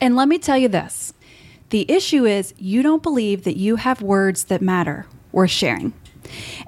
And 0.00 0.16
let 0.16 0.28
me 0.28 0.38
tell 0.38 0.58
you 0.58 0.68
this 0.68 1.12
the 1.70 1.90
issue 1.90 2.24
is 2.24 2.54
you 2.58 2.82
don't 2.82 3.02
believe 3.02 3.44
that 3.44 3.56
you 3.56 3.76
have 3.76 4.00
words 4.02 4.44
that 4.44 4.62
matter 4.62 5.06
worth 5.32 5.50
sharing. 5.50 5.92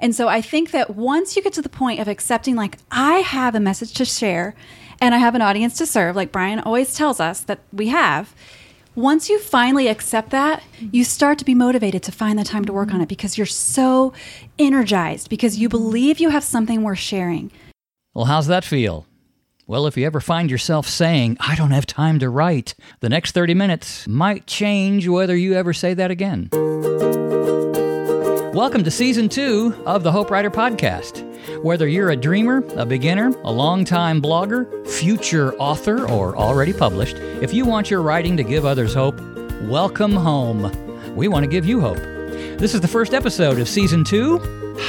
And 0.01 0.15
so 0.15 0.27
I 0.27 0.41
think 0.41 0.71
that 0.71 0.95
once 0.95 1.35
you 1.35 1.41
get 1.41 1.53
to 1.53 1.61
the 1.61 1.69
point 1.69 1.99
of 1.99 2.07
accepting, 2.07 2.55
like, 2.55 2.77
I 2.91 3.15
have 3.15 3.55
a 3.55 3.59
message 3.59 3.93
to 3.95 4.05
share 4.05 4.55
and 5.01 5.13
I 5.13 5.17
have 5.17 5.35
an 5.35 5.41
audience 5.41 5.77
to 5.77 5.85
serve, 5.85 6.15
like 6.15 6.31
Brian 6.31 6.59
always 6.59 6.93
tells 6.93 7.19
us 7.19 7.41
that 7.41 7.59
we 7.71 7.87
have, 7.87 8.33
once 8.95 9.29
you 9.29 9.39
finally 9.39 9.87
accept 9.87 10.31
that, 10.31 10.63
you 10.91 11.03
start 11.03 11.37
to 11.39 11.45
be 11.45 11.55
motivated 11.55 12.03
to 12.03 12.11
find 12.11 12.37
the 12.37 12.43
time 12.43 12.65
to 12.65 12.73
work 12.73 12.89
on 12.89 12.95
it 12.95 13.03
mm-hmm. 13.03 13.07
because 13.09 13.37
you're 13.37 13.45
so 13.45 14.13
energized, 14.57 15.29
because 15.29 15.57
you 15.57 15.69
believe 15.69 16.19
you 16.19 16.29
have 16.29 16.43
something 16.43 16.83
worth 16.83 16.99
sharing. 16.99 17.51
Well, 18.13 18.25
how's 18.25 18.47
that 18.47 18.65
feel? 18.65 19.05
Well, 19.69 19.85
if 19.85 19.95
you 19.97 20.07
ever 20.07 20.19
find 20.19 20.49
yourself 20.49 20.87
saying, 20.87 21.37
I 21.39 21.53
don't 21.53 21.69
have 21.69 21.85
time 21.85 22.17
to 22.21 22.29
write, 22.31 22.73
the 23.01 23.07
next 23.07 23.33
30 23.33 23.53
minutes 23.53 24.07
might 24.07 24.47
change 24.47 25.07
whether 25.07 25.35
you 25.35 25.53
ever 25.53 25.73
say 25.73 25.93
that 25.93 26.09
again. 26.09 26.49
Welcome 28.51 28.83
to 28.83 28.89
season 28.89 29.29
two 29.29 29.79
of 29.85 30.01
the 30.01 30.11
Hope 30.11 30.31
Writer 30.31 30.49
Podcast. 30.49 31.23
Whether 31.61 31.87
you're 31.87 32.09
a 32.09 32.15
dreamer, 32.15 32.63
a 32.77 32.85
beginner, 32.87 33.27
a 33.43 33.51
long-time 33.51 34.23
blogger, 34.23 34.87
future 34.87 35.53
author, 35.57 36.03
or 36.09 36.35
already 36.35 36.73
published, 36.73 37.17
if 37.17 37.53
you 37.53 37.63
want 37.63 37.91
your 37.91 38.01
writing 38.01 38.37
to 38.37 38.43
give 38.43 38.65
others 38.65 38.95
hope, 38.95 39.21
welcome 39.61 40.13
home. 40.13 41.15
We 41.15 41.27
want 41.27 41.43
to 41.43 41.47
give 41.47 41.67
you 41.67 41.79
hope. 41.79 41.99
This 42.57 42.73
is 42.73 42.81
the 42.81 42.87
first 42.87 43.13
episode 43.13 43.59
of 43.59 43.69
season 43.69 44.03
two 44.03 44.39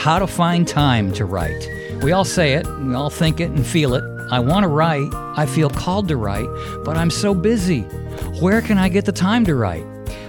How 0.01 0.19
to 0.19 0.27
Find 0.27 0.67
Time 0.67 1.13
to 1.13 1.27
Write. 1.27 1.69
We 2.03 2.13
all 2.13 2.25
say 2.25 2.55
it, 2.55 2.67
we 2.67 2.95
all 2.95 3.11
think 3.11 3.41
it 3.41 3.51
and 3.51 3.67
feel 3.67 3.95
it. 3.95 4.20
I 4.31 4.39
want 4.39 4.63
to 4.63 4.69
write, 4.69 5.13
I 5.13 5.45
feel 5.45 5.69
called 5.69 6.07
to 6.07 6.17
write, 6.17 6.49
but 6.85 6.97
I'm 6.97 7.11
so 7.11 7.35
busy. 7.35 7.81
Where 8.41 8.63
can 8.63 8.79
I 8.79 8.89
get 8.89 9.05
the 9.05 9.13
time 9.13 9.45
to 9.47 9.57
write? 9.57 9.85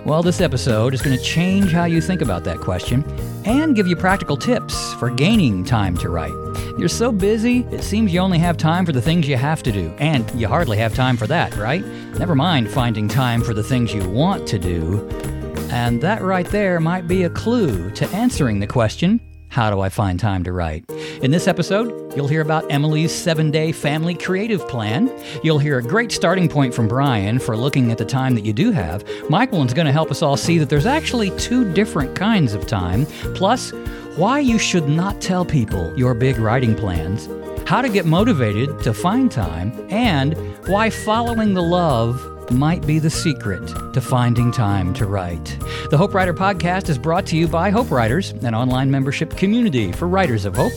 Well, 0.05 0.23
this 0.23 0.41
episode 0.41 0.95
is 0.95 1.03
going 1.03 1.15
to 1.15 1.23
change 1.23 1.71
how 1.71 1.85
you 1.85 2.01
think 2.01 2.21
about 2.21 2.43
that 2.45 2.59
question 2.59 3.05
and 3.45 3.75
give 3.75 3.85
you 3.85 3.95
practical 3.95 4.35
tips 4.35 4.95
for 4.95 5.11
gaining 5.11 5.63
time 5.63 5.95
to 5.97 6.09
write. 6.09 6.33
You're 6.79 6.89
so 6.89 7.11
busy, 7.11 7.59
it 7.71 7.83
seems 7.83 8.11
you 8.11 8.19
only 8.21 8.39
have 8.39 8.57
time 8.57 8.87
for 8.87 8.91
the 8.91 9.03
things 9.03 9.27
you 9.27 9.37
have 9.37 9.61
to 9.61 9.71
do, 9.71 9.93
and 9.99 10.27
you 10.33 10.47
hardly 10.47 10.77
have 10.77 10.95
time 10.95 11.15
for 11.15 11.27
that, 11.27 11.55
right? 11.55 11.85
Never 12.17 12.33
mind 12.33 12.71
finding 12.71 13.07
time 13.07 13.43
for 13.43 13.53
the 13.53 13.63
things 13.63 13.93
you 13.93 14.09
want 14.09 14.47
to 14.47 14.57
do. 14.57 15.07
And 15.69 16.01
that 16.01 16.23
right 16.23 16.47
there 16.47 16.79
might 16.79 17.07
be 17.07 17.21
a 17.23 17.29
clue 17.29 17.91
to 17.91 18.07
answering 18.09 18.61
the 18.61 18.67
question 18.67 19.21
how 19.51 19.69
do 19.69 19.81
I 19.81 19.89
find 19.89 20.17
time 20.17 20.45
to 20.45 20.53
write? 20.53 20.85
In 21.21 21.29
this 21.29 21.47
episode, 21.47 22.15
you'll 22.15 22.27
hear 22.27 22.41
about 22.41 22.71
Emily's 22.71 23.13
seven 23.13 23.51
day 23.51 23.71
family 23.71 24.15
creative 24.15 24.67
plan. 24.67 25.07
You'll 25.43 25.59
hear 25.59 25.77
a 25.77 25.83
great 25.83 26.11
starting 26.11 26.49
point 26.49 26.73
from 26.73 26.87
Brian 26.87 27.37
for 27.37 27.55
looking 27.55 27.91
at 27.91 27.99
the 27.99 28.05
time 28.05 28.33
that 28.33 28.43
you 28.43 28.53
do 28.53 28.71
have. 28.71 29.03
Myquillyn's 29.29 29.75
going 29.75 29.85
to 29.85 29.91
help 29.91 30.09
us 30.09 30.23
all 30.23 30.35
see 30.35 30.57
that 30.57 30.69
there's 30.69 30.87
actually 30.87 31.29
two 31.37 31.71
different 31.73 32.15
kinds 32.15 32.55
of 32.55 32.65
time, 32.65 33.05
plus, 33.35 33.71
why 34.15 34.39
you 34.39 34.57
should 34.57 34.89
not 34.89 35.21
tell 35.21 35.45
people 35.45 35.95
your 35.95 36.15
big 36.15 36.39
writing 36.39 36.73
plans, 36.73 37.29
how 37.69 37.83
to 37.83 37.89
get 37.89 38.07
motivated 38.07 38.81
to 38.81 38.91
find 38.91 39.31
time, 39.31 39.71
and 39.91 40.35
why 40.67 40.89
following 40.89 41.53
the 41.53 41.61
love 41.61 42.30
might 42.49 42.87
be 42.87 42.97
the 42.97 43.09
secret 43.09 43.67
to 43.93 44.01
finding 44.01 44.51
time 44.51 44.93
to 44.95 45.05
write. 45.05 45.57
The 45.89 45.97
Hope 45.97 46.13
Writer 46.13 46.33
podcast 46.33 46.89
is 46.89 46.97
brought 46.97 47.25
to 47.27 47.37
you 47.37 47.47
by 47.47 47.69
Hope 47.69 47.91
Writers, 47.91 48.31
an 48.31 48.55
online 48.55 48.89
membership 48.89 49.35
community 49.37 49.91
for 49.91 50.07
writers 50.07 50.45
of 50.45 50.55
hope. 50.55 50.73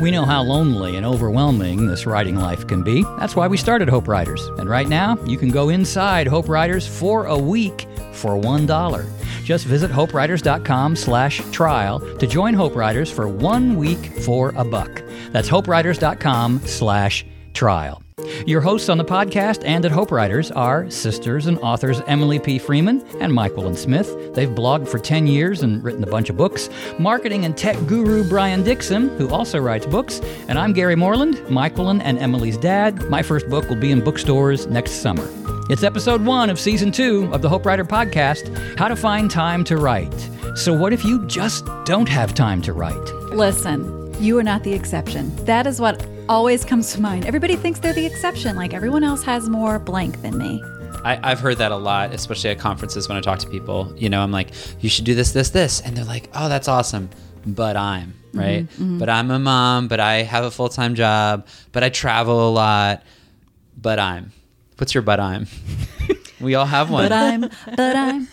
We 0.00 0.10
know 0.10 0.24
how 0.24 0.42
lonely 0.42 0.96
and 0.96 1.06
overwhelming 1.06 1.86
this 1.86 2.04
writing 2.04 2.36
life 2.36 2.66
can 2.66 2.82
be. 2.82 3.02
That's 3.18 3.34
why 3.34 3.46
we 3.46 3.56
started 3.56 3.88
Hope 3.88 4.08
Writers. 4.08 4.44
And 4.58 4.68
right 4.68 4.88
now, 4.88 5.16
you 5.24 5.38
can 5.38 5.48
go 5.48 5.70
inside 5.70 6.26
Hope 6.26 6.48
Writers 6.48 6.86
for 6.86 7.26
a 7.26 7.38
week 7.38 7.86
for 8.12 8.36
$1. 8.36 9.06
Just 9.44 9.64
visit 9.64 9.90
hopewriters.com 9.90 10.96
slash 10.96 11.40
trial 11.52 12.00
to 12.18 12.26
join 12.26 12.52
Hope 12.52 12.74
Writers 12.74 13.10
for 13.10 13.28
one 13.28 13.76
week 13.76 14.20
for 14.22 14.52
a 14.56 14.64
buck. 14.64 15.02
That's 15.30 15.48
hopewriters.com 15.48 16.60
slash 16.66 17.24
trial. 17.54 18.05
Your 18.44 18.60
hosts 18.60 18.88
on 18.88 18.98
the 18.98 19.04
podcast 19.04 19.62
and 19.64 19.84
at 19.84 19.90
Hope 19.90 20.10
Writers 20.10 20.50
are 20.50 20.90
sisters 20.90 21.46
and 21.46 21.58
authors 21.60 22.00
Emily 22.06 22.38
P. 22.38 22.58
Freeman 22.58 23.00
and 23.20 23.32
Myquillyn 23.32 23.76
Smith. 23.76 24.34
They've 24.34 24.48
blogged 24.48 24.88
for 24.88 24.98
10 24.98 25.26
years 25.26 25.62
and 25.62 25.82
written 25.82 26.02
a 26.02 26.06
bunch 26.06 26.28
of 26.28 26.36
books. 26.36 26.68
Marketing 26.98 27.44
and 27.44 27.56
tech 27.56 27.76
guru 27.86 28.28
Brian 28.28 28.62
Dixon, 28.62 29.08
who 29.16 29.30
also 29.30 29.58
writes 29.58 29.86
books. 29.86 30.20
And 30.48 30.58
I'm 30.58 30.72
Gary 30.72 30.96
Morland, 30.96 31.36
Myquillyn 31.46 32.00
and 32.04 32.18
Emily's 32.18 32.58
dad. 32.58 33.08
My 33.08 33.22
first 33.22 33.48
book 33.48 33.68
will 33.68 33.76
be 33.80 33.90
in 33.90 34.02
bookstores 34.04 34.66
next 34.66 34.92
summer. 35.02 35.26
It's 35.68 35.82
episode 35.82 36.24
one 36.24 36.50
of 36.50 36.60
season 36.60 36.92
two 36.92 37.28
of 37.32 37.42
the 37.42 37.48
Hope 37.48 37.64
Writer 37.66 37.84
podcast 37.84 38.78
How 38.78 38.88
to 38.88 38.96
Find 38.96 39.30
Time 39.30 39.64
to 39.64 39.76
Write. 39.76 40.14
So, 40.54 40.72
what 40.72 40.92
if 40.92 41.04
you 41.04 41.26
just 41.26 41.66
don't 41.84 42.08
have 42.08 42.34
time 42.34 42.62
to 42.62 42.72
write? 42.72 42.94
Listen, 43.32 44.05
you 44.20 44.38
are 44.38 44.42
not 44.42 44.62
the 44.62 44.72
exception. 44.72 45.34
That 45.44 45.66
is 45.66 45.80
what 45.80 46.06
always 46.28 46.64
comes 46.64 46.92
to 46.92 47.00
mind. 47.00 47.26
Everybody 47.26 47.56
thinks 47.56 47.78
they're 47.78 47.92
the 47.92 48.06
exception, 48.06 48.56
like 48.56 48.72
everyone 48.72 49.04
else 49.04 49.22
has 49.24 49.48
more 49.48 49.78
blank 49.78 50.22
than 50.22 50.38
me. 50.38 50.62
I, 51.04 51.28
have 51.28 51.38
heard 51.38 51.58
that 51.58 51.70
a 51.70 51.76
lot, 51.76 52.12
especially 52.12 52.50
at 52.50 52.58
conferences 52.58 53.08
when 53.08 53.16
I 53.16 53.20
talk 53.20 53.38
to 53.40 53.48
people. 53.48 53.92
You 53.96 54.08
know, 54.08 54.22
I'm 54.22 54.32
like, 54.32 54.50
you 54.80 54.88
should 54.88 55.04
do 55.04 55.14
this, 55.14 55.32
this, 55.32 55.50
this. 55.50 55.80
And 55.80 55.96
they're 55.96 56.04
like, 56.04 56.28
oh, 56.34 56.48
that's 56.48 56.66
awesome. 56.66 57.10
But 57.46 57.76
I'm, 57.76 58.08
mm-hmm, 58.08 58.38
right? 58.40 58.64
Mm-hmm, 58.64 58.82
mm-hmm. 58.82 58.98
But 58.98 59.08
I'm 59.10 59.30
a 59.30 59.38
mom, 59.38 59.86
but 59.86 60.00
I 60.00 60.22
have 60.22 60.44
a 60.44 60.50
full 60.50 60.68
time 60.68 60.96
job, 60.96 61.46
but 61.70 61.84
I 61.84 61.90
travel 61.90 62.48
a 62.48 62.50
lot. 62.50 63.04
But 63.80 64.00
I'm. 64.00 64.32
What's 64.78 64.94
your 64.94 65.02
but 65.02 65.20
I'm? 65.20 65.46
we 66.40 66.56
all 66.56 66.66
have 66.66 66.90
one. 66.90 67.04
But 67.04 67.12
I'm, 67.12 67.40
but 67.76 67.96
I'm. 67.96 68.28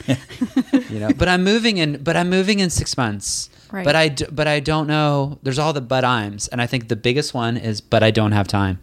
you 0.89 0.99
know, 0.99 1.11
but 1.15 1.27
I'm 1.27 1.43
moving 1.43 1.77
in, 1.77 2.01
but 2.01 2.17
I'm 2.17 2.29
moving 2.29 2.59
in 2.59 2.71
six 2.71 2.97
months. 2.97 3.49
Right. 3.73 3.83
But 3.83 3.95
I, 3.95 4.07
d- 4.07 4.27
but 4.31 4.47
I 4.47 4.59
don't 4.59 4.85
know. 4.85 5.39
There's 5.41 5.57
all 5.57 5.73
the 5.73 5.81
but 5.81 6.05
I'ms, 6.05 6.47
and 6.47 6.61
I 6.61 6.67
think 6.67 6.89
the 6.89 6.95
biggest 6.95 7.33
one 7.33 7.57
is 7.57 7.81
but 7.81 8.03
I 8.03 8.11
don't 8.11 8.31
have 8.31 8.47
time. 8.47 8.79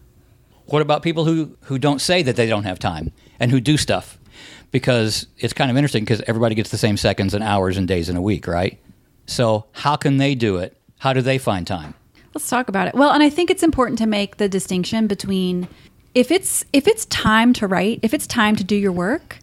What 0.67 0.83
about 0.83 1.05
people 1.05 1.25
who 1.25 1.56
who 1.62 1.78
don't 1.78 2.01
say 2.01 2.23
that 2.25 2.34
they 2.34 2.49
don't 2.49 2.65
have 2.65 2.81
time 2.81 3.12
and 3.39 3.53
who 3.53 3.61
do 3.61 3.77
stuff? 3.77 4.19
Because 4.73 5.29
it's 5.39 5.53
kind 5.53 5.71
of 5.71 5.77
interesting 5.77 6.03
because 6.05 6.21
everybody 6.27 6.56
gets 6.56 6.71
the 6.71 6.79
same 6.79 6.97
seconds 6.97 7.34
and 7.34 7.45
hours 7.45 7.77
and 7.77 7.87
days 7.87 8.09
in 8.09 8.17
a 8.17 8.23
week, 8.23 8.49
right? 8.49 8.81
So 9.27 9.67
how 9.73 9.95
can 9.95 10.17
they 10.17 10.34
do 10.34 10.56
it? 10.59 10.77
How 10.99 11.12
do 11.12 11.23
they 11.23 11.39
find 11.39 11.67
time? 11.67 11.95
Let's 12.34 12.49
talk 12.49 12.69
about 12.69 12.89
it. 12.89 12.95
Well, 12.95 13.11
and 13.11 13.23
I 13.23 13.31
think 13.31 13.49
it's 13.50 13.62
important 13.62 13.99
to 13.99 14.06
make 14.06 14.39
the 14.39 14.49
distinction 14.49 15.06
between 15.06 15.69
if 16.15 16.33
it's 16.33 16.65
if 16.73 16.89
it's 16.89 17.05
time 17.06 17.53
to 17.55 17.69
write, 17.69 18.00
if 18.03 18.12
it's 18.12 18.27
time 18.27 18.56
to 18.56 18.65
do 18.65 18.75
your 18.75 18.93
work, 18.93 19.39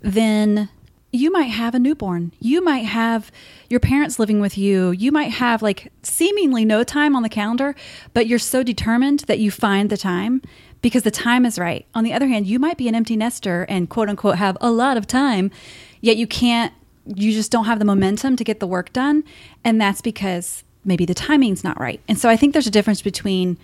then 0.00 0.68
you 1.12 1.30
might 1.30 1.44
have 1.44 1.74
a 1.74 1.78
newborn. 1.78 2.32
You 2.40 2.64
might 2.64 2.86
have 2.86 3.30
your 3.68 3.80
parents 3.80 4.18
living 4.18 4.40
with 4.40 4.56
you. 4.56 4.90
You 4.92 5.12
might 5.12 5.32
have 5.32 5.60
like 5.60 5.92
seemingly 6.02 6.64
no 6.64 6.82
time 6.82 7.14
on 7.14 7.22
the 7.22 7.28
calendar, 7.28 7.74
but 8.14 8.26
you're 8.26 8.38
so 8.38 8.62
determined 8.62 9.20
that 9.20 9.38
you 9.38 9.50
find 9.50 9.90
the 9.90 9.98
time 9.98 10.40
because 10.80 11.02
the 11.02 11.10
time 11.10 11.44
is 11.44 11.58
right. 11.58 11.86
On 11.94 12.02
the 12.02 12.14
other 12.14 12.28
hand, 12.28 12.46
you 12.46 12.58
might 12.58 12.78
be 12.78 12.88
an 12.88 12.94
empty 12.94 13.14
nester 13.14 13.66
and 13.68 13.90
quote 13.90 14.08
unquote 14.08 14.36
have 14.36 14.56
a 14.60 14.70
lot 14.70 14.96
of 14.96 15.06
time, 15.06 15.50
yet 16.00 16.16
you 16.16 16.26
can't, 16.26 16.72
you 17.04 17.32
just 17.32 17.52
don't 17.52 17.66
have 17.66 17.78
the 17.78 17.84
momentum 17.84 18.34
to 18.36 18.44
get 18.44 18.58
the 18.58 18.66
work 18.66 18.92
done. 18.92 19.22
And 19.62 19.78
that's 19.78 20.00
because 20.00 20.64
maybe 20.82 21.04
the 21.04 21.14
timing's 21.14 21.62
not 21.62 21.78
right. 21.78 22.00
And 22.08 22.18
so 22.18 22.30
I 22.30 22.36
think 22.36 22.54
there's 22.54 22.66
a 22.66 22.70
difference 22.70 23.02
between 23.02 23.58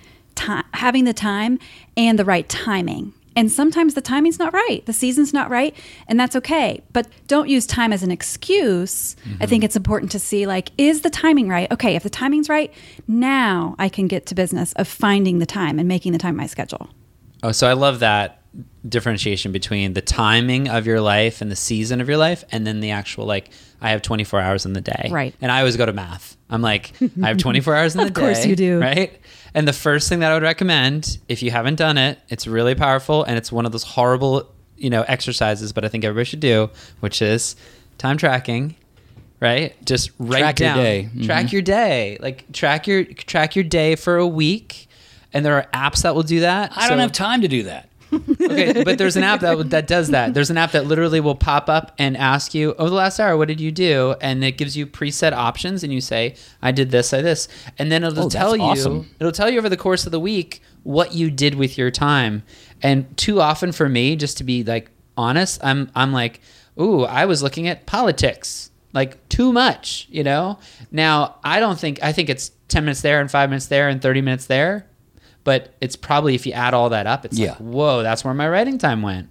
having 0.75 1.05
the 1.05 1.15
time 1.15 1.59
and 1.97 2.19
the 2.19 2.25
right 2.25 2.49
timing. 2.49 3.13
And 3.39 3.53
sometimes 3.53 3.95
the 3.95 4.01
timing's 4.01 4.41
not 4.41 4.53
right, 4.53 4.85
the 4.87 4.93
season's 4.93 5.33
not 5.33 5.49
right, 5.49 5.73
and 6.09 6.19
that's 6.19 6.35
okay. 6.35 6.83
But 6.93 7.07
don't 7.29 7.49
use 7.49 7.69
time 7.69 7.93
as 7.93 8.03
an 8.03 8.11
excuse. 8.11 9.15
Mm-hmm. 9.15 9.43
I 9.43 9.47
think 9.47 9.63
it's 9.63 9.77
important 9.77 10.11
to 10.11 10.19
see 10.19 10.45
like, 10.45 10.73
is 10.77 11.03
the 11.03 11.11
timing 11.11 11.49
right? 11.49 11.71
Okay, 11.71 11.95
if 11.95 12.03
the 12.03 12.11
timing's 12.11 12.49
right, 12.49 12.75
now 13.07 13.77
I 13.79 13.91
can 13.91 14.09
get 14.09 14.27
to 14.27 14.35
business 14.35 14.73
of 14.73 14.89
finding 14.89 15.39
the 15.39 15.47
time 15.47 15.79
and 15.79 15.87
making 15.87 16.11
the 16.11 16.19
time 16.19 16.35
my 16.35 16.47
schedule. 16.47 16.91
Oh, 17.45 17.53
so 17.53 17.69
I 17.69 17.75
love 17.75 18.01
that 18.01 18.38
differentiation 18.89 19.53
between 19.53 19.93
the 19.93 20.01
timing 20.01 20.69
of 20.69 20.87
your 20.87 21.01
life 21.01 21.41
and 21.41 21.51
the 21.51 21.57
season 21.57 22.01
of 22.01 22.09
your 22.09 22.17
life, 22.17 22.45
and 22.51 22.67
then 22.67 22.81
the 22.81 22.91
actual 22.91 23.27
like, 23.27 23.51
I 23.81 23.91
have 23.91 24.03
24 24.03 24.41
hours 24.41 24.67
in 24.67 24.73
the 24.73 24.81
day. 24.81 25.09
Right. 25.11 25.35
And 25.41 25.53
I 25.53 25.59
always 25.59 25.77
go 25.77 25.87
to 25.87 25.93
math. 25.93 26.37
I'm 26.51 26.63
like, 26.63 26.93
I 27.23 27.29
have 27.29 27.39
24 27.39 27.75
hours 27.75 27.95
in 27.95 27.99
the 28.05 28.11
day. 28.11 28.21
Of 28.21 28.27
course 28.27 28.47
you 28.47 28.57
do. 28.57 28.81
Right. 28.81 29.21
And 29.55 29.69
the 29.69 29.73
first 29.73 30.09
thing 30.09 30.21
that 30.21 30.31
I 30.31 30.35
would 30.35 30.43
recommend, 30.43 31.19
if 31.29 31.43
you 31.43 31.51
haven't 31.51 31.77
done 31.77 31.99
it, 31.99 32.19
it's 32.29 32.47
really 32.47 32.75
powerful 32.75 33.25
and 33.25 33.37
it's 33.37 33.53
one 33.53 33.67
of 33.67 33.73
those 33.73 33.85
horrible, 33.85 34.51
you 34.77 34.91
know, 34.91 35.03
exercises, 35.03 35.73
but 35.73 35.85
I 35.85 35.89
think 35.89 36.05
everybody 36.05 36.25
should 36.25 36.41
do, 36.41 36.71
which 37.01 37.23
is 37.23 37.57
time 37.99 38.17
tracking. 38.17 38.75
Right? 39.41 39.77
Just 39.85 40.11
write 40.19 40.41
track 40.41 40.57
down. 40.57 40.77
Your 40.77 40.85
day. 40.85 41.09
Track 41.25 41.47
mm-hmm. 41.47 41.53
your 41.53 41.63
day. 41.63 42.19
Like 42.21 42.51
track 42.53 42.89
your 42.89 43.05
track 43.05 43.55
your 43.55 43.63
day 43.63 43.95
for 43.95 44.17
a 44.17 44.27
week. 44.27 44.89
And 45.33 45.45
there 45.45 45.55
are 45.55 45.67
apps 45.73 46.03
that 46.03 46.17
will 46.17 46.25
do 46.25 46.41
that. 46.41 46.73
I 46.75 46.85
so, 46.85 46.89
don't 46.91 46.99
have 46.99 47.13
time 47.13 47.43
to 47.43 47.49
do 47.49 47.65
that 47.65 47.88
okay, 48.41 48.85
but 48.85 48.99
there's 48.99 49.17
an 49.17 49.23
app 49.23 49.41
that 49.41 49.71
that 49.71 49.87
does 49.87 50.09
that. 50.09 50.35
There's 50.35 50.51
an 50.51 50.57
app 50.57 50.73
that 50.73 50.87
literally 50.87 51.21
will 51.21 51.35
pop 51.35 51.69
up 51.69 51.95
and 51.99 52.17
ask 52.17 52.55
you, 52.55 52.75
"Oh, 52.79 52.89
the 52.89 52.95
last 52.95 53.21
hour, 53.21 53.37
what 53.37 53.49
did 53.49 53.61
you 53.61 53.71
do?" 53.71 54.15
And 54.21 54.43
it 54.45 54.53
gives 54.53 54.77
you 54.77 54.87
preset 54.87 55.33
options, 55.33 55.83
and 55.85 55.93
you 55.93 56.01
say, 56.01 56.35
"I 56.63 56.73
did 56.73 56.91
this, 56.91 57.13
I 57.13 57.23
this," 57.23 57.49
and 57.79 57.93
then 57.93 58.05
it'll 58.05 58.27
oh, 58.27 58.29
tell 58.29 58.57
you. 58.57 58.63
Awesome. 58.63 59.11
It'll 59.21 59.33
tell 59.33 59.51
you 59.51 59.59
over 59.59 59.69
the 59.69 59.77
course 59.77 60.07
of 60.07 60.13
the 60.13 60.21
week 60.21 60.63
what 60.83 61.15
you 61.15 61.31
did 61.31 61.55
with 61.55 61.77
your 61.77 61.91
time. 61.91 62.43
And 62.83 63.15
too 63.17 63.41
often 63.41 63.73
for 63.73 63.89
me, 63.89 64.17
just 64.17 64.39
to 64.39 64.45
be 64.45 64.65
like 64.65 64.91
honest, 65.17 65.63
I'm 65.63 65.91
I'm 65.95 66.13
like, 66.13 66.41
ooh, 66.81 67.05
I 67.05 67.27
was 67.27 67.43
looking 67.43 67.69
at 67.69 67.87
politics 67.87 68.71
like 68.93 69.29
too 69.29 69.53
much, 69.53 70.09
you 70.11 70.25
know. 70.25 70.59
Now 70.91 71.37
I 71.45 71.61
don't 71.61 71.79
think 71.79 72.03
I 72.03 72.13
think 72.13 72.29
it's 72.29 72.51
ten 72.69 72.85
minutes 72.85 73.03
there 73.03 73.21
and 73.21 73.31
five 73.31 73.51
minutes 73.51 73.67
there 73.67 73.89
and 73.89 74.01
thirty 74.01 74.21
minutes 74.21 74.47
there, 74.47 74.87
but 75.49 75.73
it's 75.81 75.97
probably 75.97 76.35
if 76.35 76.47
you 76.47 76.53
add 76.53 76.75
all 76.75 76.91
that 76.91 77.07
up, 77.07 77.25
it's 77.25 77.39
Yeah. 77.39 77.53
like 77.53 77.59
whoa, 77.61 78.03
that's 78.03 78.23
where 78.23 78.35
my 78.35 78.47
writing 78.47 78.77
time 78.77 79.01
went. 79.01 79.31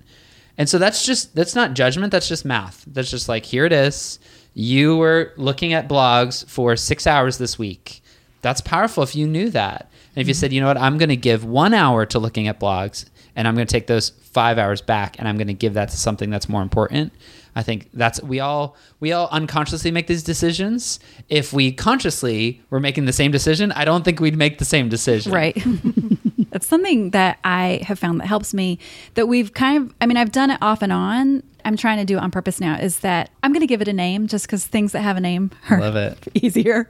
And 0.57 0.67
so 0.67 0.79
that's 0.79 1.05
just 1.05 1.35
that's 1.35 1.53
not 1.53 1.75
judgment, 1.75 2.11
that's 2.11 2.27
just 2.27 2.43
math. 2.43 2.83
That's 2.87 3.11
just 3.11 3.29
like 3.29 3.45
here 3.45 3.65
it 3.65 3.71
is. 3.71 4.17
You 4.55 4.97
were 4.97 5.31
looking 5.37 5.73
at 5.73 5.87
blogs 5.87 6.43
for 6.49 6.75
6 6.75 7.05
hours 7.05 7.37
this 7.37 7.59
week. 7.59 8.01
That's 8.41 8.61
powerful 8.61 9.03
if 9.03 9.15
you 9.15 9.27
knew 9.27 9.51
that. 9.51 9.91
And 10.15 10.21
if 10.23 10.27
you 10.27 10.33
mm-hmm. 10.33 10.39
said, 10.39 10.53
"You 10.53 10.61
know 10.61 10.65
what? 10.65 10.77
I'm 10.77 10.97
going 10.97 11.09
to 11.09 11.15
give 11.15 11.45
1 11.45 11.75
hour 11.75 12.03
to 12.07 12.17
looking 12.17 12.47
at 12.47 12.59
blogs 12.59 13.05
and 13.37 13.47
I'm 13.47 13.55
going 13.55 13.65
to 13.67 13.71
take 13.71 13.87
those 13.87 14.09
5 14.09 14.57
hours 14.57 14.81
back 14.81 15.17
and 15.17 15.29
I'm 15.29 15.37
going 15.37 15.47
to 15.47 15.53
give 15.53 15.75
that 15.75 15.89
to 15.89 15.97
something 15.97 16.29
that's 16.29 16.49
more 16.49 16.61
important." 16.61 17.13
I 17.57 17.63
think 17.63 17.89
that's 17.91 18.21
we 18.21 18.39
all 18.39 18.75
we 18.99 19.13
all 19.13 19.29
unconsciously 19.31 19.89
make 19.89 20.05
these 20.05 20.21
decisions. 20.21 20.99
If 21.27 21.53
we 21.53 21.71
consciously 21.71 22.61
were 22.69 22.79
making 22.79 23.05
the 23.05 23.13
same 23.13 23.31
decision, 23.31 23.71
I 23.71 23.83
don't 23.83 24.05
think 24.05 24.19
we'd 24.19 24.37
make 24.37 24.59
the 24.59 24.65
same 24.65 24.89
decision. 24.89 25.31
Right. 25.31 25.57
That's 26.51 26.67
something 26.67 27.09
that 27.11 27.39
I 27.43 27.81
have 27.83 27.97
found 27.97 28.21
that 28.21 28.27
helps 28.27 28.53
me 28.53 28.77
that 29.15 29.27
we've 29.27 29.53
kind 29.53 29.77
of, 29.83 29.95
I 29.99 30.05
mean, 30.05 30.17
I've 30.17 30.31
done 30.31 30.51
it 30.51 30.59
off 30.61 30.83
and 30.83 30.93
on. 30.93 31.41
I'm 31.67 31.75
trying 31.75 31.97
to 31.97 32.05
do 32.05 32.17
on 32.17 32.31
purpose 32.31 32.61
now 32.61 32.77
is 32.77 32.99
that 32.99 33.29
I'm 33.43 33.51
going 33.51 33.59
to 33.59 33.67
give 33.67 33.81
it 33.81 33.89
a 33.89 33.93
name 33.93 34.27
just 34.27 34.47
because 34.47 34.65
things 34.65 34.93
that 34.93 35.01
have 35.01 35.17
a 35.17 35.19
name 35.19 35.51
are 35.69 35.81
Love 35.81 35.97
it. 35.97 36.17
easier. 36.33 36.87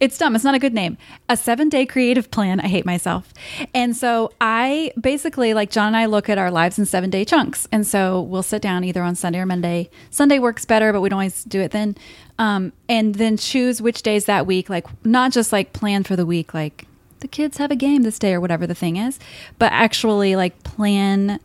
It's 0.00 0.16
dumb. 0.16 0.34
It's 0.34 0.42
not 0.42 0.54
a 0.54 0.58
good 0.58 0.72
name. 0.72 0.96
A 1.28 1.36
seven 1.36 1.68
day 1.68 1.84
creative 1.84 2.30
plan. 2.30 2.58
I 2.58 2.68
hate 2.68 2.86
myself. 2.86 3.34
And 3.74 3.94
so 3.94 4.32
I 4.40 4.92
basically, 4.98 5.52
like 5.52 5.70
John 5.70 5.88
and 5.88 5.96
I 5.98 6.06
look 6.06 6.30
at 6.30 6.38
our 6.38 6.50
lives 6.50 6.78
in 6.78 6.86
seven 6.86 7.10
day 7.10 7.26
chunks. 7.26 7.68
And 7.70 7.86
so 7.86 8.22
we'll 8.22 8.42
sit 8.42 8.62
down 8.62 8.84
either 8.84 9.02
on 9.02 9.16
Sunday 9.16 9.38
or 9.38 9.44
Monday. 9.44 9.90
Sunday 10.08 10.38
works 10.38 10.64
better, 10.64 10.94
but 10.94 11.02
we 11.02 11.10
don't 11.10 11.18
always 11.18 11.44
do 11.44 11.60
it 11.60 11.72
then. 11.72 11.94
Um, 12.38 12.72
and 12.88 13.16
then 13.16 13.36
choose 13.36 13.82
which 13.82 14.00
days 14.00 14.24
that 14.24 14.46
week, 14.46 14.70
like 14.70 14.86
not 15.04 15.30
just 15.30 15.52
like 15.52 15.74
plan 15.74 16.04
for 16.04 16.16
the 16.16 16.24
week, 16.24 16.54
like 16.54 16.86
the 17.20 17.28
kids 17.28 17.58
have 17.58 17.70
a 17.70 17.76
game 17.76 18.02
this 18.02 18.18
day 18.18 18.32
or 18.32 18.40
whatever 18.40 18.66
the 18.66 18.74
thing 18.74 18.96
is, 18.96 19.18
but 19.58 19.72
actually 19.72 20.36
like 20.36 20.62
plan 20.62 21.38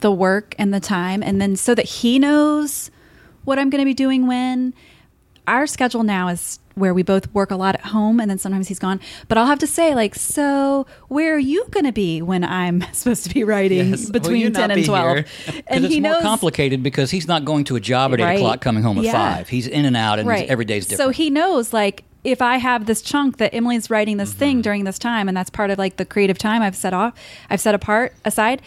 the 0.00 0.12
work 0.12 0.54
and 0.58 0.72
the 0.72 0.80
time 0.80 1.22
and 1.22 1.40
then 1.40 1.56
so 1.56 1.74
that 1.74 1.84
he 1.86 2.18
knows 2.18 2.90
what 3.44 3.58
I'm 3.58 3.70
going 3.70 3.80
to 3.80 3.84
be 3.84 3.94
doing 3.94 4.26
when 4.26 4.74
our 5.48 5.66
schedule 5.66 6.04
now 6.04 6.28
is 6.28 6.60
where 6.74 6.94
we 6.94 7.02
both 7.02 7.32
work 7.34 7.50
a 7.50 7.56
lot 7.56 7.74
at 7.74 7.80
home 7.86 8.18
and 8.20 8.30
then 8.30 8.38
sometimes 8.38 8.68
he's 8.68 8.78
gone 8.78 9.00
but 9.28 9.36
I'll 9.36 9.46
have 9.46 9.58
to 9.58 9.66
say 9.66 9.94
like 9.94 10.14
so 10.14 10.86
where 11.08 11.34
are 11.34 11.38
you 11.38 11.66
going 11.70 11.84
to 11.84 11.92
be 11.92 12.22
when 12.22 12.44
I'm 12.44 12.82
supposed 12.92 13.24
to 13.24 13.34
be 13.34 13.44
writing 13.44 13.90
Yes. 13.90 14.08
Between 14.08 14.52
10 14.52 14.70
and 14.70 14.84
12 14.84 15.16
here? 15.46 15.62
and 15.66 15.84
it's 15.84 15.94
he 15.94 16.00
more 16.00 16.12
knows 16.12 16.22
complicated 16.22 16.82
because 16.82 17.10
he's 17.10 17.26
not 17.26 17.44
going 17.44 17.64
to 17.64 17.76
a 17.76 17.80
job 17.80 18.12
at 18.14 18.20
eight 18.20 18.24
Right. 18.24 18.38
o'clock, 18.38 18.60
coming 18.60 18.82
home 18.82 18.98
at 18.98 19.04
Yeah. 19.04 19.34
five. 19.36 19.48
He's 19.48 19.66
in 19.66 19.84
and 19.84 19.96
out, 19.96 20.18
and 20.20 20.28
right. 20.28 20.48
every 20.48 20.64
day's 20.64 20.86
different 20.86 21.08
So 21.08 21.10
he 21.10 21.28
knows 21.28 21.72
like 21.72 22.04
if 22.24 22.40
I 22.40 22.56
have 22.58 22.86
this 22.86 23.02
chunk 23.02 23.38
that 23.38 23.52
Emily's 23.52 23.90
writing 23.90 24.16
this 24.16 24.32
thing 24.32 24.56
mm-hmm. 24.58 24.62
during 24.62 24.84
this 24.84 24.98
time, 24.98 25.26
and 25.26 25.36
that's 25.36 25.50
part 25.50 25.70
of 25.70 25.78
like 25.78 25.96
the 25.96 26.04
creative 26.04 26.38
time 26.38 26.62
I've 26.62 26.76
set 26.76 26.94
off, 26.94 27.14
I've 27.50 27.60
set 27.60 27.74
apart 27.74 28.14
aside, 28.24 28.62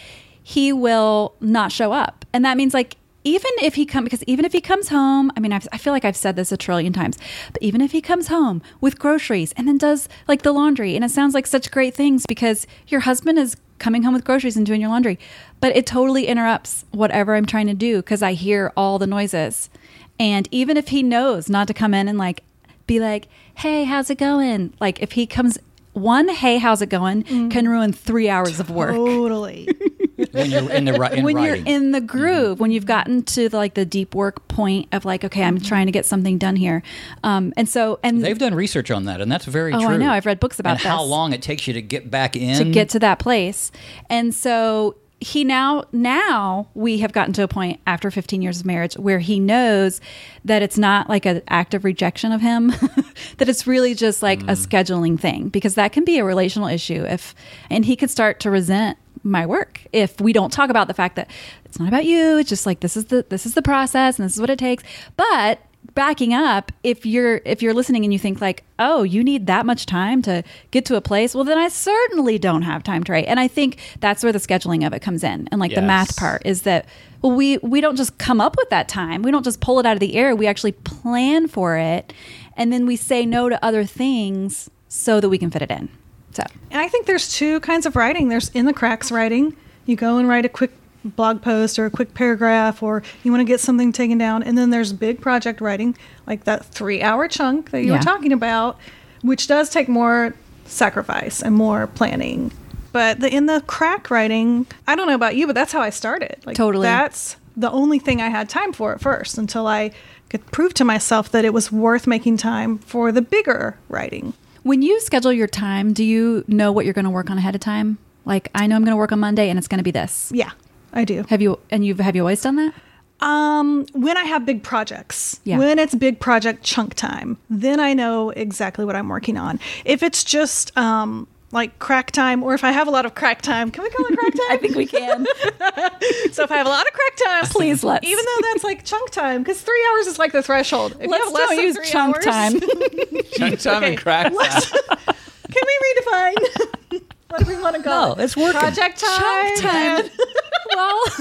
he 0.47 0.71
will 0.71 1.33
not 1.41 1.71
show 1.71 1.91
up, 1.91 2.23
and 2.31 2.45
that 2.45 2.55
means 2.55 2.71
like 2.71 2.97
even 3.23 3.49
if 3.63 3.73
he 3.73 3.83
come 3.83 4.03
because 4.03 4.23
even 4.27 4.45
if 4.45 4.51
he 4.51 4.61
comes 4.61 4.89
home, 4.89 5.31
I 5.35 5.39
mean 5.39 5.51
I've, 5.51 5.67
I 5.71 5.79
feel 5.79 5.91
like 5.91 6.05
I've 6.05 6.15
said 6.15 6.35
this 6.35 6.51
a 6.51 6.57
trillion 6.57 6.93
times, 6.93 7.17
but 7.51 7.63
even 7.63 7.81
if 7.81 7.91
he 7.93 7.99
comes 7.99 8.27
home 8.27 8.61
with 8.79 8.99
groceries 8.99 9.53
and 9.57 9.67
then 9.67 9.79
does 9.79 10.07
like 10.27 10.43
the 10.43 10.51
laundry, 10.51 10.95
and 10.95 11.03
it 11.03 11.09
sounds 11.09 11.33
like 11.33 11.47
such 11.47 11.71
great 11.71 11.95
things 11.95 12.27
because 12.27 12.67
your 12.87 12.99
husband 13.01 13.39
is 13.39 13.57
coming 13.79 14.03
home 14.03 14.13
with 14.13 14.23
groceries 14.23 14.55
and 14.55 14.67
doing 14.67 14.81
your 14.81 14.91
laundry, 14.91 15.17
but 15.59 15.75
it 15.75 15.87
totally 15.87 16.27
interrupts 16.27 16.85
whatever 16.91 17.33
I'm 17.33 17.47
trying 17.47 17.65
to 17.65 17.73
do 17.73 17.97
because 17.97 18.21
I 18.21 18.33
hear 18.33 18.71
all 18.77 18.99
the 18.99 19.07
noises. 19.07 19.71
And 20.19 20.47
even 20.51 20.77
if 20.77 20.89
he 20.89 21.01
knows 21.01 21.49
not 21.49 21.65
to 21.69 21.73
come 21.73 21.95
in 21.95 22.07
and 22.07 22.19
like 22.19 22.43
be 22.85 22.99
like, 22.99 23.27
"Hey, 23.55 23.85
how's 23.85 24.11
it 24.11 24.19
going?" 24.19 24.75
Like 24.79 25.01
if 25.01 25.13
he 25.13 25.25
comes 25.25 25.57
one, 25.95 26.29
"Hey, 26.29 26.57
how's 26.57 26.81
it 26.81 26.89
going?" 26.89 27.23
Mm-hmm. 27.23 27.49
can 27.49 27.67
ruin 27.67 27.93
3 27.93 28.29
hours 28.29 28.59
of 28.59 28.69
work. 28.69 28.95
Totally. 28.95 29.67
when 30.31 30.49
you're 30.51 30.71
in 30.71 30.85
the 30.85 30.93
in 30.93 31.23
when 31.23 31.35
writing. 31.35 31.65
you're 31.65 31.75
in 31.75 31.91
the 31.91 31.99
mm-hmm. 31.99 32.07
groove, 32.07 32.59
when 32.59 32.71
you've 32.71 32.85
gotten 32.85 33.23
to 33.23 33.49
the, 33.49 33.57
like 33.57 33.73
the 33.73 33.85
deep 33.85 34.15
work 34.15 34.47
point 34.47 34.87
of 34.91 35.05
like, 35.05 35.23
okay, 35.23 35.43
I'm 35.43 35.57
mm-hmm. 35.57 35.65
trying 35.65 35.85
to 35.87 35.91
get 35.91 36.05
something 36.05 36.37
done 36.37 36.55
here, 36.55 36.83
um, 37.23 37.53
and 37.57 37.67
so 37.67 37.99
and 38.03 38.23
They've 38.23 38.37
done 38.37 38.55
research 38.55 38.91
on 38.91 39.05
that, 39.05 39.21
and 39.21 39.31
that's 39.31 39.45
very 39.45 39.73
Oh, 39.73 39.79
true. 39.79 39.89
I 39.89 39.97
know. 39.97 40.11
I've 40.11 40.25
read 40.25 40.39
books 40.39 40.59
about 40.59 40.71
and 40.71 40.79
how 40.81 41.03
long 41.03 41.33
it 41.33 41.41
takes 41.41 41.67
you 41.67 41.73
to 41.73 41.81
get 41.81 42.09
back 42.09 42.35
in 42.35 42.57
to 42.57 42.71
get 42.71 42.89
to 42.89 42.99
that 42.99 43.19
place. 43.19 43.71
And 44.09 44.33
so 44.33 44.95
he 45.25 45.43
now 45.43 45.83
now 45.91 46.67
we 46.75 46.99
have 46.99 47.11
gotten 47.11 47.33
to 47.33 47.41
a 47.41 47.47
point 47.47 47.79
after 47.87 48.11
15 48.11 48.43
years 48.43 48.59
of 48.59 48.65
marriage 48.67 48.93
where 48.93 49.17
he 49.17 49.39
knows 49.39 49.99
that 50.43 50.61
it's 50.61 50.77
not 50.77 51.09
like 51.09 51.25
an 51.25 51.41
act 51.47 51.73
of 51.73 51.83
rejection 51.83 52.31
of 52.31 52.41
him 52.41 52.67
that 53.37 53.49
it's 53.49 53.65
really 53.65 53.95
just 53.95 54.21
like 54.21 54.41
a 54.41 54.53
mm. 54.53 54.67
scheduling 54.67 55.19
thing 55.19 55.49
because 55.49 55.73
that 55.73 55.91
can 55.91 56.05
be 56.05 56.19
a 56.19 56.23
relational 56.23 56.67
issue 56.67 57.03
if 57.05 57.33
and 57.71 57.85
he 57.85 57.95
could 57.95 58.11
start 58.11 58.39
to 58.39 58.51
resent 58.51 58.99
my 59.23 59.47
work 59.47 59.81
if 59.91 60.21
we 60.21 60.31
don't 60.31 60.53
talk 60.53 60.69
about 60.69 60.87
the 60.87 60.93
fact 60.93 61.15
that 61.15 61.27
it's 61.65 61.79
not 61.79 61.87
about 61.87 62.05
you 62.05 62.37
it's 62.37 62.49
just 62.49 62.67
like 62.67 62.81
this 62.81 62.95
is 62.95 63.05
the 63.05 63.25
this 63.29 63.47
is 63.47 63.55
the 63.55 63.63
process 63.63 64.19
and 64.19 64.27
this 64.27 64.35
is 64.35 64.39
what 64.39 64.51
it 64.51 64.59
takes. 64.59 64.83
But 65.17 65.59
backing 65.93 66.33
up 66.33 66.71
if 66.83 67.05
you're 67.05 67.41
if 67.45 67.61
you're 67.61 67.73
listening 67.73 68.03
and 68.03 68.11
you 68.11 68.19
think 68.19 68.41
like 68.41 68.63
oh 68.79 69.03
you 69.03 69.23
need 69.23 69.45
that 69.47 69.65
much 69.65 69.85
time 69.85 70.21
to 70.21 70.43
get 70.71 70.85
to 70.85 70.95
a 70.95 71.01
place 71.01 71.35
well 71.35 71.43
then 71.43 71.57
i 71.57 71.67
certainly 71.67 72.39
don't 72.39 72.63
have 72.63 72.83
time 72.83 73.03
to 73.03 73.11
write. 73.11 73.25
And 73.25 73.39
i 73.39 73.47
think 73.47 73.77
that's 73.99 74.23
where 74.23 74.33
the 74.33 74.39
scheduling 74.39 74.85
of 74.85 74.93
it 74.93 75.01
comes 75.01 75.23
in 75.23 75.47
and 75.51 75.59
like 75.59 75.75
the 75.75 75.81
math 75.81 76.17
part 76.17 76.41
is 76.45 76.63
that 76.63 76.85
well 77.21 77.35
we 77.35 77.57
we 77.57 77.81
don't 77.81 77.95
just 77.95 78.17
come 78.17 78.39
up 78.41 78.55
with 78.57 78.69
that 78.69 78.87
time. 78.87 79.21
We 79.21 79.31
don't 79.31 79.43
just 79.43 79.61
pull 79.61 79.79
it 79.79 79.85
out 79.85 79.93
of 79.93 79.99
the 79.99 80.15
air. 80.15 80.35
We 80.35 80.47
actually 80.47 80.73
plan 80.73 81.47
for 81.47 81.77
it. 81.77 82.13
And 82.57 82.71
then 82.71 82.85
we 82.85 82.95
say 82.95 83.25
no 83.25 83.49
to 83.49 83.63
other 83.63 83.83
things 83.83 84.69
so 84.87 85.19
that 85.19 85.29
we 85.29 85.37
can 85.37 85.51
fit 85.51 85.61
it 85.61 85.71
in. 85.71 85.89
So. 86.31 86.43
And 86.71 86.81
I 86.81 86.87
think 86.87 87.05
there's 87.05 87.33
two 87.33 87.59
kinds 87.61 87.85
of 87.85 87.95
writing. 87.95 88.29
There's 88.29 88.49
in 88.49 88.65
the 88.65 88.73
cracks 88.73 89.11
writing. 89.11 89.55
You 89.85 89.95
go 89.95 90.17
and 90.17 90.27
write 90.27 90.45
a 90.45 90.49
quick 90.49 90.71
blog 91.05 91.41
post 91.41 91.77
or 91.79 91.85
a 91.85 91.89
quick 91.89 92.13
paragraph, 92.13 92.81
or 92.83 93.03
you 93.23 93.31
want 93.31 93.41
to 93.41 93.45
get 93.45 93.59
something 93.59 93.91
taken 93.91 94.17
down. 94.17 94.43
And 94.43 94.57
then 94.57 94.69
there's 94.71 94.91
big 94.93 95.21
project 95.21 95.61
writing, 95.61 95.95
like 96.27 96.43
that 96.45 96.65
three 96.65 97.01
hour 97.01 97.27
chunk 97.27 97.71
that 97.71 97.81
you 97.81 97.91
Yeah. 97.91 97.97
were 97.97 98.03
talking 98.03 98.33
about, 98.33 98.77
which 99.21 99.47
does 99.47 99.69
take 99.69 99.87
more 99.87 100.33
sacrifice 100.65 101.41
and 101.41 101.55
more 101.55 101.87
planning. 101.87 102.51
But 102.91 103.19
the, 103.19 103.33
in 103.33 103.45
the 103.45 103.61
crack 103.67 104.09
writing, 104.09 104.65
I 104.87 104.95
don't 104.95 105.07
know 105.07 105.15
about 105.15 105.35
you, 105.35 105.47
but 105.47 105.53
that's 105.53 105.71
how 105.73 105.81
I 105.81 105.89
started. 105.89 106.37
Like 106.45 106.55
Totally. 106.55 106.83
That's 106.83 107.35
the 107.57 107.69
only 107.71 107.99
thing 107.99 108.21
I 108.21 108.29
had 108.29 108.49
time 108.49 108.73
for 108.73 108.93
at 108.93 109.01
first 109.01 109.37
until 109.37 109.67
I 109.67 109.91
could 110.29 110.45
prove 110.47 110.73
to 110.75 110.83
myself 110.85 111.29
that 111.31 111.45
it 111.45 111.53
was 111.53 111.71
worth 111.71 112.07
making 112.07 112.37
time 112.37 112.77
for 112.79 113.11
the 113.11 113.21
bigger 113.21 113.77
writing. 113.89 114.33
when 114.63 114.81
you 114.81 114.99
schedule 114.99 115.31
your 115.31 115.47
time 115.47 115.93
do 115.93 116.03
you 116.03 116.43
know 116.47 116.71
what 116.71 116.83
you're 116.83 116.93
going 116.95 117.05
to 117.05 117.11
work 117.11 117.29
on 117.29 117.37
ahead 117.37 117.53
of 117.53 117.61
time 117.61 117.97
like 118.25 118.49
i 118.55 118.65
know 118.65 118.75
i'm 118.75 118.83
going 118.83 118.91
to 118.91 118.97
work 118.97 119.11
on 119.11 119.19
monday 119.19 119.49
and 119.51 119.59
it's 119.59 119.67
going 119.67 119.77
to 119.77 119.83
be 119.83 119.91
this 119.91 120.31
Yeah, 120.33 120.51
I 120.95 121.03
do. 121.03 121.25
have 121.29 121.41
you 121.41 121.59
and 121.69 121.85
you've 121.85 121.99
have 121.99 122.15
you 122.15 122.21
always 122.23 122.41
done 122.41 122.55
that 122.55 122.73
Um, 123.21 123.85
when 123.93 124.17
I 124.17 124.23
have 124.25 124.45
big 124.45 124.63
projects, 124.63 125.39
Yeah. 125.43 125.57
when 125.57 125.77
it's 125.79 125.93
big 125.95 126.19
project 126.19 126.63
chunk 126.63 126.93
time, 126.95 127.37
then 127.49 127.79
I 127.79 127.93
know 127.93 128.29
exactly 128.31 128.83
what 128.85 128.95
I'm 128.95 129.07
working 129.09 129.37
on. 129.37 129.59
If 129.85 130.01
it's 130.03 130.23
just 130.23 130.75
um, 130.77 131.27
like 131.51 131.79
crack 131.79 132.11
time, 132.11 132.43
or 132.43 132.53
if 132.53 132.63
I 132.65 132.71
have 132.71 132.87
a 132.87 132.91
lot 132.91 133.05
of 133.05 133.15
crack 133.15 133.41
time, 133.41 133.71
can 133.71 133.83
we 133.83 133.89
call 133.89 134.05
it 134.07 134.17
crack 134.17 134.33
time? 134.41 134.51
i 134.51 134.57
think 134.57 134.75
we 134.75 134.85
can 134.85 135.25
so. 136.33 136.43
If 136.43 136.51
I 136.51 136.57
have 136.57 136.67
a 136.67 136.69
lot 136.69 136.85
of 136.87 136.93
crack 136.93 137.15
time, 137.25 137.45
Please 137.51 137.83
let's. 137.83 138.05
Even 138.05 138.23
though 138.25 138.41
that's 138.51 138.63
like 138.65 138.83
chunk 138.83 139.11
time, 139.11 139.43
because 139.43 139.61
three 139.61 139.83
hours 139.93 140.07
is 140.07 140.19
like 140.19 140.33
the 140.33 140.43
threshold. 140.43 140.97
If 140.99 141.09
let's 141.09 141.23
have 141.23 141.33
less 141.33 141.49
don't 141.51 141.63
use 141.63 141.77
chunk 141.89 142.15
hours- 142.17 142.25
time 142.25 142.53
Chunk 143.39 143.59
time 143.59 143.83
and 143.83 143.93
Okay. 143.93 143.95
crack 143.95 144.33
time. 144.33 145.15
Can 145.53 145.63
we 145.69 145.75
redefine? 145.87 147.01
What 147.29 147.43
do 147.43 147.49
we 147.55 147.61
want 147.61 147.75
to 147.75 147.81
go? 147.81 147.89
No, 147.89 148.11
it? 148.13 148.23
it's 148.23 148.37
working. 148.37 148.59
Project 148.59 148.99
time. 148.99 149.19
Chunk 149.19 149.61
time. 149.61 149.99
and- 149.99 150.11
well 150.75 151.01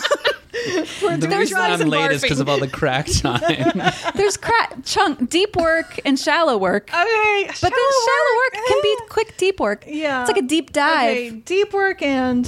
The 0.54 1.36
reason 1.36 1.58
I'm 1.58 1.80
and 1.80 1.90
late 1.90 2.12
is 2.12 2.22
because 2.22 2.38
of 2.40 2.48
all 2.48 2.58
the 2.58 2.68
crack 2.68 3.06
time. 3.06 3.82
there's 4.14 4.36
crack 4.36 4.72
chunk 4.84 5.28
deep 5.28 5.56
work 5.56 5.98
and 6.04 6.18
shallow 6.18 6.56
work 6.56 6.88
Okay, 6.90 7.46
but 7.60 7.60
then 7.60 7.72
shallow 7.72 8.36
work 8.36 8.66
can 8.66 8.82
be 8.82 8.96
quick 9.08 9.36
deep 9.36 9.58
work 9.60 9.84
Yeah. 9.86 10.22
it's 10.22 10.30
like 10.30 10.42
a 10.42 10.46
deep 10.46 10.72
dive 10.72 11.10
Okay, 11.10 11.30
deep 11.30 11.72
work 11.72 12.02
and 12.02 12.46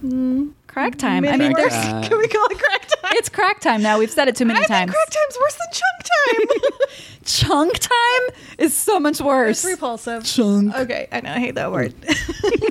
hmm. 0.00 0.50
Crack 0.72 0.96
time 0.96 1.24
i 1.26 1.36
mean 1.36 1.52
there's 1.54 1.72
Uh, 1.72 2.02
Can 2.08 2.18
we 2.18 2.26
call 2.28 2.46
it 2.46 2.58
crack 2.58 2.88
time? 2.88 3.12
it's 3.14 3.28
crack 3.28 3.60
time 3.60 3.82
now 3.82 3.98
we've 3.98 4.10
said 4.10 4.26
it 4.28 4.36
too 4.36 4.44
many 4.46 4.60
I 4.60 4.64
times 4.64 4.90
think 4.90 4.96
crack 4.96 5.10
time's 5.10 5.38
worse 5.40 5.54
than 5.54 5.68
chunk 5.72 5.98
time. 6.02 6.78
chunk 7.24 7.78
time 7.78 8.36
is 8.58 8.74
so 8.76 8.98
much 8.98 9.20
worse 9.20 9.64
it's 9.64 9.72
repulsive. 9.72 10.24
Chunk. 10.24 10.74
Okay, 10.74 11.08
I 11.12 11.20
know. 11.20 11.30
I 11.30 11.38
hate 11.38 11.54
that 11.56 11.70
word. 11.72 11.94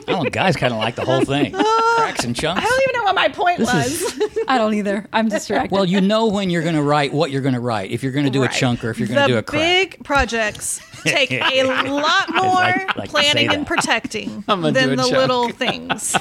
Oh, 0.08 0.26
guys 0.26 0.58
kind 0.58 0.74
of 0.74 0.80
like 0.80 0.96
the 0.96 1.06
whole 1.06 1.24
thing. 1.24 1.54
Cracks 1.96 2.26
and 2.26 2.36
chunks. 2.36 2.62
I 2.62 2.66
don't 2.68 2.82
even 2.82 2.96
know 3.00 3.04
what 3.06 3.16
my 3.16 3.30
point 3.30 3.60
was. 3.60 4.20
i 4.48 4.58
don't 4.58 4.74
either 4.74 5.08
i'm 5.14 5.30
distracted 5.30 5.72
Well, 5.74 5.86
you 5.86 6.02
know 6.02 6.28
when 6.28 6.50
you're 6.50 6.64
going 6.64 6.76
to 6.76 6.82
write 6.82 7.14
what 7.14 7.32
you're 7.32 7.42
going 7.42 7.54
to 7.54 7.62
write. 7.62 7.92
If 7.92 8.04
you're 8.04 8.12
going 8.12 8.26
to 8.26 8.32
do 8.32 8.42
Right. 8.42 8.54
a 8.54 8.60
chunk 8.60 8.84
or 8.84 8.90
if 8.90 9.00
you're 9.00 9.08
going 9.08 9.22
to 9.22 9.28
do 9.34 9.38
a 9.38 9.44
crack. 9.44 9.62
big 9.62 10.04
projects 10.04 10.82
take 11.06 11.32
a 11.32 11.64
lot 11.64 12.30
more 12.34 12.44
like- 12.46 12.96
like 12.98 13.10
to 13.10 13.16
say 13.18 13.32
planning 13.32 13.50
and 13.54 13.62
that. 13.62 13.68
protecting 13.68 14.44
I'm 14.50 14.62
gonna 14.62 14.74
than 14.74 14.90
a 14.92 14.96
the 14.98 15.04
chunk. 15.04 15.14
little 15.14 15.50
things. 15.50 16.16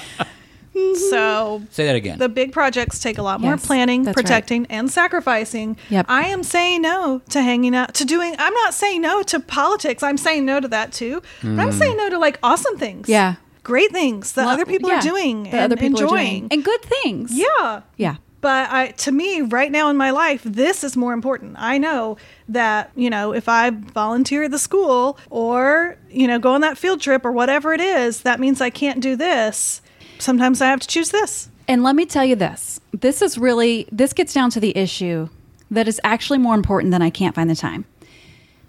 Mm-hmm. 0.80 1.10
So 1.10 1.62
Say 1.70 1.87
that 1.87 1.96
again. 1.96 2.18
the 2.18 2.28
big 2.28 2.52
projects 2.52 2.99
take 2.99 3.18
a 3.18 3.22
lot 3.22 3.40
more 3.40 3.52
Yes, 3.52 3.66
planning, 3.66 4.02
that's 4.04 4.16
right. 4.16 4.25
protecting, 4.25 4.66
and 4.66 4.90
sacrificing. 4.90 5.76
Yep. 5.88 6.06
I 6.08 6.28
am 6.28 6.42
saying 6.42 6.82
no 6.82 7.22
to 7.30 7.42
hanging 7.42 7.75
out, 7.75 7.94
to 7.94 8.04
doing, 8.04 8.34
I'm 8.38 8.54
not 8.54 8.75
saying 8.75 9.00
no 9.00 9.22
to 9.25 9.40
politics. 9.40 10.02
I'm 10.02 10.16
saying 10.16 10.44
no 10.44 10.60
to 10.60 10.68
that 10.68 10.92
too. 10.92 11.22
But 11.42 11.49
I'm 11.58 11.70
hmm. 11.72 11.78
saying 11.78 11.96
no 11.96 12.10
to 12.10 12.18
like 12.18 12.38
awesome 12.42 12.76
things. 12.76 13.08
Yeah. 13.08 13.37
Great 13.62 13.92
things 13.92 14.32
that 14.32 14.46
Well, 14.46 14.54
other 14.54 14.66
people 14.66 14.88
yeah, 14.88 14.99
are 14.99 15.02
doing 15.02 15.44
that 15.44 15.54
and 15.54 15.60
other 15.60 15.76
people 15.76 16.00
enjoying. 16.00 16.44
are 16.44 16.49
doing 16.49 16.49
and 16.50 16.64
good 16.64 16.82
things. 16.82 17.30
yeah. 17.32 17.82
Yeah. 17.96 18.16
But 18.40 18.70
I, 18.70 18.88
to 18.92 19.12
me, 19.12 19.42
right 19.42 19.70
now 19.70 19.90
in 19.90 19.99
my 19.99 20.10
life, 20.10 20.42
this 20.44 20.82
is 20.82 20.96
more 20.96 21.12
important. 21.12 21.56
I 21.58 21.76
know 21.76 22.16
that, 22.49 22.90
you 22.96 23.10
know, 23.10 23.34
if 23.34 23.50
I 23.50 23.68
volunteer 23.68 24.44
at 24.44 24.50
the 24.50 24.58
school 24.58 25.18
or, 25.28 25.99
you 26.08 26.26
know, 26.26 26.38
go 26.38 26.54
on 26.54 26.62
that 26.62 26.78
field 26.78 27.02
trip 27.02 27.26
or 27.26 27.32
whatever 27.32 27.75
it 27.75 27.82
is, 27.82 28.22
that 28.22 28.40
means 28.40 28.62
I 28.62 28.70
can't 28.70 29.00
do 29.00 29.14
this. 29.14 29.82
Sometimes 30.20 30.60
I 30.60 30.66
have 30.68 30.80
to 30.80 30.86
choose 30.86 31.10
this. 31.10 31.48
And 31.66 31.82
let 31.82 31.94
me 31.94 32.04
tell 32.04 32.24
you 32.24 32.36
this 32.36 32.80
this 32.92 33.22
is 33.22 33.38
really, 33.38 33.88
this 33.92 34.12
gets 34.12 34.34
down 34.34 34.50
to 34.50 34.60
the 34.60 34.76
issue 34.76 35.28
that 35.70 35.86
is 35.86 36.00
actually 36.02 36.38
more 36.38 36.54
important 36.54 36.90
than 36.90 37.02
I 37.02 37.10
can't 37.10 37.34
find 37.34 37.48
the 37.48 37.54
time. 37.54 37.84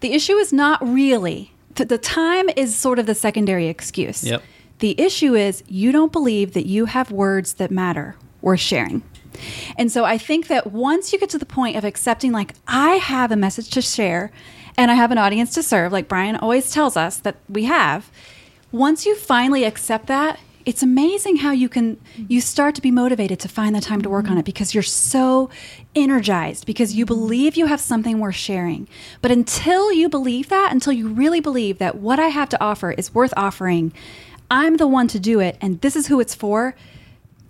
The 0.02 0.14
issue 0.14 0.36
is 0.36 0.54
not 0.54 0.82
really, 0.88 1.52
th- 1.76 1.90
the 1.90 1.98
time 1.98 2.50
is 2.56 2.76
sort 2.76 3.00
of 3.00 3.06
the 3.06 3.16
secondary 3.16 3.68
excuse. 3.68 4.24
Yep. 4.24 4.44
The 4.80 5.00
issue 5.00 5.36
is 5.36 5.64
you 5.68 5.92
don't 5.92 6.12
believe 6.12 6.54
that 6.54 6.66
you 6.66 6.86
have 6.86 7.12
words 7.12 7.56
that 7.56 7.72
matter 7.72 8.16
worth 8.42 8.60
sharing. 8.60 9.04
And 9.78 9.92
so 9.92 10.06
I 10.06 10.18
think 10.18 10.48
that 10.48 10.72
once 10.72 11.14
you 11.14 11.20
get 11.20 11.30
to 11.32 11.38
the 11.38 11.46
point 11.46 11.76
of 11.76 11.86
accepting, 11.86 12.32
like, 12.32 12.54
I 12.68 12.96
have 12.96 13.32
a 13.32 13.36
message 13.36 13.70
to 13.72 13.82
share 13.82 14.32
and 14.78 14.92
I 14.92 14.96
have 14.96 15.12
an 15.12 15.18
audience 15.18 15.54
to 15.56 15.64
serve, 15.64 15.92
like 15.92 16.08
Brian 16.08 16.36
always 16.36 16.72
tells 16.72 16.98
us 16.98 17.18
that 17.18 17.38
we 17.50 17.66
have, 17.66 18.12
once 18.72 19.06
you 19.06 19.16
finally 19.16 19.64
accept 19.64 20.08
that, 20.08 20.40
it's 20.66 20.84
amazing 20.84 21.38
how 21.38 21.52
you 21.52 21.70
can 21.70 22.00
you 22.28 22.42
start 22.42 22.76
to 22.76 22.82
be 22.82 22.92
motivated 22.92 23.40
to 23.40 23.48
find 23.48 23.76
the 23.76 23.82
time 23.82 24.02
to 24.02 24.10
work 24.10 24.26
on 24.26 24.32
it 24.32 24.42
mm-hmm. 24.42 24.46
because 24.46 24.74
you're 24.74 24.84
so 24.84 25.50
energized 25.96 26.66
because 26.66 26.94
you 26.96 27.06
believe 27.06 27.56
you 27.56 27.66
have 27.66 27.80
something 27.80 28.20
worth 28.20 28.36
sharing. 28.36 28.88
But 29.22 29.32
until 29.32 29.92
you 29.92 30.10
believe 30.10 30.50
that, 30.50 30.72
until 30.72 30.94
you 30.94 31.08
really 31.10 31.40
believe 31.40 31.78
that 31.80 31.96
what 31.96 32.20
I 32.20 32.28
have 32.28 32.50
to 32.50 32.64
offer 32.64 32.92
is 32.92 33.14
worth 33.14 33.34
offering, 33.36 33.94
I'm 34.50 34.78
the 34.78 34.88
one 34.88 35.08
to 35.10 35.20
do 35.20 35.40
it 35.40 35.58
and 35.62 35.82
this 35.82 35.96
is 35.96 36.08
who 36.08 36.20
it's 36.20 36.36
for, 36.36 36.76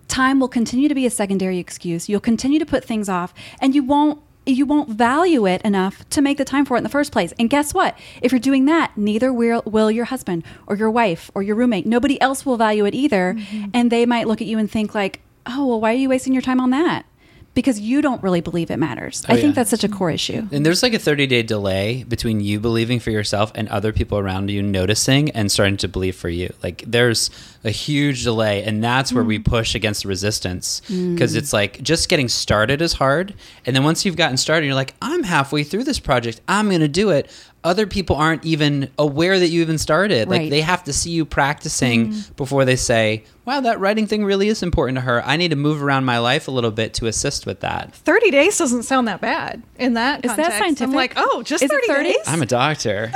time 0.07 0.39
will 0.39 0.49
continue 0.49 0.89
to 0.89 0.95
be 0.95 1.05
a 1.05 1.09
secondary 1.09 1.57
excuse. 1.57 2.09
You'll 2.09 2.19
continue 2.19 2.59
to 2.59 2.65
put 2.65 2.83
things 2.83 3.09
off 3.09 3.33
and 3.59 3.73
you 3.73 3.83
won't 3.83 4.21
you 4.45 4.65
won't 4.65 4.89
value 4.89 5.45
it 5.45 5.61
enough 5.61 6.07
to 6.09 6.21
make 6.21 6.37
the 6.37 6.45
time 6.45 6.65
for 6.65 6.75
it 6.75 6.79
in 6.79 6.83
the 6.83 6.89
first 6.89 7.11
place. 7.11 7.33
And 7.37 7.49
guess 7.49 7.73
what? 7.73 7.97
If 8.21 8.31
you're 8.31 8.39
doing 8.39 8.65
that, 8.65 8.97
neither 8.97 9.31
will, 9.31 9.61
will 9.65 9.91
your 9.91 10.05
husband 10.05 10.43
or 10.67 10.75
your 10.75 10.89
wife 10.89 11.29
or 11.35 11.43
your 11.43 11.55
roommate. 11.55 11.85
Nobody 11.85 12.19
else 12.21 12.45
will 12.45 12.57
value 12.57 12.85
it 12.85 12.95
either. 12.95 13.35
Mm-hmm. 13.37 13.69
And 13.73 13.91
they 13.91 14.05
might 14.05 14.27
look 14.27 14.41
at 14.41 14.47
you 14.47 14.57
and 14.57 14.69
think 14.69 14.95
like, 14.95 15.21
"Oh, 15.45 15.67
well, 15.67 15.81
why 15.81 15.91
are 15.91 15.97
you 15.97 16.09
wasting 16.09 16.33
your 16.33 16.41
time 16.41 16.59
on 16.59 16.71
that?" 16.71 17.05
Because 17.53 17.79
you 17.81 18.01
don't 18.01 18.23
really 18.23 18.39
believe 18.39 18.71
it 18.71 18.77
matters. 18.77 19.25
Oh, 19.27 19.33
I 19.33 19.37
Oh, 19.37 19.41
think 19.41 19.47
yeah. 19.51 19.55
that's 19.55 19.69
such 19.69 19.83
a 19.83 19.89
core 19.89 20.09
issue. 20.09 20.47
And 20.51 20.65
there's 20.65 20.81
like 20.81 20.93
a 20.93 20.99
30 20.99 21.27
day 21.27 21.43
delay 21.43 22.03
between 22.03 22.39
you 22.39 22.59
believing 22.61 22.99
for 22.99 23.11
yourself 23.11 23.51
and 23.55 23.67
other 23.67 23.91
people 23.91 24.17
around 24.17 24.49
you 24.49 24.61
noticing 24.61 25.31
and 25.31 25.51
starting 25.51 25.75
to 25.77 25.89
believe 25.89 26.15
for 26.15 26.29
you. 26.29 26.53
Like 26.63 26.83
there's 26.87 27.29
a 27.63 27.69
huge 27.69 28.23
delay, 28.23 28.63
and 28.63 28.83
that's 28.83 29.11
where 29.11 29.23
we 29.23 29.37
mm. 29.37 29.45
push 29.45 29.75
against 29.75 30.03
the 30.03 30.07
resistance 30.07 30.81
mm. 30.87 31.13
because 31.13 31.35
it's 31.35 31.51
like 31.53 31.81
just 31.83 32.09
getting 32.09 32.27
started 32.29 32.81
is 32.81 32.93
hard. 32.93 33.33
And 33.65 33.75
then 33.75 33.83
once 33.83 34.05
you've 34.05 34.15
gotten 34.15 34.37
started, 34.37 34.65
you're 34.65 34.75
like, 34.75 34.95
I'm 35.01 35.23
halfway 35.23 35.63
through 35.63 35.83
this 35.83 35.99
project, 35.99 36.41
I'm 36.47 36.69
going 36.69 36.79
to 36.81 36.87
do 36.87 37.09
it. 37.09 37.29
Other 37.63 37.85
people 37.85 38.15
aren't 38.15 38.43
even 38.43 38.89
aware 38.97 39.37
that 39.37 39.49
you 39.49 39.61
even 39.61 39.77
started. 39.77 40.27
Like 40.27 40.49
they 40.49 40.61
have 40.61 40.83
to 40.85 40.93
see 40.93 41.11
you 41.11 41.25
practicing 41.25 42.07
mm-hmm. 42.07 42.33
before 42.33 42.65
they 42.65 42.75
say, 42.75 43.23
Wow, 43.45 43.61
that 43.61 43.79
writing 43.79 44.07
thing 44.07 44.25
really 44.25 44.47
is 44.47 44.63
important 44.63 44.97
to 44.97 45.01
her. 45.01 45.23
I 45.25 45.37
need 45.37 45.49
to 45.49 45.55
move 45.55 45.83
around 45.83 46.05
my 46.05 46.17
life 46.17 46.47
a 46.47 46.51
little 46.51 46.71
bit 46.71 46.95
to 46.95 47.07
assist 47.07 47.45
with 47.45 47.59
that. 47.59 47.93
30 47.93 48.31
days 48.31 48.57
doesn't 48.57 48.83
sound 48.83 49.07
that 49.07 49.21
bad 49.21 49.61
in 49.77 49.93
that 49.93 50.25
Is 50.25 50.35
that 50.35 50.53
scientific? 50.53 50.89
I'm 50.89 50.93
like, 50.93 51.13
oh, 51.17 51.43
just 51.43 51.63
30, 51.63 51.87
30? 51.87 52.03
days? 52.03 52.17
I'm 52.25 52.41
a 52.41 52.47
doctor. 52.47 53.11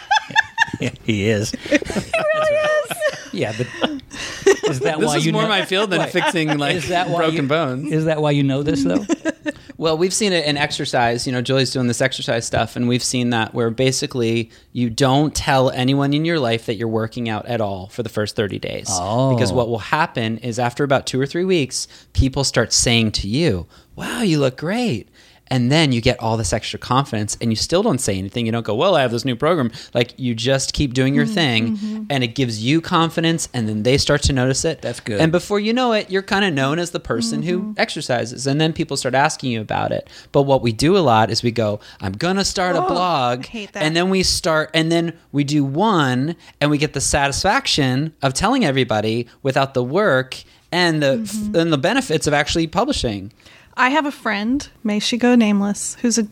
he 1.04 1.28
is. 1.28 1.50
He 1.50 1.76
really 1.76 2.56
is. 2.56 2.96
Yeah, 3.32 3.52
but 3.56 3.66
is 4.70 4.80
that 4.80 4.98
why 4.98 5.00
you 5.00 5.00
This 5.00 5.08
why 5.08 5.16
is 5.18 5.26
you 5.26 5.32
more 5.32 5.42
know, 5.42 5.48
my 5.48 5.64
field 5.66 5.90
than 5.90 6.00
Wait. 6.00 6.12
fixing 6.12 6.56
like 6.58 6.76
Is 6.76 6.88
that 6.88 7.10
why 7.10 7.18
broken 7.18 7.42
you- 7.42 7.48
bones. 7.48 7.92
Is 7.92 8.04
that 8.06 8.22
why 8.22 8.30
you 8.30 8.42
know 8.42 8.62
this 8.62 8.84
though? 8.84 9.04
Well, 9.78 9.98
we've 9.98 10.14
seen 10.14 10.32
it 10.32 10.46
in 10.46 10.56
exercise. 10.56 11.26
You 11.26 11.32
know, 11.32 11.42
Julie's 11.42 11.70
doing 11.70 11.86
this 11.86 12.00
exercise 12.00 12.46
stuff, 12.46 12.76
and 12.76 12.88
we've 12.88 13.02
seen 13.02 13.30
that 13.30 13.52
where 13.52 13.70
basically 13.70 14.50
you 14.72 14.88
don't 14.88 15.34
tell 15.34 15.70
anyone 15.70 16.14
in 16.14 16.24
your 16.24 16.38
life 16.38 16.66
that 16.66 16.76
you're 16.76 16.88
working 16.88 17.28
out 17.28 17.46
at 17.46 17.60
all 17.60 17.88
for 17.88 18.02
the 18.02 18.08
first 18.08 18.36
30 18.36 18.58
days. 18.58 18.88
Oh. 18.90 19.34
Because 19.34 19.52
what 19.52 19.68
will 19.68 19.78
happen 19.78 20.38
is 20.38 20.58
after 20.58 20.82
about 20.84 21.06
two 21.06 21.20
or 21.20 21.26
three 21.26 21.44
weeks, 21.44 21.88
people 22.14 22.42
start 22.44 22.72
saying 22.72 23.12
to 23.12 23.28
you, 23.28 23.66
Wow, 23.96 24.22
you 24.22 24.38
look 24.38 24.58
great. 24.58 25.08
And 25.48 25.70
then 25.70 25.92
you 25.92 26.00
get 26.00 26.18
all 26.20 26.36
this 26.36 26.52
extra 26.52 26.78
confidence, 26.78 27.36
and 27.40 27.50
you 27.50 27.56
still 27.56 27.82
don't 27.82 28.00
say 28.00 28.18
anything. 28.18 28.46
You 28.46 28.52
don't 28.52 28.64
go, 28.66 28.74
Well, 28.74 28.96
I 28.96 29.02
have 29.02 29.10
this 29.10 29.24
new 29.24 29.36
program. 29.36 29.70
Like, 29.94 30.18
you 30.18 30.34
just 30.34 30.72
keep 30.72 30.94
doing 30.94 31.14
your 31.14 31.24
mm-hmm. 31.24 31.34
thing, 31.34 31.76
mm-hmm. 31.76 32.04
and 32.10 32.24
it 32.24 32.34
gives 32.34 32.62
you 32.62 32.80
confidence, 32.80 33.48
and 33.54 33.68
then 33.68 33.82
they 33.82 33.98
start 33.98 34.22
to 34.24 34.32
notice 34.32 34.64
it. 34.64 34.82
That's 34.82 35.00
good. 35.00 35.20
And 35.20 35.30
before 35.30 35.60
you 35.60 35.72
know 35.72 35.92
it, 35.92 36.10
you're 36.10 36.22
kind 36.22 36.44
of 36.44 36.52
known 36.52 36.78
as 36.78 36.90
the 36.90 37.00
person 37.00 37.42
who 37.42 37.60
mm-hmm. 37.60 37.72
exercises. 37.76 38.46
And 38.46 38.60
then 38.60 38.72
people 38.72 38.96
start 38.96 39.14
asking 39.14 39.52
you 39.52 39.60
about 39.60 39.92
it. 39.92 40.08
But 40.32 40.42
what 40.42 40.62
we 40.62 40.72
do 40.72 40.96
a 40.96 41.00
lot 41.00 41.30
is 41.30 41.42
we 41.42 41.52
go, 41.52 41.80
I'm 42.00 42.12
going 42.12 42.36
to 42.36 42.44
start 42.44 42.76
a 42.76 42.84
Oh, 42.84 42.88
blog. 42.88 43.44
I 43.44 43.48
hate 43.48 43.72
that. 43.72 43.82
And 43.82 43.96
then 43.96 44.10
we 44.10 44.22
start, 44.22 44.70
and 44.74 44.90
then 44.90 45.16
we 45.32 45.44
do 45.44 45.64
one, 45.64 46.36
and 46.60 46.70
we 46.70 46.78
get 46.78 46.92
the 46.92 47.00
satisfaction 47.00 48.14
of 48.22 48.34
telling 48.34 48.64
everybody 48.64 49.28
without 49.42 49.74
the 49.74 49.84
work 49.84 50.42
and 50.72 51.02
the, 51.02 51.18
Mm-hmm. 51.18 51.56
and 51.56 51.72
the 51.72 51.78
benefits 51.78 52.26
of 52.26 52.34
actually 52.34 52.66
publishing. 52.66 53.32
I 53.76 53.90
have 53.90 54.06
a 54.06 54.12
friend, 54.12 54.66
may 54.82 54.98
she 54.98 55.18
go 55.18 55.34
nameless, 55.34 55.96
who's 56.00 56.18
a 56.18 56.26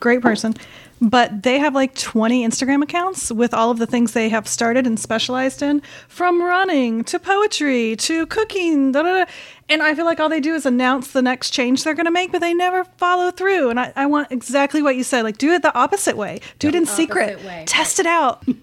great 0.00 0.22
person, 0.22 0.54
but 1.00 1.44
they 1.44 1.58
have 1.58 1.74
like 1.74 1.94
20 1.94 2.46
Instagram 2.46 2.82
accounts 2.82 3.30
with 3.30 3.54
all 3.54 3.70
of 3.70 3.78
the 3.78 3.86
things 3.86 4.12
they 4.12 4.28
have 4.28 4.46
started 4.46 4.86
and 4.86 4.98
specialized 4.98 5.62
in, 5.62 5.82
from 6.08 6.42
running 6.42 7.04
to 7.04 7.18
poetry 7.18 7.96
to 7.96 8.26
cooking. 8.26 8.92
Da, 8.92 9.02
da, 9.02 9.24
da. 9.24 9.30
And 9.70 9.82
I 9.82 9.94
feel 9.94 10.04
like 10.04 10.18
all 10.18 10.28
they 10.28 10.40
do 10.40 10.54
is 10.54 10.66
announce 10.66 11.12
the 11.12 11.22
next 11.22 11.50
change 11.50 11.84
they're 11.84 11.94
going 11.94 12.06
to 12.06 12.10
make, 12.10 12.32
but 12.32 12.40
they 12.40 12.52
never 12.52 12.84
follow 12.84 13.30
through. 13.30 13.70
And 13.70 13.78
I, 13.78 13.92
I 13.94 14.06
want 14.06 14.32
exactly 14.32 14.82
what 14.82 14.96
you 14.96 15.04
said 15.04 15.22
like, 15.22 15.38
do 15.38 15.52
it 15.52 15.62
the 15.62 15.74
opposite 15.78 16.16
way, 16.16 16.40
do 16.58 16.68
it 16.68 16.74
in 16.74 16.86
secret, 16.86 17.42
way. 17.44 17.64
test 17.66 18.00
it 18.00 18.06
out. 18.06 18.44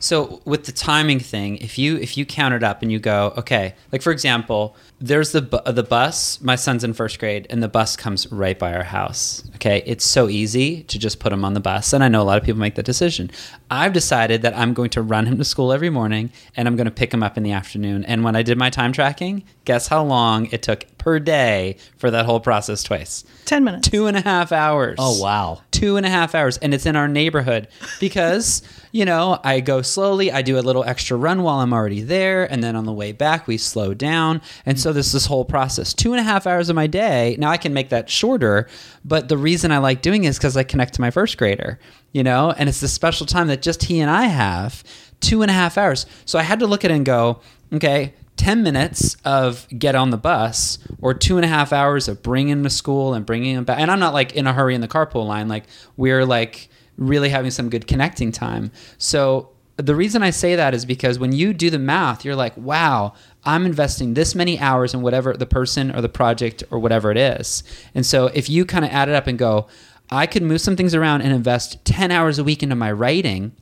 So 0.00 0.40
with 0.44 0.64
the 0.64 0.72
timing 0.72 1.18
thing, 1.18 1.56
if 1.58 1.78
you 1.78 1.96
if 1.96 2.16
you 2.16 2.24
count 2.24 2.54
it 2.54 2.62
up 2.62 2.82
and 2.82 2.92
you 2.92 2.98
go, 2.98 3.32
okay, 3.36 3.74
like 3.92 4.02
for 4.02 4.12
example, 4.12 4.76
there's 5.00 5.32
the 5.32 5.42
bu- 5.42 5.72
the 5.72 5.82
bus. 5.82 6.40
My 6.40 6.56
son's 6.56 6.84
in 6.84 6.92
first 6.92 7.18
grade, 7.18 7.46
and 7.50 7.62
the 7.62 7.68
bus 7.68 7.96
comes 7.96 8.30
right 8.30 8.58
by 8.58 8.74
our 8.74 8.84
house. 8.84 9.42
Okay, 9.56 9.82
it's 9.86 10.04
so 10.04 10.28
easy 10.28 10.82
to 10.84 10.98
just 10.98 11.18
put 11.18 11.32
him 11.32 11.44
on 11.44 11.54
the 11.54 11.60
bus, 11.60 11.92
and 11.92 12.04
I 12.04 12.08
know 12.08 12.22
a 12.22 12.24
lot 12.24 12.38
of 12.38 12.44
people 12.44 12.60
make 12.60 12.76
that 12.76 12.84
decision. 12.84 13.30
I've 13.70 13.92
decided 13.92 14.42
that 14.42 14.56
I'm 14.56 14.72
going 14.72 14.90
to 14.90 15.02
run 15.02 15.26
him 15.26 15.36
to 15.38 15.44
school 15.44 15.72
every 15.72 15.90
morning, 15.90 16.30
and 16.56 16.68
I'm 16.68 16.76
going 16.76 16.86
to 16.86 16.90
pick 16.90 17.12
him 17.12 17.22
up 17.22 17.36
in 17.36 17.42
the 17.42 17.52
afternoon. 17.52 18.04
And 18.04 18.24
when 18.24 18.36
I 18.36 18.42
did 18.42 18.56
my 18.56 18.70
time 18.70 18.92
tracking, 18.92 19.44
guess 19.64 19.88
how 19.88 20.04
long 20.04 20.46
it 20.52 20.62
took 20.62 20.86
per 20.98 21.18
day 21.18 21.76
for 21.96 22.10
that 22.10 22.26
whole 22.26 22.40
process 22.40 22.82
twice? 22.82 23.24
10 23.44 23.64
minutes. 23.64 23.88
Two 23.88 24.06
and 24.06 24.16
a 24.16 24.20
half 24.20 24.52
hours. 24.52 24.96
Oh 24.98 25.20
wow. 25.22 25.62
two 25.70 25.96
and 25.96 26.04
a 26.04 26.10
half 26.10 26.34
hours 26.34 26.58
and 26.58 26.74
it's 26.74 26.86
in 26.86 26.96
our 26.96 27.08
neighborhood 27.08 27.68
because 28.00 28.62
you 28.92 29.04
know 29.04 29.38
i 29.44 29.60
go 29.60 29.82
slowly 29.82 30.32
i 30.32 30.42
do 30.42 30.58
a 30.58 30.60
little 30.60 30.82
extra 30.84 31.16
run 31.16 31.42
while 31.42 31.60
i'm 31.60 31.72
already 31.72 32.00
there 32.00 32.50
and 32.50 32.64
then 32.64 32.74
on 32.74 32.84
the 32.84 32.92
way 32.92 33.12
back 33.12 33.46
we 33.46 33.56
slow 33.58 33.92
down 33.94 34.40
and 34.66 34.80
so 34.80 34.92
this 34.92 35.12
this 35.12 35.26
whole 35.26 35.44
process 35.44 35.92
two 35.94 36.12
and 36.12 36.20
a 36.20 36.22
half 36.22 36.46
hours 36.46 36.68
of 36.68 36.74
my 36.76 36.86
day 36.86 37.36
now 37.38 37.50
i 37.50 37.56
can 37.56 37.72
make 37.72 37.90
that 37.90 38.08
shorter 38.10 38.66
but 39.04 39.28
the 39.28 39.36
reason 39.36 39.70
i 39.70 39.78
like 39.78 40.02
doing 40.02 40.24
it 40.24 40.28
is 40.28 40.38
because 40.38 40.56
i 40.56 40.62
connect 40.64 40.94
to 40.94 41.00
my 41.00 41.10
first 41.10 41.36
grader 41.38 41.78
you 42.12 42.22
know 42.24 42.50
and 42.58 42.68
it's 42.68 42.80
this 42.80 42.92
special 42.92 43.26
time 43.26 43.46
that 43.46 43.62
just 43.62 43.84
he 43.84 44.00
and 44.00 44.10
i 44.10 44.24
have 44.24 44.82
two 45.20 45.42
and 45.42 45.50
a 45.50 45.54
half 45.54 45.76
hours 45.78 46.06
so 46.24 46.38
i 46.38 46.42
had 46.42 46.58
to 46.58 46.66
look 46.66 46.84
at 46.84 46.90
it 46.90 46.94
and 46.94 47.06
go 47.06 47.40
okay 47.72 48.14
10 48.38 48.62
minutes 48.62 49.16
of 49.24 49.66
get 49.76 49.94
on 49.94 50.10
the 50.10 50.16
bus 50.16 50.78
or 51.00 51.12
two 51.12 51.36
and 51.36 51.44
a 51.44 51.48
half 51.48 51.72
hours 51.72 52.08
of 52.08 52.22
bringing 52.22 52.52
him 52.52 52.62
to 52.62 52.70
school 52.70 53.12
and 53.12 53.26
bringing 53.26 53.54
him 53.54 53.64
back. 53.64 53.78
And 53.78 53.90
I'm 53.90 54.00
not 54.00 54.14
like 54.14 54.34
in 54.34 54.46
a 54.46 54.52
hurry 54.52 54.74
in 54.74 54.80
the 54.80 54.88
carpool 54.88 55.26
line. 55.26 55.48
Like 55.48 55.64
we're 55.96 56.24
like 56.24 56.68
really 56.96 57.28
having 57.28 57.50
some 57.50 57.68
good 57.68 57.86
connecting 57.86 58.32
time. 58.32 58.70
So 58.96 59.50
the 59.76 59.94
reason 59.94 60.22
I 60.22 60.30
say 60.30 60.56
that 60.56 60.74
is 60.74 60.84
because 60.84 61.18
when 61.18 61.32
you 61.32 61.52
do 61.52 61.70
the 61.70 61.78
math, 61.78 62.24
you're 62.24 62.34
like, 62.34 62.56
wow, 62.56 63.12
I'm 63.44 63.64
investing 63.64 64.14
this 64.14 64.34
many 64.34 64.58
hours 64.58 64.94
in 64.94 65.02
whatever 65.02 65.34
the 65.34 65.46
person 65.46 65.94
or 65.94 66.00
the 66.00 66.08
project 66.08 66.64
or 66.70 66.78
whatever 66.78 67.10
it 67.10 67.16
is. 67.16 67.62
And 67.94 68.04
so 68.04 68.26
if 68.26 68.48
you 68.48 68.64
kind 68.64 68.84
of 68.84 68.90
add 68.90 69.08
it 69.08 69.14
up 69.14 69.26
and 69.26 69.38
go, 69.38 69.68
I 70.10 70.26
could 70.26 70.42
move 70.42 70.60
some 70.60 70.74
things 70.74 70.94
around 70.94 71.22
and 71.22 71.32
invest 71.32 71.84
10 71.84 72.10
hours 72.10 72.38
a 72.38 72.44
week 72.44 72.62
into 72.62 72.74
my 72.74 72.90
writing 72.90 73.52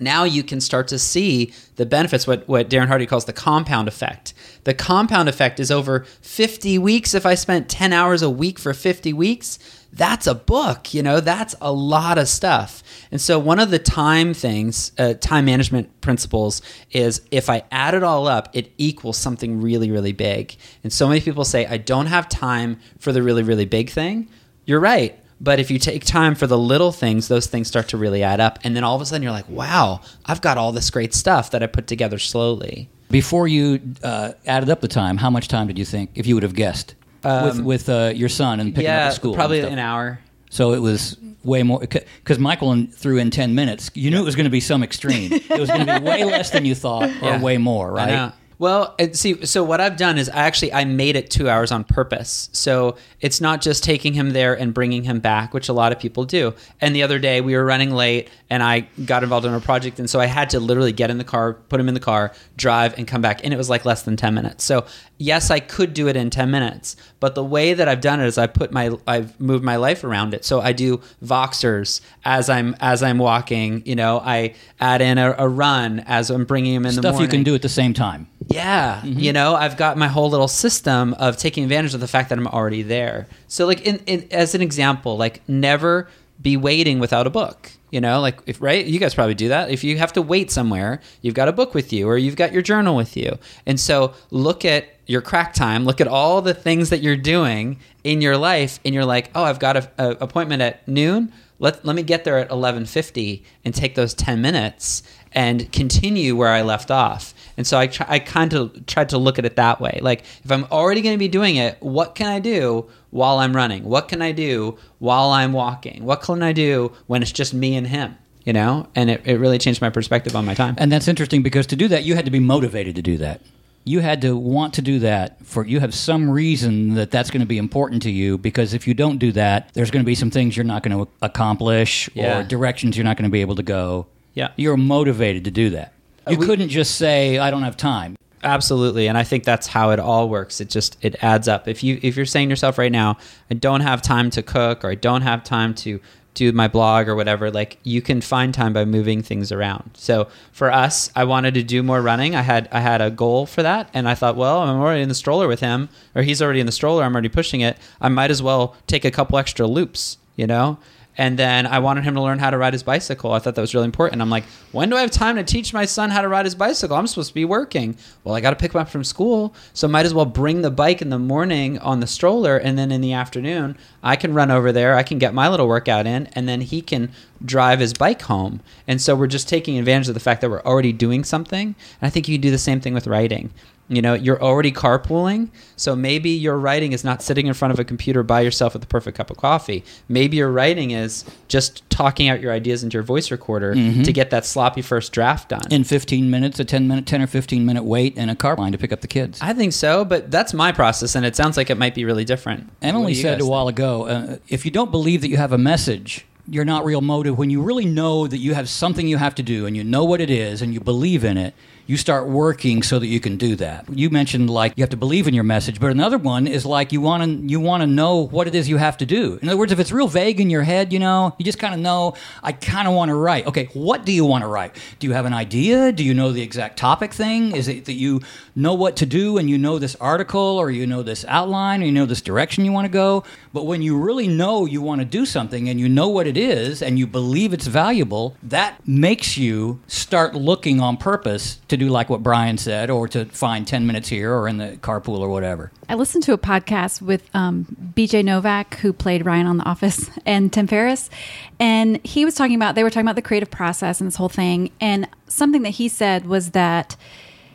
now 0.00 0.24
you 0.24 0.42
can 0.42 0.60
start 0.60 0.88
to 0.88 0.98
see 0.98 1.52
the 1.76 1.86
benefits 1.86 2.26
what, 2.26 2.46
what 2.48 2.68
darren 2.68 2.88
hardy 2.88 3.06
calls 3.06 3.24
the 3.24 3.32
compound 3.32 3.88
effect 3.88 4.34
the 4.64 4.74
compound 4.74 5.28
effect 5.28 5.60
is 5.60 5.70
over 5.70 6.00
50 6.20 6.78
weeks 6.78 7.14
if 7.14 7.24
i 7.26 7.34
spent 7.34 7.68
10 7.68 7.92
hours 7.92 8.22
a 8.22 8.30
week 8.30 8.58
for 8.58 8.74
50 8.74 9.12
weeks 9.12 9.58
that's 9.94 10.26
a 10.26 10.34
book, 10.34 10.92
you 10.92 11.02
know, 11.04 11.20
that's 11.20 11.54
a 11.60 11.72
lot 11.72 12.18
of 12.18 12.28
stuff. 12.28 12.82
And 13.12 13.20
so 13.20 13.38
one 13.38 13.60
of 13.60 13.70
the 13.70 13.78
time 13.78 14.34
things, 14.34 14.90
uh, 14.98 15.14
time 15.14 15.44
management 15.44 16.00
principles 16.00 16.62
is 16.90 17.22
if 17.30 17.48
I 17.48 17.62
add 17.70 17.94
it 17.94 18.02
all 18.02 18.26
up, 18.26 18.48
it 18.52 18.72
equals 18.76 19.16
something 19.16 19.60
really, 19.60 19.92
really 19.92 20.12
big. 20.12 20.56
And 20.82 20.92
so 20.92 21.06
many 21.06 21.20
people 21.20 21.44
say, 21.44 21.64
I 21.66 21.76
don't 21.76 22.06
have 22.06 22.28
time 22.28 22.80
for 22.98 23.12
the 23.12 23.22
really, 23.22 23.44
really 23.44 23.66
big 23.66 23.88
thing. 23.88 24.28
You're 24.64 24.80
right. 24.80 25.16
But 25.44 25.60
if 25.60 25.70
you 25.70 25.78
take 25.78 26.06
time 26.06 26.34
for 26.34 26.46
the 26.46 26.56
little 26.56 26.90
things, 26.90 27.28
those 27.28 27.46
things 27.46 27.68
start 27.68 27.88
to 27.88 27.98
really 27.98 28.22
add 28.22 28.40
up. 28.40 28.58
And 28.64 28.74
then 28.74 28.82
all 28.82 28.96
of 28.96 29.02
a 29.02 29.06
sudden 29.06 29.22
you're 29.22 29.30
like, 29.30 29.48
wow, 29.48 30.00
I've 30.24 30.40
got 30.40 30.56
all 30.56 30.72
this 30.72 30.88
great 30.88 31.12
stuff 31.12 31.50
that 31.50 31.62
I 31.62 31.66
put 31.66 31.86
together 31.86 32.18
slowly. 32.18 32.88
Before 33.10 33.46
you 33.46 33.80
uh, 34.02 34.32
added 34.46 34.70
up 34.70 34.80
the 34.80 34.88
time, 34.88 35.18
how 35.18 35.28
much 35.28 35.48
time 35.48 35.66
did 35.66 35.78
you 35.78 35.84
think, 35.84 36.10
if 36.14 36.26
you 36.26 36.34
would 36.34 36.42
have 36.42 36.54
guessed, 36.54 36.94
with 37.22 37.60
with 37.60 37.88
uh, 37.88 38.12
your 38.14 38.30
son 38.30 38.58
and 38.58 38.74
picking 38.74 38.84
yeah, 38.86 39.04
up 39.04 39.08
at 39.08 39.14
school? 39.14 39.34
probably 39.34 39.60
an 39.60 39.78
hour. 39.78 40.18
So 40.50 40.72
it 40.72 40.80
was 40.80 41.18
way 41.44 41.62
more 41.62 41.80
because 41.80 42.38
Michael 42.38 42.86
threw 42.90 43.18
in 43.18 43.30
ten 43.30 43.54
minutes. 43.54 43.90
You 43.94 44.10
knew 44.10 44.20
it 44.20 44.24
was 44.24 44.36
going 44.36 44.44
to 44.44 44.50
be 44.50 44.60
some 44.60 44.82
extreme. 44.82 45.32
it 45.32 45.60
was 45.60 45.68
going 45.68 45.86
to 45.86 46.00
be 46.00 46.04
way 46.04 46.24
less 46.24 46.50
than 46.50 46.64
you 46.64 46.74
thought, 46.74 47.10
or 47.10 47.10
Yeah. 47.22 47.42
way 47.42 47.58
more, 47.58 47.92
right? 47.92 48.32
Well, 48.64 48.94
and 48.98 49.14
see, 49.14 49.44
so 49.44 49.62
what 49.62 49.82
I've 49.82 49.98
done 49.98 50.16
is 50.16 50.30
I 50.30 50.36
actually 50.36 50.72
I 50.72 50.86
made 50.86 51.16
it 51.16 51.28
two 51.28 51.50
hours 51.50 51.70
on 51.70 51.84
purpose. 51.84 52.48
So 52.52 52.96
it's 53.20 53.38
not 53.38 53.60
just 53.60 53.84
taking 53.84 54.14
him 54.14 54.30
there 54.30 54.58
and 54.58 54.72
bringing 54.72 55.02
him 55.02 55.20
back, 55.20 55.52
which 55.52 55.68
a 55.68 55.74
lot 55.74 55.92
of 55.92 55.98
people 55.98 56.24
do. 56.24 56.54
And 56.80 56.96
the 56.96 57.02
other 57.02 57.18
day 57.18 57.42
we 57.42 57.54
were 57.54 57.64
running 57.66 57.90
late, 57.90 58.30
and 58.48 58.62
I 58.62 58.88
got 59.04 59.22
involved 59.22 59.44
in 59.44 59.52
a 59.52 59.60
project, 59.60 59.98
and 59.98 60.08
so 60.08 60.18
I 60.18 60.24
had 60.24 60.48
to 60.48 60.60
literally 60.60 60.92
get 60.92 61.10
in 61.10 61.18
the 61.18 61.24
car, 61.24 61.52
put 61.52 61.78
him 61.78 61.88
in 61.88 61.94
the 61.94 62.00
car, 62.00 62.32
drive, 62.56 62.96
and 62.96 63.06
come 63.06 63.20
back, 63.20 63.44
and 63.44 63.52
it 63.52 63.58
was 63.58 63.68
like 63.68 63.84
less 63.84 64.00
than 64.00 64.16
ten 64.16 64.32
minutes. 64.32 64.64
So 64.64 64.86
yes, 65.18 65.50
I 65.50 65.60
could 65.60 65.92
do 65.92 66.08
it 66.08 66.16
in 66.16 66.30
ten 66.30 66.50
minutes, 66.50 66.96
but 67.20 67.34
the 67.34 67.44
way 67.44 67.74
that 67.74 67.86
I've 67.86 68.00
done 68.00 68.18
it 68.18 68.26
is 68.26 68.38
I 68.38 68.46
put 68.46 68.72
my 68.72 68.96
I've 69.06 69.38
moved 69.38 69.62
my 69.62 69.76
life 69.76 70.04
around 70.04 70.32
it. 70.32 70.42
So 70.42 70.62
I 70.62 70.72
do 70.72 71.02
Voxers 71.22 72.00
as 72.24 72.48
I'm 72.48 72.74
as 72.80 73.02
I'm 73.02 73.18
walking. 73.18 73.82
You 73.84 73.96
know, 73.96 74.20
I 74.24 74.54
add 74.80 75.02
in 75.02 75.18
a, 75.18 75.34
a 75.36 75.48
run 75.48 76.00
as 76.06 76.30
I'm 76.30 76.46
bringing 76.46 76.74
him 76.74 76.86
in 76.86 76.94
the 76.94 77.02
Stuff 77.02 77.20
you 77.20 77.28
can 77.28 77.42
do 77.42 77.54
at 77.54 77.60
the 77.60 77.68
same 77.68 77.92
time. 77.92 78.26
Yeah, 78.48 79.04
you 79.04 79.14
mm-hmm. 79.14 79.34
know, 79.34 79.54
I've 79.54 79.76
got 79.76 79.96
my 79.96 80.08
whole 80.08 80.30
little 80.30 80.48
system 80.48 81.14
of 81.14 81.36
taking 81.36 81.64
advantage 81.64 81.94
of 81.94 82.00
the 82.00 82.08
fact 82.08 82.28
that 82.28 82.38
I'm 82.38 82.46
already 82.46 82.82
there. 82.82 83.26
So, 83.48 83.66
like, 83.66 83.82
in, 83.82 83.98
in 84.06 84.28
as 84.30 84.54
an 84.54 84.60
example, 84.60 85.16
like, 85.16 85.46
never 85.48 86.08
be 86.40 86.56
waiting 86.56 86.98
without 86.98 87.26
a 87.26 87.30
book. 87.30 87.70
You 87.90 88.00
know, 88.00 88.20
like, 88.20 88.40
if 88.46 88.60
right, 88.60 88.84
you 88.84 88.98
guys 88.98 89.14
probably 89.14 89.34
do 89.34 89.48
that. 89.48 89.70
If 89.70 89.84
you 89.84 89.98
have 89.98 90.12
to 90.14 90.22
wait 90.22 90.50
somewhere, 90.50 91.00
you've 91.22 91.34
got 91.34 91.48
a 91.48 91.52
book 91.52 91.74
with 91.74 91.92
you, 91.92 92.08
or 92.08 92.18
you've 92.18 92.36
got 92.36 92.52
your 92.52 92.62
journal 92.62 92.96
with 92.96 93.16
you, 93.16 93.38
and 93.66 93.78
so 93.78 94.14
look 94.30 94.64
at 94.64 94.86
your 95.06 95.20
crack 95.20 95.54
time. 95.54 95.84
Look 95.84 96.00
at 96.00 96.08
all 96.08 96.42
the 96.42 96.54
things 96.54 96.90
that 96.90 97.02
you're 97.02 97.16
doing 97.16 97.78
in 98.02 98.20
your 98.20 98.36
life, 98.36 98.80
and 98.84 98.94
you're 98.94 99.04
like, 99.04 99.30
oh, 99.34 99.44
I've 99.44 99.58
got 99.58 99.76
a, 99.76 99.90
a 99.98 100.10
appointment 100.22 100.60
at 100.62 100.86
noon. 100.88 101.32
Let 101.58 101.84
let 101.84 101.94
me 101.94 102.02
get 102.02 102.24
there 102.24 102.38
at 102.38 102.50
11:50 102.50 103.42
and 103.64 103.74
take 103.74 103.94
those 103.94 104.12
10 104.14 104.40
minutes 104.40 105.02
and 105.32 105.70
continue 105.72 106.36
where 106.36 106.50
I 106.50 106.62
left 106.62 106.90
off. 106.90 107.33
And 107.56 107.66
so 107.66 107.78
I, 107.78 107.86
try, 107.86 108.06
I 108.08 108.18
kind 108.18 108.52
of 108.52 108.86
tried 108.86 109.10
to 109.10 109.18
look 109.18 109.38
at 109.38 109.44
it 109.44 109.56
that 109.56 109.80
way. 109.80 110.00
Like, 110.02 110.22
if 110.44 110.50
I'm 110.50 110.64
already 110.72 111.02
going 111.02 111.14
to 111.14 111.18
be 111.18 111.28
doing 111.28 111.56
it, 111.56 111.76
what 111.80 112.14
can 112.14 112.26
I 112.26 112.40
do 112.40 112.90
while 113.10 113.38
I'm 113.38 113.54
running? 113.54 113.84
What 113.84 114.08
can 114.08 114.20
I 114.22 114.32
do 114.32 114.76
while 114.98 115.30
I'm 115.30 115.52
walking? 115.52 116.04
What 116.04 116.22
can 116.22 116.42
I 116.42 116.52
do 116.52 116.92
when 117.06 117.22
it's 117.22 117.30
just 117.32 117.54
me 117.54 117.76
and 117.76 117.86
him? 117.86 118.16
You 118.44 118.52
know? 118.52 118.88
And 118.94 119.08
it, 119.08 119.22
it 119.24 119.38
really 119.38 119.58
changed 119.58 119.80
my 119.80 119.90
perspective 119.90 120.34
on 120.34 120.44
my 120.44 120.54
time. 120.54 120.74
And 120.78 120.90
that's 120.90 121.06
interesting 121.08 121.42
because 121.42 121.66
to 121.68 121.76
do 121.76 121.88
that, 121.88 122.04
you 122.04 122.14
had 122.16 122.24
to 122.24 122.30
be 122.30 122.40
motivated 122.40 122.96
to 122.96 123.02
do 123.02 123.16
that. 123.18 123.40
You 123.86 124.00
had 124.00 124.20
to 124.22 124.36
want 124.36 124.74
to 124.74 124.82
do 124.82 124.98
that 125.00 125.44
for 125.44 125.64
you 125.66 125.78
have 125.80 125.94
some 125.94 126.28
reason 126.30 126.94
that 126.94 127.10
that's 127.10 127.30
going 127.30 127.40
to 127.42 127.46
be 127.46 127.58
important 127.58 128.02
to 128.04 128.10
you 128.10 128.36
because 128.38 128.74
if 128.74 128.88
you 128.88 128.94
don't 128.94 129.18
do 129.18 129.30
that, 129.32 129.68
there's 129.74 129.90
going 129.90 130.02
to 130.02 130.06
be 130.06 130.14
some 130.14 130.30
things 130.30 130.56
you're 130.56 130.64
not 130.64 130.82
going 130.82 130.96
to 131.04 131.10
accomplish 131.22 132.08
Yeah. 132.14 132.40
or 132.40 132.42
directions 132.44 132.96
you're 132.96 133.04
not 133.04 133.16
going 133.16 133.28
to 133.28 133.32
be 133.32 133.42
able 133.42 133.56
to 133.56 133.62
go. 133.62 134.06
Yeah. 134.34 134.48
You're 134.56 134.76
motivated 134.76 135.44
to 135.44 135.50
do 135.50 135.70
that. 135.70 135.92
You 136.28 136.38
we- 136.38 136.46
couldn't 136.46 136.68
just 136.68 136.96
say 136.96 137.38
I 137.38 137.50
don't 137.50 137.62
have 137.62 137.76
time. 137.76 138.16
Absolutely, 138.42 139.06
and 139.06 139.16
I 139.16 139.24
think 139.24 139.44
that's 139.44 139.66
how 139.66 139.90
it 139.90 139.98
all 139.98 140.28
works. 140.28 140.60
It 140.60 140.68
just 140.68 140.98
it 141.00 141.16
adds 141.22 141.48
up. 141.48 141.66
If 141.66 141.82
you 141.82 141.98
if 142.02 142.14
you're 142.14 142.26
saying 142.26 142.48
to 142.48 142.52
yourself 142.52 142.76
right 142.76 142.92
now, 142.92 143.16
I 143.50 143.54
don't 143.54 143.80
have 143.80 144.02
time 144.02 144.28
to 144.30 144.42
cook 144.42 144.84
or 144.84 144.90
I 144.90 144.94
don't 144.96 145.22
have 145.22 145.42
time 145.44 145.74
to 145.76 145.98
do 146.34 146.50
my 146.52 146.66
blog 146.68 147.08
or 147.08 147.14
whatever, 147.14 147.48
like 147.50 147.78
you 147.84 148.02
can 148.02 148.20
find 148.20 148.52
time 148.52 148.72
by 148.72 148.84
moving 148.84 149.22
things 149.22 149.52
around. 149.52 149.88
So 149.94 150.26
for 150.52 150.70
us, 150.70 151.08
I 151.14 151.22
wanted 151.24 151.54
to 151.54 151.62
do 151.62 151.82
more 151.82 152.02
running. 152.02 152.34
I 152.34 152.42
had 152.42 152.68
I 152.70 152.80
had 152.80 153.00
a 153.00 153.10
goal 153.10 153.46
for 153.46 153.62
that, 153.62 153.88
and 153.94 154.06
I 154.08 154.14
thought, 154.14 154.36
well, 154.36 154.58
I'm 154.58 154.78
already 154.80 155.00
in 155.00 155.08
the 155.08 155.14
stroller 155.14 155.48
with 155.48 155.60
him, 155.60 155.88
or 156.14 156.22
he's 156.22 156.42
already 156.42 156.60
in 156.60 156.66
the 156.66 156.72
stroller. 156.72 157.02
I'm 157.04 157.12
already 157.14 157.28
pushing 157.30 157.60
it. 157.62 157.78
I 158.00 158.08
might 158.10 158.30
as 158.30 158.42
well 158.42 158.76
take 158.86 159.04
a 159.06 159.10
couple 159.10 159.38
extra 159.38 159.66
loops, 159.66 160.18
you 160.36 160.46
know. 160.46 160.76
And 161.16 161.38
then 161.38 161.66
I 161.66 161.78
wanted 161.78 162.04
him 162.04 162.14
to 162.14 162.22
learn 162.22 162.38
how 162.38 162.50
to 162.50 162.58
ride 162.58 162.72
his 162.72 162.82
bicycle. 162.82 163.32
I 163.32 163.38
thought 163.38 163.54
that 163.54 163.60
was 163.60 163.74
really 163.74 163.86
important. 163.86 164.20
I'm 164.20 164.30
like, 164.30 164.44
when 164.72 164.90
do 164.90 164.96
I 164.96 165.00
have 165.00 165.10
time 165.10 165.36
to 165.36 165.44
teach 165.44 165.72
my 165.72 165.84
son 165.84 166.10
how 166.10 166.22
to 166.22 166.28
ride 166.28 166.44
his 166.44 166.54
bicycle? 166.54 166.96
I'm 166.96 167.06
supposed 167.06 167.28
to 167.28 167.34
be 167.34 167.44
working. 167.44 167.96
Well, 168.24 168.34
I 168.34 168.40
got 168.40 168.50
to 168.50 168.56
pick 168.56 168.74
him 168.74 168.80
up 168.80 168.88
from 168.88 169.04
school, 169.04 169.54
so 169.72 169.86
might 169.86 170.06
as 170.06 170.14
well 170.14 170.26
bring 170.26 170.62
the 170.62 170.70
bike 170.70 171.02
in 171.02 171.10
the 171.10 171.18
morning 171.18 171.78
on 171.78 172.00
the 172.00 172.06
stroller, 172.06 172.56
and 172.56 172.76
then 172.76 172.90
in 172.90 173.00
the 173.00 173.12
afternoon, 173.12 173.78
I 174.02 174.16
can 174.16 174.34
run 174.34 174.50
over 174.50 174.72
there. 174.72 174.96
I 174.96 175.02
can 175.02 175.18
get 175.18 175.34
my 175.34 175.48
little 175.48 175.68
workout 175.68 176.06
in, 176.06 176.26
and 176.32 176.48
then 176.48 176.60
he 176.60 176.80
can 176.80 177.12
drive 177.44 177.80
his 177.80 177.94
bike 177.94 178.22
home. 178.22 178.60
And 178.88 179.00
so 179.00 179.14
we're 179.14 179.26
just 179.26 179.48
taking 179.48 179.78
advantage 179.78 180.08
of 180.08 180.14
the 180.14 180.20
fact 180.20 180.40
that 180.40 180.50
we're 180.50 180.62
already 180.62 180.92
doing 180.92 181.24
something. 181.24 181.68
And 182.00 182.06
I 182.06 182.10
think 182.10 182.28
you 182.28 182.36
can 182.36 182.42
do 182.42 182.50
the 182.50 182.58
same 182.58 182.80
thing 182.80 182.94
with 182.94 183.06
writing. 183.06 183.50
You 183.88 184.00
know, 184.00 184.14
you're 184.14 184.42
already 184.42 184.72
carpooling, 184.72 185.50
so 185.76 185.94
maybe 185.94 186.30
your 186.30 186.56
writing 186.56 186.92
is 186.92 187.04
not 187.04 187.22
sitting 187.22 187.46
in 187.46 187.52
front 187.52 187.72
of 187.74 187.78
a 187.78 187.84
computer 187.84 188.22
by 188.22 188.40
yourself 188.40 188.72
with 188.72 188.80
the 188.80 188.88
perfect 188.88 189.16
cup 189.18 189.30
of 189.30 189.36
coffee. 189.36 189.84
Maybe 190.08 190.38
your 190.38 190.50
writing 190.50 190.92
is 190.92 191.24
just 191.48 191.88
talking 191.90 192.28
out 192.28 192.40
your 192.40 192.50
ideas 192.50 192.82
into 192.82 192.94
your 192.94 193.02
voice 193.02 193.30
recorder 193.30 193.74
to 193.74 194.12
get 194.12 194.30
that 194.30 194.46
sloppy 194.46 194.80
first 194.80 195.12
draft 195.12 195.50
done. 195.50 195.70
In 195.70 195.84
15 195.84 196.30
minutes, 196.30 196.58
a 196.58 196.64
10 196.64 196.88
minute, 196.88 197.04
10 197.06 197.20
or 197.22 197.26
15 197.26 197.66
minute 197.66 197.84
wait 197.84 198.16
in 198.16 198.30
a 198.30 198.36
car 198.36 198.56
line 198.56 198.72
to 198.72 198.78
pick 198.78 198.92
up 198.92 199.02
the 199.02 199.06
kids. 199.06 199.38
I 199.42 199.52
think 199.52 199.74
so, 199.74 200.04
but 200.04 200.30
that's 200.30 200.54
my 200.54 200.72
process, 200.72 201.14
and 201.14 201.26
it 201.26 201.36
sounds 201.36 201.58
like 201.58 201.68
it 201.68 201.76
might 201.76 201.94
be 201.94 202.06
really 202.06 202.24
different. 202.24 202.70
Emily 202.80 203.14
said 203.14 203.40
a 203.42 203.46
while 203.46 203.68
ago 203.68 204.06
uh, 204.06 204.36
if 204.48 204.64
you 204.64 204.70
don't 204.70 204.90
believe 204.90 205.20
that 205.20 205.28
you 205.28 205.36
have 205.36 205.52
a 205.52 205.58
message, 205.58 206.24
you're 206.48 206.64
not 206.64 206.84
real 206.84 207.00
motive. 207.00 207.38
When 207.38 207.50
you 207.50 207.62
really 207.62 207.86
know 207.86 208.26
that 208.26 208.38
you 208.38 208.54
have 208.54 208.68
something 208.68 209.06
you 209.08 209.16
have 209.16 209.34
to 209.36 209.42
do 209.42 209.66
and 209.66 209.76
you 209.76 209.84
know 209.84 210.04
what 210.04 210.20
it 210.20 210.30
is 210.30 210.62
and 210.62 210.72
you 210.74 210.80
believe 210.80 211.24
in 211.24 211.36
it, 211.36 211.54
you 211.86 211.96
start 211.96 212.28
working 212.28 212.82
so 212.82 212.98
that 212.98 213.06
you 213.06 213.20
can 213.20 213.36
do 213.36 213.56
that. 213.56 213.86
You 213.90 214.08
mentioned 214.10 214.48
like 214.48 214.72
you 214.76 214.82
have 214.82 214.90
to 214.90 214.96
believe 214.96 215.28
in 215.28 215.34
your 215.34 215.44
message, 215.44 215.80
but 215.80 215.90
another 215.90 216.16
one 216.16 216.46
is 216.46 216.64
like 216.64 216.92
you 216.92 217.00
want 217.00 217.22
to 217.22 217.30
you 217.48 217.60
want 217.60 217.82
to 217.82 217.86
know 217.86 218.26
what 218.26 218.46
it 218.46 218.54
is 218.54 218.68
you 218.68 218.78
have 218.78 218.96
to 218.98 219.06
do. 219.06 219.38
In 219.42 219.48
other 219.48 219.58
words, 219.58 219.72
if 219.72 219.78
it's 219.78 219.92
real 219.92 220.08
vague 220.08 220.40
in 220.40 220.48
your 220.50 220.62
head, 220.62 220.92
you 220.92 220.98
know, 220.98 221.34
you 221.38 221.44
just 221.44 221.58
kind 221.58 221.74
of 221.74 221.80
know 221.80 222.14
I 222.42 222.52
kind 222.52 222.88
of 222.88 222.94
want 222.94 223.10
to 223.10 223.14
write. 223.14 223.46
Okay, 223.46 223.66
what 223.74 224.04
do 224.04 224.12
you 224.12 224.24
want 224.24 224.42
to 224.42 224.48
write? 224.48 224.76
Do 224.98 225.06
you 225.06 225.12
have 225.12 225.26
an 225.26 225.34
idea? 225.34 225.92
Do 225.92 226.02
you 226.04 226.14
know 226.14 226.32
the 226.32 226.42
exact 226.42 226.78
topic 226.78 227.12
thing? 227.12 227.54
Is 227.54 227.68
it 227.68 227.84
that 227.84 227.94
you 227.94 228.20
know 228.56 228.74
what 228.74 228.96
to 228.96 229.06
do 229.06 229.36
and 229.36 229.50
you 229.50 229.58
know 229.58 229.78
this 229.78 229.96
article 229.96 230.40
or 230.40 230.70
you 230.70 230.86
know 230.86 231.02
this 231.02 231.24
outline 231.28 231.82
or 231.82 231.86
you 231.86 231.92
know 231.92 232.06
this 232.06 232.22
direction 232.22 232.64
you 232.64 232.72
want 232.72 232.86
to 232.86 232.92
go? 232.92 233.24
But 233.52 233.66
when 233.66 233.82
you 233.82 233.98
really 233.98 234.26
know 234.26 234.64
you 234.64 234.80
want 234.80 235.00
to 235.00 235.04
do 235.04 235.26
something 235.26 235.68
and 235.68 235.78
you 235.78 235.88
know 235.88 236.08
what 236.08 236.26
it 236.26 236.36
is 236.36 236.82
and 236.82 236.98
you 236.98 237.06
believe 237.06 237.52
it's 237.52 237.66
valuable, 237.66 238.36
that 238.42 238.86
makes 238.86 239.36
you 239.36 239.80
start 239.86 240.34
looking 240.34 240.80
on 240.80 240.96
purpose 240.96 241.58
to 241.78 241.84
do 241.84 241.90
like 241.90 242.08
what 242.08 242.22
Brian 242.22 242.58
said 242.58 242.90
or 242.90 243.08
to 243.08 243.24
find 243.26 243.66
10 243.66 243.86
minutes 243.86 244.08
here 244.08 244.32
or 244.32 244.48
in 244.48 244.58
the 244.58 244.76
carpool 244.78 245.18
or 245.18 245.28
whatever. 245.28 245.70
I 245.88 245.94
listened 245.94 246.24
to 246.24 246.32
a 246.32 246.38
podcast 246.38 247.02
with 247.02 247.28
um, 247.34 247.92
BJ 247.94 248.24
Novak, 248.24 248.76
who 248.76 248.92
played 248.92 249.26
Ryan 249.26 249.46
on 249.46 249.56
The 249.58 249.64
Office, 249.64 250.10
and 250.26 250.52
Tim 250.52 250.66
Ferriss. 250.66 251.10
And 251.58 252.04
he 252.04 252.24
was 252.24 252.34
talking 252.34 252.56
about, 252.56 252.74
they 252.74 252.82
were 252.82 252.90
talking 252.90 253.06
about 253.06 253.16
the 253.16 253.22
creative 253.22 253.50
process 253.50 254.00
and 254.00 254.08
this 254.08 254.16
whole 254.16 254.28
thing. 254.28 254.70
And 254.80 255.08
something 255.26 255.62
that 255.62 255.70
he 255.70 255.88
said 255.88 256.26
was 256.26 256.50
that 256.50 256.96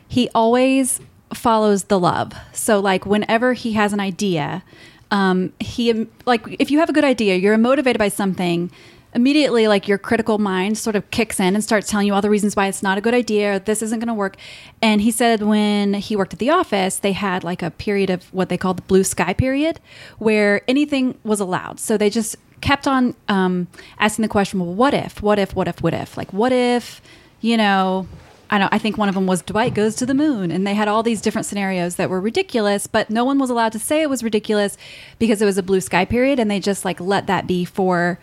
he 0.06 0.28
always 0.34 1.00
follows 1.34 1.84
the 1.84 1.98
love. 1.98 2.32
So, 2.52 2.80
like, 2.80 3.06
whenever 3.06 3.52
he 3.52 3.72
has 3.72 3.92
an 3.92 4.00
idea, 4.00 4.62
um, 5.10 5.52
he, 5.60 6.06
like, 6.26 6.44
if 6.58 6.70
you 6.70 6.78
have 6.80 6.88
a 6.88 6.92
good 6.92 7.04
idea, 7.04 7.36
you're 7.36 7.56
motivated 7.56 7.98
by 7.98 8.08
something, 8.08 8.70
immediately 9.14 9.66
like 9.66 9.88
your 9.88 9.98
critical 9.98 10.38
mind 10.38 10.78
sort 10.78 10.96
of 10.96 11.10
kicks 11.10 11.40
in 11.40 11.54
and 11.54 11.64
starts 11.64 11.88
telling 11.88 12.06
you 12.06 12.14
all 12.14 12.22
the 12.22 12.30
reasons 12.30 12.54
why 12.54 12.66
it's 12.66 12.82
not 12.82 12.96
a 12.96 13.00
good 13.00 13.14
idea 13.14 13.60
this 13.60 13.82
isn't 13.82 13.98
going 13.98 14.08
to 14.08 14.14
work. 14.14 14.36
And 14.80 15.00
he 15.00 15.10
said 15.10 15.42
when 15.42 15.94
he 15.94 16.16
worked 16.16 16.32
at 16.32 16.38
the 16.38 16.50
office 16.50 16.98
they 16.98 17.12
had 17.12 17.42
like 17.44 17.62
a 17.62 17.70
period 17.70 18.10
of 18.10 18.32
what 18.32 18.48
they 18.48 18.58
called 18.58 18.78
the 18.78 18.82
blue 18.82 19.04
sky 19.04 19.32
period 19.32 19.80
where 20.18 20.62
anything 20.68 21.18
was 21.24 21.40
allowed. 21.40 21.80
So 21.80 21.96
they 21.96 22.10
just 22.10 22.36
kept 22.60 22.86
on 22.86 23.14
um, 23.28 23.68
asking 23.98 24.22
the 24.22 24.28
question 24.28 24.60
well 24.60 24.72
what 24.72 24.94
if? 24.94 25.22
What 25.22 25.38
if? 25.38 25.54
What 25.54 25.66
if? 25.66 25.82
What 25.82 25.94
if? 25.94 26.16
Like 26.16 26.32
what 26.32 26.52
if 26.52 27.00
you 27.40 27.56
know 27.56 28.06
I 28.52 28.58
know. 28.58 28.68
I 28.72 28.78
think 28.78 28.98
one 28.98 29.08
of 29.08 29.14
them 29.14 29.28
was 29.28 29.42
Dwight 29.42 29.74
goes 29.74 29.94
to 29.94 30.06
the 30.06 30.12
moon, 30.12 30.50
and 30.50 30.66
they 30.66 30.74
had 30.74 30.88
all 30.88 31.04
these 31.04 31.20
different 31.20 31.46
scenarios 31.46 31.94
that 31.94 32.10
were 32.10 32.20
ridiculous, 32.20 32.88
but 32.88 33.08
no 33.08 33.24
one 33.24 33.38
was 33.38 33.48
allowed 33.48 33.70
to 33.72 33.78
say 33.78 34.02
it 34.02 34.10
was 34.10 34.24
ridiculous 34.24 34.76
because 35.20 35.40
it 35.40 35.44
was 35.44 35.56
a 35.56 35.62
blue 35.62 35.80
sky 35.80 36.04
period, 36.04 36.40
and 36.40 36.50
they 36.50 36.58
just 36.58 36.84
like 36.84 37.00
let 37.00 37.28
that 37.28 37.46
be 37.46 37.64
for 37.64 38.18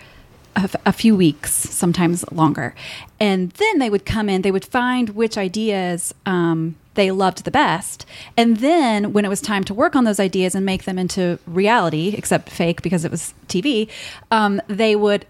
a, 0.58 0.70
a 0.88 0.92
few 0.94 1.16
weeks, 1.16 1.52
sometimes 1.52 2.30
longer, 2.32 2.76
and 3.20 3.52
then 3.52 3.80
they 3.80 3.90
would 3.90 4.06
come 4.06 4.28
in. 4.28 4.42
They 4.42 4.52
would 4.52 4.66
find 4.66 5.10
which 5.10 5.38
ideas 5.38 6.14
um, 6.26 6.76
they 6.96 7.12
loved 7.12 7.46
the 7.46 7.52
best. 7.52 8.06
And 8.36 8.58
then 8.58 9.14
when 9.14 9.24
it 9.24 9.30
was 9.30 9.40
time 9.40 9.64
to 9.66 9.74
work 9.74 9.96
on 9.96 10.04
those 10.04 10.20
ideas 10.20 10.56
and 10.56 10.66
make 10.66 10.84
them 10.84 10.98
into 10.98 11.40
reality, 11.46 12.14
except 12.18 12.50
fake 12.50 12.82
because 12.82 13.06
it 13.06 13.12
was 13.12 13.34
TV, 13.48 13.90
um, 14.32 14.62
they 14.68 14.96
would 14.96 15.26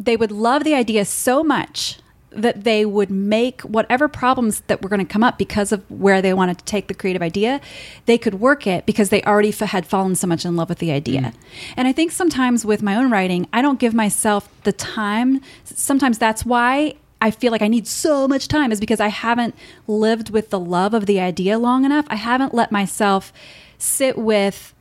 they 0.00 0.16
would 0.16 0.32
love 0.32 0.64
the 0.64 0.74
idea 0.74 1.04
so 1.04 1.42
much 1.42 1.98
that 2.30 2.64
they 2.64 2.84
would 2.84 3.10
make 3.10 3.62
whatever 3.62 4.08
problems 4.08 4.60
that 4.66 4.82
were 4.82 4.88
going 4.88 5.04
to 5.04 5.12
come 5.12 5.24
up 5.24 5.38
because 5.38 5.72
of 5.72 5.88
where 5.90 6.20
they 6.20 6.34
wanted 6.34 6.58
to 6.58 6.64
take 6.64 6.88
the 6.88 6.94
creative 6.94 7.22
idea, 7.22 7.60
they 8.06 8.18
could 8.18 8.34
work 8.34 8.66
it 8.66 8.84
because 8.86 9.08
they 9.08 9.22
already 9.22 9.48
f- 9.48 9.60
had 9.60 9.86
fallen 9.86 10.14
so 10.14 10.26
much 10.26 10.44
in 10.44 10.56
love 10.56 10.68
with 10.68 10.78
the 10.78 10.92
idea. 10.92 11.20
Mm. 11.20 11.34
And 11.76 11.88
I 11.88 11.92
think 11.92 12.12
sometimes 12.12 12.64
with 12.64 12.82
my 12.82 12.96
own 12.96 13.10
writing, 13.10 13.48
I 13.52 13.62
don't 13.62 13.80
give 13.80 13.94
myself 13.94 14.48
the 14.64 14.72
time. 14.72 15.40
Sometimes 15.64 16.18
that's 16.18 16.44
why 16.44 16.96
I 17.20 17.30
feel 17.30 17.50
like 17.50 17.62
I 17.62 17.68
need 17.68 17.86
so 17.86 18.28
much 18.28 18.46
time 18.46 18.70
is 18.70 18.80
because 18.80 19.00
I 19.00 19.08
haven't 19.08 19.54
lived 19.86 20.30
with 20.30 20.50
the 20.50 20.60
love 20.60 20.94
of 20.94 21.06
the 21.06 21.20
idea 21.20 21.58
long 21.58 21.84
enough. 21.84 22.06
I 22.08 22.16
haven't 22.16 22.54
let 22.54 22.70
myself 22.70 23.32
sit 23.78 24.18
with 24.18 24.74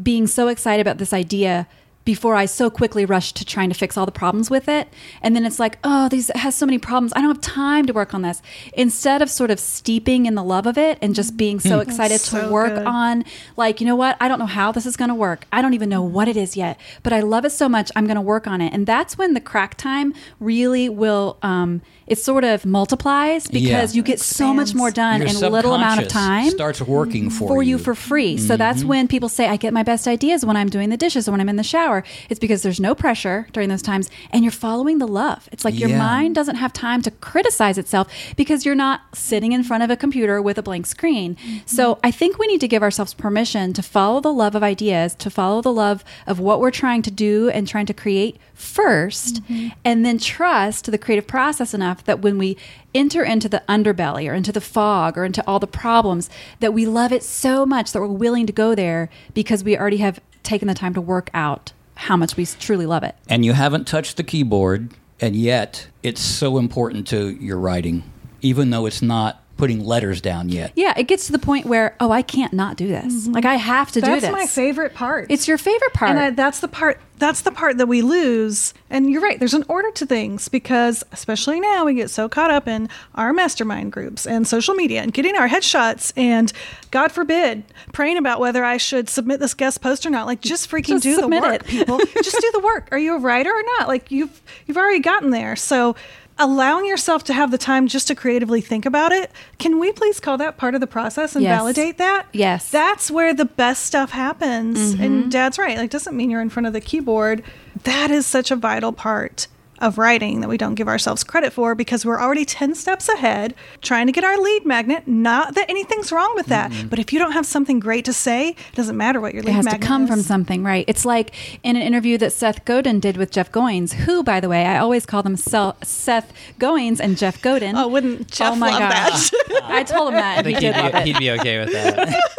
being 0.00 0.26
so 0.26 0.48
excited 0.48 0.80
about 0.80 0.98
this 0.98 1.12
idea 1.12 1.66
before 2.10 2.34
I 2.34 2.46
so 2.46 2.70
quickly 2.70 3.04
rush 3.04 3.32
to 3.34 3.44
trying 3.44 3.68
to 3.68 3.74
fix 3.76 3.96
all 3.96 4.04
the 4.04 4.10
problems 4.10 4.50
with 4.50 4.68
it. 4.68 4.88
And 5.22 5.36
then 5.36 5.46
it's 5.46 5.60
like, 5.60 5.78
oh, 5.84 6.08
these 6.08 6.28
has 6.34 6.56
so 6.56 6.66
many 6.66 6.76
problems. 6.76 7.12
I 7.14 7.20
don't 7.20 7.36
have 7.36 7.40
time 7.40 7.86
to 7.86 7.92
work 7.92 8.14
on 8.14 8.22
this. 8.22 8.42
Instead 8.72 9.22
of 9.22 9.30
sort 9.30 9.52
of 9.52 9.60
steeping 9.60 10.26
in 10.26 10.34
the 10.34 10.42
love 10.42 10.66
of 10.66 10.76
it 10.76 10.98
and 11.00 11.14
just 11.14 11.36
being 11.36 11.60
so 11.60 11.76
hmm. 11.76 11.88
excited 11.88 12.20
to 12.22 12.48
work 12.48 12.74
good. 12.74 12.84
on 12.84 13.24
like, 13.56 13.80
you 13.80 13.86
know 13.86 13.94
what? 13.94 14.16
I 14.18 14.26
don't 14.26 14.40
know 14.40 14.46
how 14.46 14.72
this 14.72 14.86
is 14.86 14.96
going 14.96 15.10
to 15.10 15.14
work. 15.14 15.46
I 15.52 15.62
don't 15.62 15.72
even 15.72 15.88
know 15.88 16.02
what 16.02 16.26
it 16.26 16.36
is 16.36 16.56
yet, 16.56 16.80
but 17.04 17.12
I 17.12 17.20
love 17.20 17.44
it 17.44 17.50
so 17.50 17.68
much. 17.68 17.92
I'm 17.94 18.06
going 18.06 18.16
to 18.16 18.20
work 18.22 18.48
on 18.48 18.60
it. 18.60 18.72
And 18.72 18.88
that's 18.88 19.16
when 19.16 19.34
the 19.34 19.40
crack 19.40 19.76
time 19.76 20.12
really 20.40 20.88
will 20.88 21.38
um 21.42 21.80
it 22.10 22.18
sort 22.18 22.42
of 22.42 22.66
multiplies 22.66 23.46
because 23.46 23.94
Yeah. 23.94 23.96
you 23.96 24.02
get 24.02 24.18
so 24.18 24.52
much 24.52 24.74
more 24.74 24.90
done 24.90 25.20
Your 25.20 25.30
in 25.30 25.36
a 25.36 25.48
little 25.48 25.74
amount 25.74 26.00
of 26.00 26.06
subconscious 26.06 26.48
time 26.48 26.50
starts 26.50 26.82
working 26.82 27.26
mm-hmm. 27.26 27.38
for, 27.38 27.48
for 27.48 27.62
you 27.62 27.78
for 27.78 27.94
free. 27.94 28.36
So 28.36 28.56
that's 28.56 28.80
mm-hmm. 28.80 28.88
when 28.88 29.08
people 29.08 29.28
say 29.28 29.46
I 29.46 29.56
get 29.56 29.72
my 29.72 29.84
best 29.84 30.08
ideas 30.08 30.44
when 30.44 30.56
I'm 30.56 30.68
doing 30.68 30.88
the 30.90 30.96
dishes 30.96 31.28
or 31.28 31.30
when 31.30 31.40
I'm 31.40 31.48
in 31.48 31.54
the 31.54 31.62
shower. 31.62 31.99
It's 32.28 32.40
because 32.40 32.62
there's 32.62 32.80
no 32.80 32.94
pressure 32.94 33.46
during 33.52 33.68
those 33.68 33.82
times 33.82 34.10
and 34.30 34.44
you're 34.44 34.50
following 34.50 34.98
the 34.98 35.08
love. 35.08 35.48
It's 35.52 35.64
like 35.64 35.78
your 35.78 35.90
Yeah. 35.90 35.98
mind 35.98 36.34
doesn't 36.34 36.56
have 36.56 36.72
time 36.72 37.02
to 37.02 37.10
criticize 37.10 37.78
itself 37.78 38.08
because 38.36 38.64
you're 38.64 38.74
not 38.74 39.02
sitting 39.14 39.52
in 39.52 39.62
front 39.62 39.82
of 39.82 39.90
a 39.90 39.96
computer 39.96 40.40
with 40.40 40.58
a 40.58 40.62
blank 40.62 40.86
screen. 40.86 41.34
Mm-hmm. 41.34 41.58
So 41.66 41.98
I 42.02 42.10
think 42.10 42.38
we 42.38 42.46
need 42.46 42.60
to 42.60 42.68
give 42.68 42.82
ourselves 42.82 43.14
permission 43.14 43.72
to 43.72 43.82
follow 43.82 44.20
the 44.20 44.32
love 44.32 44.54
of 44.54 44.62
ideas, 44.62 45.14
to 45.16 45.30
follow 45.30 45.60
the 45.60 45.72
love 45.72 46.04
of 46.26 46.38
what 46.40 46.60
we're 46.60 46.70
trying 46.70 47.02
to 47.02 47.10
do 47.10 47.48
and 47.50 47.66
trying 47.66 47.86
to 47.86 47.94
create 47.94 48.38
1st 48.56 49.40
mm-hmm. 49.40 49.68
and 49.84 50.04
then 50.04 50.18
trust 50.18 50.90
the 50.90 50.98
creative 50.98 51.26
process 51.26 51.72
enough 51.72 52.04
that 52.04 52.20
when 52.20 52.36
we 52.38 52.56
enter 52.94 53.24
into 53.24 53.48
the 53.48 53.62
underbelly 53.68 54.30
or 54.30 54.34
into 54.34 54.52
the 54.52 54.60
fog 54.60 55.16
or 55.16 55.24
into 55.24 55.46
all 55.46 55.58
the 55.58 55.66
problems 55.66 56.28
that 56.60 56.74
we 56.74 56.84
love 56.84 57.12
it 57.12 57.22
so 57.22 57.64
much 57.64 57.92
that 57.92 58.00
we're 58.00 58.06
willing 58.06 58.46
to 58.46 58.52
go 58.52 58.74
there 58.74 59.08
because 59.32 59.64
we 59.64 59.76
already 59.76 59.98
have 59.98 60.20
taken 60.42 60.68
the 60.68 60.74
time 60.74 60.94
to 60.94 61.00
work 61.00 61.30
out 61.32 61.72
how 62.00 62.16
much 62.16 62.34
we 62.36 62.46
truly 62.46 62.86
love 62.86 63.02
it. 63.02 63.14
and 63.28 63.44
you 63.44 63.52
haven't 63.52 63.86
touched 63.86 64.16
the 64.16 64.22
keyboard, 64.22 64.94
and 65.20 65.36
yet 65.36 65.86
it's 66.02 66.20
so 66.22 66.56
important 66.56 67.06
to 67.08 67.30
your 67.32 67.58
writing, 67.58 68.02
even 68.40 68.70
though 68.70 68.86
it's 68.86 69.02
not 69.02 69.39
putting 69.60 69.84
letters 69.84 70.22
down 70.22 70.48
yet. 70.48 70.72
Yeah, 70.74 70.94
it 70.96 71.04
gets 71.04 71.26
to 71.26 71.32
the 71.32 71.38
point 71.38 71.66
where 71.66 71.94
oh, 72.00 72.10
I 72.10 72.22
can't 72.22 72.54
not 72.54 72.76
do 72.76 72.88
this. 72.88 73.12
Mm-hmm. 73.12 73.32
Like 73.32 73.44
I 73.44 73.56
have 73.56 73.92
to 73.92 74.00
do 74.00 74.10
this. 74.10 74.22
That's 74.22 74.32
my 74.32 74.46
favorite 74.46 74.94
part. 74.94 75.30
It's 75.30 75.46
your 75.46 75.58
favorite 75.58 75.92
part. 75.92 76.10
And 76.10 76.18
I, 76.18 76.30
that's 76.30 76.60
the 76.60 76.68
part. 76.68 76.98
That's 77.18 77.42
the 77.42 77.52
part 77.52 77.76
that 77.76 77.86
we 77.86 78.00
lose. 78.00 78.72
And 78.88 79.10
you're 79.10 79.20
right. 79.20 79.38
There's 79.38 79.52
an 79.52 79.66
order 79.68 79.90
to 79.90 80.06
things 80.06 80.48
because, 80.48 81.04
especially 81.12 81.60
now, 81.60 81.84
we 81.84 81.92
get 81.92 82.08
so 82.08 82.30
caught 82.30 82.50
up 82.50 82.66
in 82.66 82.88
our 83.14 83.34
mastermind 83.34 83.92
groups 83.92 84.26
and 84.26 84.48
social 84.48 84.74
media 84.74 85.02
and 85.02 85.12
getting 85.12 85.36
our 85.36 85.46
headshots 85.46 86.14
and, 86.16 86.50
God 86.90 87.12
forbid, 87.12 87.62
praying 87.92 88.16
about 88.16 88.40
whether 88.40 88.64
I 88.64 88.78
should 88.78 89.10
submit 89.10 89.38
this 89.38 89.52
guest 89.52 89.82
post 89.82 90.06
or 90.06 90.10
not. 90.10 90.26
Like, 90.26 90.40
just 90.40 90.70
freaking 90.70 91.02
Just 91.02 91.02
do 91.02 91.20
the 91.20 91.28
work, 91.28 91.56
it. 91.56 91.66
people. 91.66 91.98
just 92.22 92.40
do 92.40 92.50
the 92.54 92.60
work. 92.60 92.88
Are 92.90 92.98
you 92.98 93.14
a 93.16 93.18
writer 93.18 93.50
or 93.50 93.62
not? 93.78 93.86
Like, 93.86 94.10
you've 94.10 94.40
you've 94.66 94.78
already 94.78 95.00
gotten 95.00 95.28
there. 95.28 95.56
So. 95.56 95.96
Allowing 96.40 96.86
yourself 96.86 97.22
to 97.24 97.34
have 97.34 97.50
the 97.50 97.58
time 97.58 97.86
just 97.86 98.08
to 98.08 98.14
creatively 98.14 98.62
think 98.62 98.86
about 98.86 99.12
it. 99.12 99.30
Can 99.58 99.78
we 99.78 99.92
please 99.92 100.18
call 100.20 100.38
that 100.38 100.56
part 100.56 100.74
of 100.74 100.80
the 100.80 100.86
process 100.86 101.36
and 101.36 101.44
Yes. 101.44 101.58
validate 101.58 101.98
that? 101.98 102.26
Yes. 102.32 102.70
That's 102.70 103.10
where 103.10 103.34
the 103.34 103.44
best 103.44 103.84
stuff 103.84 104.10
happens. 104.12 104.94
Mm-hmm. 104.94 105.02
And 105.02 105.30
dad's 105.30 105.58
right. 105.58 105.76
Like 105.76 105.90
doesn't 105.90 106.16
mean 106.16 106.30
you're 106.30 106.40
in 106.40 106.48
front 106.48 106.66
of 106.66 106.72
the 106.72 106.80
keyboard. 106.80 107.42
That 107.84 108.10
is 108.10 108.26
such 108.26 108.50
a 108.50 108.56
vital 108.56 108.92
part 108.92 109.48
of 109.80 109.98
writing 109.98 110.40
that 110.40 110.48
we 110.48 110.56
don't 110.56 110.74
give 110.74 110.88
ourselves 110.88 111.24
credit 111.24 111.52
for 111.52 111.74
because 111.74 112.04
we're 112.04 112.20
already 112.20 112.44
10 112.44 112.74
steps 112.74 113.08
ahead 113.08 113.54
trying 113.82 114.06
to 114.06 114.12
get 114.12 114.24
our 114.24 114.38
lead 114.38 114.64
magnet. 114.66 115.06
Not 115.08 115.54
that 115.54 115.68
anything's 115.70 116.12
wrong 116.12 116.32
with 116.34 116.46
that, 116.46 116.70
Mm-hmm. 116.70 116.88
but 116.88 116.98
if 116.98 117.12
you 117.12 117.18
don't 117.18 117.32
have 117.32 117.46
something 117.46 117.80
great 117.80 118.04
to 118.04 118.12
say, 118.12 118.50
it 118.50 118.74
doesn't 118.74 118.96
matter 118.96 119.20
what 119.20 119.34
your 119.34 119.42
lead 119.42 119.50
it 119.50 119.54
has 119.54 119.64
to 119.66 119.70
magnet 119.72 119.88
come 119.88 120.06
from 120.06 120.22
something, 120.22 120.62
right? 120.62 120.84
It's 120.88 121.04
like 121.04 121.34
in 121.62 121.76
an 121.76 121.82
interview 121.82 122.18
that 122.18 122.32
Seth 122.32 122.64
Godin 122.64 123.00
did 123.00 123.16
with 123.16 123.30
Jeff 123.30 123.50
Goins, 123.50 123.92
who, 123.94 124.22
by 124.22 124.40
the 124.40 124.48
way, 124.48 124.66
I 124.66 124.78
always 124.78 125.06
call 125.06 125.22
them 125.22 125.36
Sel- 125.36 125.76
Seth 125.82 126.32
Goins 126.58 127.00
and 127.00 127.16
Jeff 127.16 127.40
Godin. 127.42 127.76
Oh, 127.76 127.88
wouldn't 127.88 128.30
Jeff 128.30 128.52
oh 128.52 128.56
my 128.56 128.70
love 128.70 128.80
gosh. 128.80 129.30
that? 129.30 129.60
I 129.64 129.82
told 129.82 130.08
him 130.10 130.14
that. 130.16 130.32
I 130.32 130.34
and 130.36 130.44
think 130.44 130.58
he 130.58 130.66
he'd 130.72 130.92
be, 130.92 131.00
he'd 131.12 131.18
be 131.18 131.30
okay 131.40 131.58
with 131.60 131.72
that. 131.72 132.20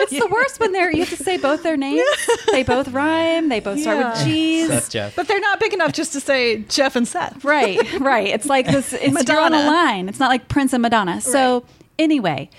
It's 0.00 0.12
the 0.12 0.28
worst 0.28 0.60
when 0.60 0.70
they're 0.70 0.92
you 0.92 1.00
have 1.04 1.08
to 1.10 1.22
say 1.22 1.38
both 1.38 1.64
their 1.64 1.76
names. 1.76 2.00
They 2.52 2.62
both 2.62 2.88
rhyme. 2.88 3.48
They 3.48 3.58
both 3.58 3.80
start 3.80 3.98
with 3.98 4.06
Yeah. 4.06 4.24
G's. 4.24 4.68
That's 4.68 4.88
Jeff. 4.88 5.16
but 5.16 5.26
they're 5.26 5.40
not 5.40 5.58
big 5.58 5.74
enough 5.74 5.92
just 5.92 6.12
to 6.12 6.20
say 6.20 6.58
Jeff 6.62 6.87
and 6.96 7.06
Seth. 7.06 7.44
right, 7.44 7.78
right. 8.00 8.28
It's 8.28 8.46
like 8.46 8.66
this. 8.66 8.92
It's 8.92 9.28
you're 9.28 9.40
on 9.40 9.54
a 9.54 9.66
line. 9.66 10.08
It's 10.08 10.18
not 10.18 10.28
like 10.28 10.48
Prince 10.48 10.72
and 10.72 10.82
Madonna. 10.82 11.20
So 11.20 11.64
anyway, 11.98 12.50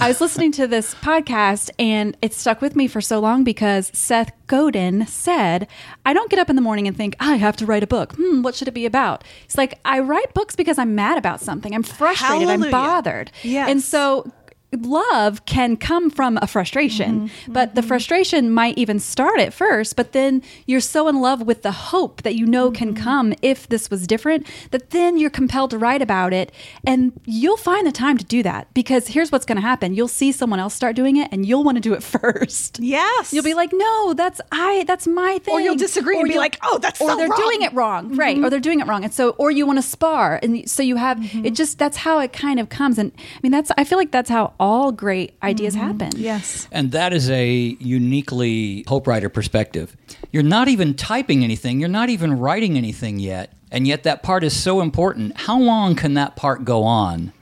I 0.00 0.06
was 0.06 0.20
listening 0.20 0.52
to 0.52 0.66
this 0.68 0.94
podcast 0.94 1.70
and 1.78 2.16
it 2.22 2.32
stuck 2.32 2.60
with 2.60 2.76
me 2.76 2.86
for 2.86 3.00
so 3.00 3.18
long 3.18 3.42
because 3.42 3.90
Seth 3.92 4.30
Godin 4.46 5.06
said, 5.06 5.66
"I 6.06 6.12
don't 6.12 6.30
get 6.30 6.38
up 6.38 6.48
in 6.48 6.56
the 6.56 6.62
morning 6.62 6.86
and 6.86 6.96
think 6.96 7.16
I 7.18 7.36
have 7.36 7.56
to 7.56 7.66
write 7.66 7.82
a 7.82 7.86
book. 7.86 8.14
Hmm, 8.14 8.42
what 8.42 8.54
should 8.54 8.68
it 8.68 8.74
be 8.74 8.86
about?" 8.86 9.24
It's 9.44 9.58
like 9.58 9.80
I 9.84 9.98
write 10.00 10.34
books 10.34 10.54
because 10.54 10.78
I'm 10.78 10.94
mad 10.94 11.18
about 11.18 11.40
something. 11.40 11.74
I'm 11.74 11.82
frustrated. 11.82 12.48
I'm 12.48 12.70
bothered. 12.70 13.32
Yes. 13.42 13.68
and 13.68 13.82
so 13.82 14.30
love 14.72 15.44
can 15.46 15.76
come 15.76 16.10
from 16.10 16.38
a 16.42 16.46
frustration, 16.46 17.30
but 17.48 17.74
the 17.74 17.82
frustration 17.82 18.50
might 18.50 18.76
even 18.76 18.98
start 18.98 19.40
at 19.40 19.54
first, 19.54 19.96
but 19.96 20.12
then 20.12 20.42
you're 20.66 20.80
so 20.80 21.08
in 21.08 21.20
love 21.20 21.42
with 21.42 21.62
the 21.62 21.72
hope 21.72 22.22
that 22.22 22.34
you 22.34 22.44
know 22.46 22.70
can 22.70 22.94
come 22.94 23.32
if 23.40 23.66
this 23.68 23.90
was 23.90 24.06
different 24.06 24.46
that 24.70 24.90
then 24.90 25.16
you're 25.18 25.30
compelled 25.30 25.70
to 25.70 25.78
write 25.78 26.02
about 26.02 26.32
it 26.32 26.52
and 26.86 27.12
you'll 27.24 27.56
find 27.56 27.86
the 27.86 27.92
time 27.92 28.18
to 28.18 28.24
do 28.24 28.42
that 28.42 28.72
because 28.74 29.08
here's 29.08 29.32
what's 29.32 29.46
going 29.46 29.56
to 29.56 29.62
happen. 29.62 29.94
You'll 29.94 30.06
see 30.08 30.32
someone 30.32 30.60
else 30.60 30.74
start 30.74 30.94
doing 30.96 31.16
it 31.16 31.28
and 31.32 31.46
you'll 31.46 31.64
want 31.64 31.76
to 31.76 31.80
do 31.82 31.94
it 31.94 32.02
first. 32.18 32.78
Yes. 32.78 33.32
You'll 33.32 33.44
be 33.44 33.54
like, 33.54 33.70
no, 33.72 34.12
that's 34.14 34.40
I. 34.52 34.84
That's 34.86 35.06
my 35.06 35.38
thing. 35.38 35.54
Or 35.54 35.60
you'll 35.60 35.76
disagree 35.76 36.18
and 36.18 36.28
be 36.28 36.36
like, 36.36 36.58
"Oh, 36.62 36.78
that's 36.78 37.00
or 37.00 37.08
so 37.10 37.16
they're 37.16 37.28
wrong." 37.28 37.38
Mm-hmm. 37.38 37.48
doing 37.48 37.62
it 37.62 37.72
wrong, 37.74 38.16
right? 38.16 38.38
Or 38.38 38.50
they're 38.50 38.60
doing 38.60 38.80
it 38.80 38.86
wrong, 38.86 39.04
and 39.04 39.12
so 39.14 39.30
or 39.38 39.50
you 39.50 39.66
want 39.66 39.78
to 39.78 39.82
spar, 39.82 40.38
and 40.42 40.68
so 40.68 40.82
you 40.82 40.96
have 40.96 41.18
Mm-hmm. 41.18 41.46
it. 41.46 41.54
Just 41.54 41.78
that's 41.78 41.98
how 41.98 42.18
it 42.20 42.32
kind 42.32 42.60
of 42.60 42.68
comes, 42.68 42.98
and 42.98 43.12
I 43.16 43.38
mean 43.42 43.52
that's 43.52 43.70
I 43.76 43.84
feel 43.84 43.98
like 43.98 44.10
that's 44.10 44.30
how 44.30 44.54
all 44.60 44.92
great 44.92 45.34
ideas 45.42 45.74
Mm-hmm. 45.74 45.86
happen. 45.86 46.10
Yes. 46.16 46.66
And 46.72 46.92
that 46.92 47.12
is 47.12 47.30
a 47.30 47.76
uniquely 47.80 48.84
Hope 48.88 49.06
Writer 49.06 49.28
perspective. 49.28 49.96
You're 50.32 50.42
not 50.42 50.68
even 50.68 50.94
typing 50.94 51.44
anything, 51.44 51.80
you're 51.80 51.88
not 51.88 52.08
even 52.10 52.38
writing 52.38 52.76
anything 52.76 53.18
yet, 53.18 53.52
and 53.70 53.86
yet 53.86 54.02
that 54.04 54.22
part 54.22 54.44
is 54.44 54.54
so 54.58 54.80
important. 54.80 55.36
How 55.40 55.58
long 55.60 55.94
can 55.94 56.14
that 56.14 56.36
part 56.36 56.64
go 56.64 56.82
on 56.84 57.32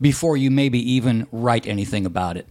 before 0.00 0.36
you 0.36 0.50
maybe 0.50 0.78
even 0.92 1.26
write 1.32 1.66
anything 1.66 2.04
about 2.06 2.36
it? 2.36 2.46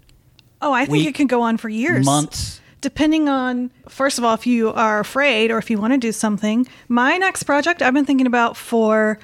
Oh, 0.61 0.71
I 0.73 0.85
think 0.85 0.93
Week, 0.93 1.07
it 1.09 1.15
can 1.15 1.27
go 1.27 1.41
on 1.41 1.57
for 1.57 1.69
years. 1.69 2.05
Months? 2.05 2.61
depending 2.81 3.27
on 3.27 3.71
first 3.89 4.19
of 4.19 4.23
all 4.23 4.35
if 4.35 4.45
you 4.45 4.69
are 4.69 4.99
afraid 4.99 5.49
or 5.49 5.57
if 5.57 5.71
you 5.71 5.77
want 5.79 5.91
to 5.91 5.97
do 5.97 6.11
something 6.11 6.67
my 6.87 7.17
next 7.17 7.41
project 7.41 7.81
i've 7.81 7.95
been 7.95 8.05
thinking 8.05 8.27
about 8.27 8.55
for 8.55 9.17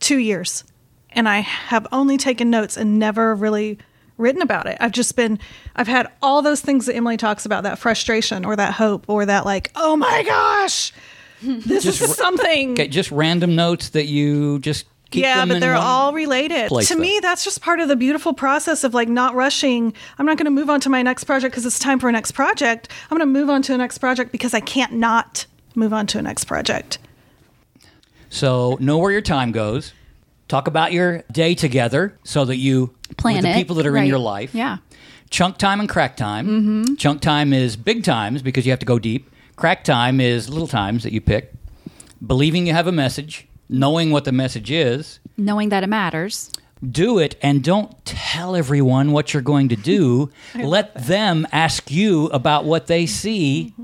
two 0.00 0.18
years 0.18 0.64
and 1.10 1.28
i 1.28 1.38
have 1.38 1.86
only 1.92 2.16
taken 2.16 2.50
notes 2.50 2.76
and 2.76 2.98
never 2.98 3.32
really 3.36 3.78
written 4.16 4.42
about 4.42 4.66
it 4.66 4.76
i've 4.80 4.92
just 4.92 5.16
been 5.16 5.38
i've 5.76 5.88
had 5.88 6.06
all 6.22 6.40
those 6.42 6.60
things 6.60 6.86
that 6.86 6.94
emily 6.94 7.16
talks 7.16 7.44
about 7.44 7.62
that 7.64 7.78
frustration 7.78 8.44
or 8.44 8.54
that 8.56 8.74
hope 8.74 9.04
or 9.08 9.26
that 9.26 9.44
like 9.44 9.70
oh 9.74 9.96
my 9.96 10.22
gosh 10.22 10.92
this 11.42 11.84
Just 11.84 12.00
is 12.00 12.14
something 12.14 12.72
Okay, 12.72 12.88
just 12.88 13.10
random 13.10 13.54
notes 13.54 13.90
that 13.90 14.06
you 14.06 14.58
just 14.60 14.86
keep 15.10 15.22
yeah, 15.22 15.44
but 15.44 15.60
they're 15.60 15.74
all 15.74 16.12
related. 16.14 16.68
place, 16.68 16.88
to 16.88 16.94
though. 16.94 17.00
me, 17.00 17.18
that's 17.20 17.44
just 17.44 17.60
part 17.60 17.80
of 17.80 17.88
the 17.88 17.96
beautiful 17.96 18.32
process 18.32 18.82
of 18.82 18.94
like 18.94 19.08
not 19.08 19.34
rushing. 19.34 19.92
I'm 20.18 20.24
not 20.24 20.38
going 20.38 20.46
to 20.46 20.50
move 20.50 20.70
on 20.70 20.80
to 20.80 20.88
my 20.88 21.02
next 21.02 21.24
project 21.24 21.52
because 21.52 21.66
it's 21.66 21.78
time 21.78 21.98
for 21.98 22.08
a 22.08 22.12
next 22.12 22.32
project. 22.32 22.88
I'm 23.10 23.18
going 23.18 23.28
to 23.28 23.38
move 23.40 23.50
on 23.50 23.60
to 23.62 23.74
a 23.74 23.76
next 23.76 23.98
project 23.98 24.32
because 24.32 24.54
I 24.54 24.60
can't 24.60 24.94
not 24.94 25.44
move 25.74 25.92
on 25.92 26.06
to 26.08 26.18
a 26.18 26.22
next 26.22 26.44
project. 26.44 26.98
So 28.30 28.76
know 28.80 28.96
where 28.98 29.12
your 29.12 29.20
time 29.20 29.52
goes. 29.52 29.92
Talk 30.48 30.66
about 30.68 30.92
your 30.92 31.22
day 31.32 31.54
together 31.54 32.18
so 32.24 32.44
that 32.44 32.56
you 32.56 32.94
Plan 33.16 33.36
with 33.36 33.44
the 33.44 33.50
it, 33.50 33.54
people 33.54 33.76
that 33.76 33.86
are 33.86 33.96
in 33.96 34.06
your 34.06 34.18
life. 34.18 34.54
Yeah. 34.54 34.78
Chunk 35.30 35.56
time 35.58 35.80
and 35.80 35.88
crack 35.88 36.16
time. 36.16 36.46
Mm-hmm. 36.46 36.94
Chunk 36.96 37.20
time 37.22 37.52
is 37.52 37.76
big 37.76 38.04
times 38.04 38.42
because 38.42 38.66
you 38.66 38.72
have 38.72 38.78
to 38.80 38.86
go 38.86 38.98
deep. 38.98 39.30
Crack 39.56 39.84
time 39.84 40.20
is 40.20 40.48
little 40.48 40.68
times 40.68 41.02
that 41.04 41.12
you 41.12 41.20
pick. 41.20 41.52
Believing 42.24 42.66
you 42.66 42.72
have 42.72 42.86
a 42.86 42.92
message, 42.92 43.46
knowing 43.68 44.10
what 44.10 44.24
the 44.24 44.32
message 44.32 44.70
is, 44.70 45.18
Knowing 45.36 45.70
that 45.70 45.82
it 45.82 45.88
matters. 45.88 46.50
do 46.88 47.18
it 47.18 47.36
and 47.42 47.64
don't 47.64 48.04
tell 48.04 48.54
everyone 48.54 49.12
what 49.12 49.32
you're 49.32 49.42
going 49.42 49.68
to 49.70 49.76
do. 49.76 50.30
Let 50.54 50.94
them 51.06 51.46
ask 51.52 51.90
you 51.90 52.26
about 52.26 52.64
what 52.64 52.86
they 52.86 53.06
see, 53.06 53.74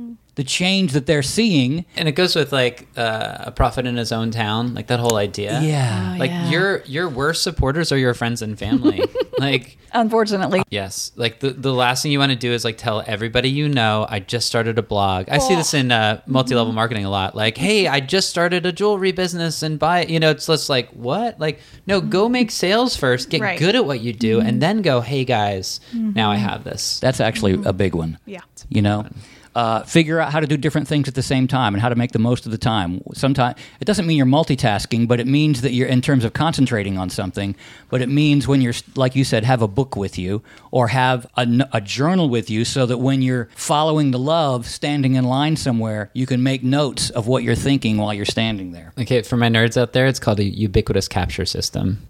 the 0.40 0.44
change 0.44 0.92
that 0.92 1.04
they're 1.04 1.22
seeing. 1.22 1.84
And 1.96 2.08
it 2.08 2.12
goes 2.12 2.34
with 2.34 2.50
like 2.50 2.88
uh, 2.96 3.36
a 3.40 3.52
prophet 3.52 3.84
in 3.84 3.96
his 3.96 4.10
own 4.10 4.30
town, 4.30 4.72
like 4.72 4.86
that 4.86 4.98
whole 4.98 5.16
idea. 5.16 5.60
Yeah. 5.60 6.12
Oh, 6.14 6.18
Like 6.18 6.30
yeah. 6.30 6.48
your 6.48 6.82
your 6.86 7.08
worst 7.10 7.42
supporters 7.42 7.92
are 7.92 7.98
your 7.98 8.14
friends 8.14 8.40
and 8.40 8.58
family. 8.58 9.02
like 9.38 9.76
Unfortunately. 9.92 10.62
yes, 10.70 11.12
like 11.16 11.40
the 11.40 11.50
the 11.50 11.72
last 11.74 12.02
thing 12.02 12.10
you 12.12 12.18
want 12.18 12.30
to 12.32 12.38
do 12.38 12.52
is 12.52 12.64
like 12.64 12.78
tell 12.78 13.02
everybody 13.06 13.50
you 13.50 13.68
know. 13.68 14.06
I 14.08 14.20
just 14.20 14.46
started 14.46 14.78
a 14.78 14.82
blog. 14.82 15.28
I 15.28 15.38
see 15.38 15.54
this 15.56 15.74
in 15.74 15.92
uh, 15.92 16.22
multi 16.26 16.54
level 16.54 16.72
marketing 16.72 17.04
a 17.04 17.10
lot. 17.10 17.34
Like, 17.34 17.58
hey, 17.58 17.86
I 17.86 18.00
just 18.00 18.30
started 18.30 18.64
a 18.64 18.72
jewelry 18.72 19.12
business 19.12 19.62
and 19.62 19.78
buy. 19.78 20.06
You 20.06 20.20
know, 20.20 20.30
it's 20.30 20.46
just 20.46 20.70
like 20.70 20.88
what? 20.92 21.38
Like, 21.38 21.58
no, 21.86 22.00
go 22.00 22.28
make 22.30 22.50
sales 22.50 22.96
first. 22.96 23.28
Get 23.28 23.40
Right. 23.42 23.58
good 23.58 23.74
at 23.74 23.84
what 23.84 24.00
you 24.00 24.12
do, 24.14 24.40
and 24.40 24.62
then 24.62 24.80
go. 24.80 25.00
Hey 25.02 25.24
guys, 25.24 25.80
now 25.92 26.30
I 26.30 26.36
have 26.36 26.64
this. 26.64 26.98
That's 27.00 27.20
actually 27.20 27.60
a 27.64 27.72
big 27.74 27.94
one. 27.94 28.16
Yeah. 28.26 28.40
You 28.68 28.82
know, 28.82 29.06
uh, 29.54 29.82
figure 29.82 30.20
out 30.20 30.32
how 30.32 30.40
to 30.40 30.46
do 30.46 30.56
different 30.56 30.86
things 30.86 31.08
at 31.08 31.14
the 31.14 31.22
same 31.22 31.48
time 31.48 31.74
and 31.74 31.82
how 31.82 31.88
to 31.88 31.94
make 31.96 32.12
the 32.12 32.18
most 32.18 32.46
of 32.46 32.52
the 32.52 32.58
time. 32.58 33.02
Sometimes 33.14 33.58
it 33.80 33.84
doesn't 33.84 34.06
mean 34.06 34.16
you're 34.16 34.26
multitasking, 34.26 35.08
but 35.08 35.20
it 35.20 35.26
means 35.26 35.62
that 35.62 35.72
you're 35.72 35.88
in 35.88 36.00
terms 36.00 36.24
of 36.24 36.32
concentrating 36.32 36.98
on 36.98 37.10
something. 37.10 37.56
But 37.88 38.00
it 38.00 38.08
means 38.08 38.46
when 38.46 38.60
you're, 38.60 38.74
like 38.94 39.16
you 39.16 39.24
said, 39.24 39.44
have 39.44 39.62
a 39.62 39.68
book 39.68 39.96
with 39.96 40.18
you 40.18 40.42
or 40.70 40.88
have 40.88 41.26
a 41.36 41.80
journal 41.80 42.28
with 42.28 42.48
you, 42.48 42.64
so 42.64 42.86
that 42.86 42.98
when 42.98 43.22
you're 43.22 43.48
following 43.56 44.10
the 44.12 44.18
love, 44.18 44.66
standing 44.66 45.14
in 45.14 45.24
line 45.24 45.56
somewhere, 45.56 46.10
you 46.14 46.26
can 46.26 46.42
make 46.42 46.62
notes 46.62 47.10
of 47.10 47.26
what 47.26 47.42
you're 47.42 47.54
thinking 47.54 47.96
while 47.96 48.14
you're 48.14 48.24
standing 48.24 48.72
there. 48.72 48.92
Okay, 48.98 49.22
for 49.22 49.36
my 49.36 49.48
nerds 49.48 49.76
out 49.76 49.92
there, 49.92 50.06
it's 50.06 50.20
called 50.20 50.38
a 50.38 50.44
ubiquitous 50.44 51.08
capture 51.08 51.44
system. 51.44 52.06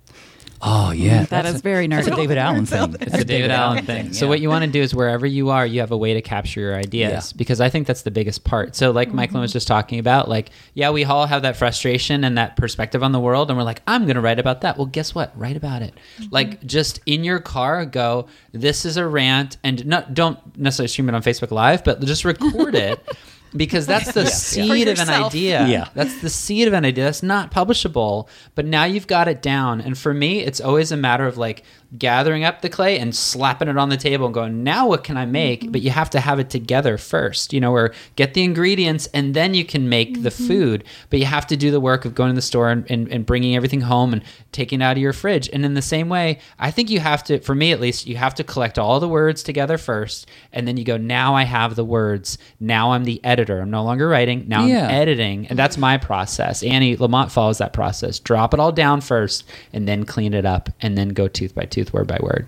Oh 0.62 0.90
yeah, 0.90 1.24
mm, 1.24 1.28
That 1.28 1.46
is 1.46 1.62
very 1.62 1.86
That's 1.86 2.06
a. 2.06 2.14
David 2.14 2.36
Allen 2.38 2.66
thing. 2.66 2.94
It's 3.00 3.14
a 3.14 3.24
David 3.24 3.50
Allen 3.50 3.86
thing. 3.86 4.12
So 4.12 4.26
yeah. 4.26 4.28
what 4.28 4.40
you 4.40 4.50
want 4.50 4.64
to 4.64 4.70
do 4.70 4.82
is 4.82 4.94
wherever 4.94 5.26
you 5.26 5.48
are, 5.48 5.66
you 5.66 5.80
have 5.80 5.90
a 5.90 5.96
way 5.96 6.12
to 6.14 6.20
capture 6.20 6.60
your 6.60 6.74
ideas 6.74 7.32
Yeah. 7.32 7.36
because 7.38 7.60
I 7.62 7.70
think 7.70 7.86
that's 7.86 8.02
the 8.02 8.10
biggest 8.10 8.44
part. 8.44 8.76
So 8.76 8.90
like 8.90 9.12
Michael 9.12 9.34
mm-hmm. 9.34 9.42
was 9.42 9.52
just 9.52 9.66
talking 9.66 9.98
about, 9.98 10.28
like 10.28 10.50
yeah, 10.74 10.90
we 10.90 11.04
all 11.04 11.26
have 11.26 11.42
that 11.42 11.56
frustration 11.56 12.24
and 12.24 12.36
that 12.36 12.56
perspective 12.56 13.02
on 13.02 13.12
the 13.12 13.20
world, 13.20 13.50
and 13.50 13.56
we're 13.56 13.64
like, 13.64 13.80
I'm 13.86 14.04
going 14.04 14.16
to 14.16 14.20
write 14.20 14.38
about 14.38 14.60
that. 14.60 14.76
Well, 14.76 14.86
guess 14.86 15.14
what? 15.14 15.36
Write 15.38 15.56
about 15.56 15.80
it. 15.80 15.94
Mm-hmm. 16.18 16.34
Like 16.34 16.66
just 16.66 17.00
in 17.06 17.24
your 17.24 17.38
car, 17.38 17.86
go. 17.86 18.26
This 18.52 18.84
is 18.84 18.98
a 18.98 19.06
rant, 19.06 19.56
and 19.64 19.86
not 19.86 20.12
don't 20.12 20.38
necessarily 20.58 20.88
stream 20.88 21.08
it 21.08 21.14
on 21.14 21.22
Facebook 21.22 21.50
Live, 21.52 21.84
but 21.84 22.00
just 22.00 22.24
record 22.24 22.74
it. 22.74 23.00
Because 23.54 23.86
that's 23.86 24.12
the 24.12 24.26
seed 24.26 24.88
of 24.88 24.98
an 24.98 25.08
idea. 25.08 25.66
Yeah. 25.66 25.88
That's 25.94 26.20
the 26.20 26.30
seed 26.30 26.68
of 26.68 26.74
an 26.74 26.84
idea. 26.84 27.04
That's 27.04 27.22
not 27.22 27.50
publishable, 27.50 28.28
but 28.54 28.66
now 28.66 28.84
you've 28.84 29.06
got 29.06 29.28
it 29.28 29.42
down. 29.42 29.80
And 29.80 29.96
for 29.96 30.14
me, 30.14 30.40
it's 30.40 30.60
always 30.60 30.92
a 30.92 30.96
matter 30.96 31.26
of 31.26 31.36
like 31.36 31.64
gathering 31.98 32.44
up 32.44 32.62
the 32.62 32.68
clay 32.68 32.98
and 32.98 33.14
slapping 33.14 33.68
it 33.68 33.76
on 33.76 33.88
the 33.88 33.96
table 33.96 34.26
and 34.26 34.34
going, 34.34 34.62
now 34.62 34.86
what 34.86 35.02
can 35.02 35.16
I 35.16 35.26
make? 35.26 35.62
Mm-hmm. 35.62 35.72
But 35.72 35.82
you 35.82 35.90
have 35.90 36.10
to 36.10 36.20
have 36.20 36.38
it 36.38 36.48
together 36.48 36.96
first, 36.96 37.52
you 37.52 37.60
know, 37.60 37.72
or 37.72 37.92
get 38.16 38.34
the 38.34 38.44
ingredients 38.44 39.08
and 39.12 39.34
then 39.34 39.54
you 39.54 39.64
can 39.64 39.88
make 39.88 40.22
the 40.22 40.30
mm-hmm. 40.30 40.46
food. 40.46 40.84
But 41.08 41.18
you 41.18 41.26
have 41.26 41.46
to 41.48 41.56
do 41.56 41.70
the 41.70 41.80
work 41.80 42.04
of 42.04 42.14
going 42.14 42.30
to 42.30 42.34
the 42.34 42.42
store 42.42 42.70
and, 42.70 42.88
and, 42.90 43.08
and 43.10 43.26
bringing 43.26 43.56
everything 43.56 43.80
home 43.80 44.12
and 44.12 44.22
taking 44.52 44.80
it 44.80 44.84
out 44.84 44.96
of 44.96 45.02
your 45.02 45.12
fridge. 45.12 45.50
And 45.52 45.64
in 45.64 45.74
the 45.74 45.82
same 45.82 46.08
way, 46.08 46.38
I 46.58 46.70
think 46.70 46.90
you 46.90 47.00
have 47.00 47.24
to, 47.24 47.40
for 47.40 47.54
me 47.54 47.72
at 47.72 47.80
least, 47.80 48.06
you 48.06 48.16
have 48.16 48.34
to 48.36 48.44
collect 48.44 48.78
all 48.78 49.00
the 49.00 49.08
words 49.08 49.42
together 49.42 49.76
first. 49.76 50.28
And 50.52 50.68
then 50.68 50.76
you 50.76 50.84
go, 50.84 50.96
now 50.96 51.34
I 51.34 51.42
have 51.42 51.74
the 51.74 51.84
words. 51.84 52.38
Now 52.60 52.92
I'm 52.92 53.04
the 53.04 53.22
editor. 53.24 53.39
I'm 53.48 53.70
no 53.70 53.84
longer 53.84 54.08
writing. 54.08 54.44
Now 54.48 54.66
Yeah. 54.66 54.84
I'm 54.86 54.90
editing. 54.90 55.46
And 55.46 55.58
that's 55.58 55.78
my 55.78 55.96
process. 55.96 56.62
Annie 56.62 56.96
Lamott 56.96 57.30
follows 57.30 57.58
that 57.58 57.72
process. 57.72 58.18
Drop 58.18 58.52
it 58.52 58.60
all 58.60 58.72
down 58.72 59.00
first 59.00 59.44
and 59.72 59.86
then 59.88 60.04
clean 60.04 60.34
it 60.34 60.44
up 60.44 60.68
and 60.82 60.98
then 60.98 61.10
go 61.10 61.28
tooth 61.28 61.54
by 61.54 61.64
tooth, 61.64 61.92
word 61.92 62.06
by 62.08 62.18
word. 62.20 62.46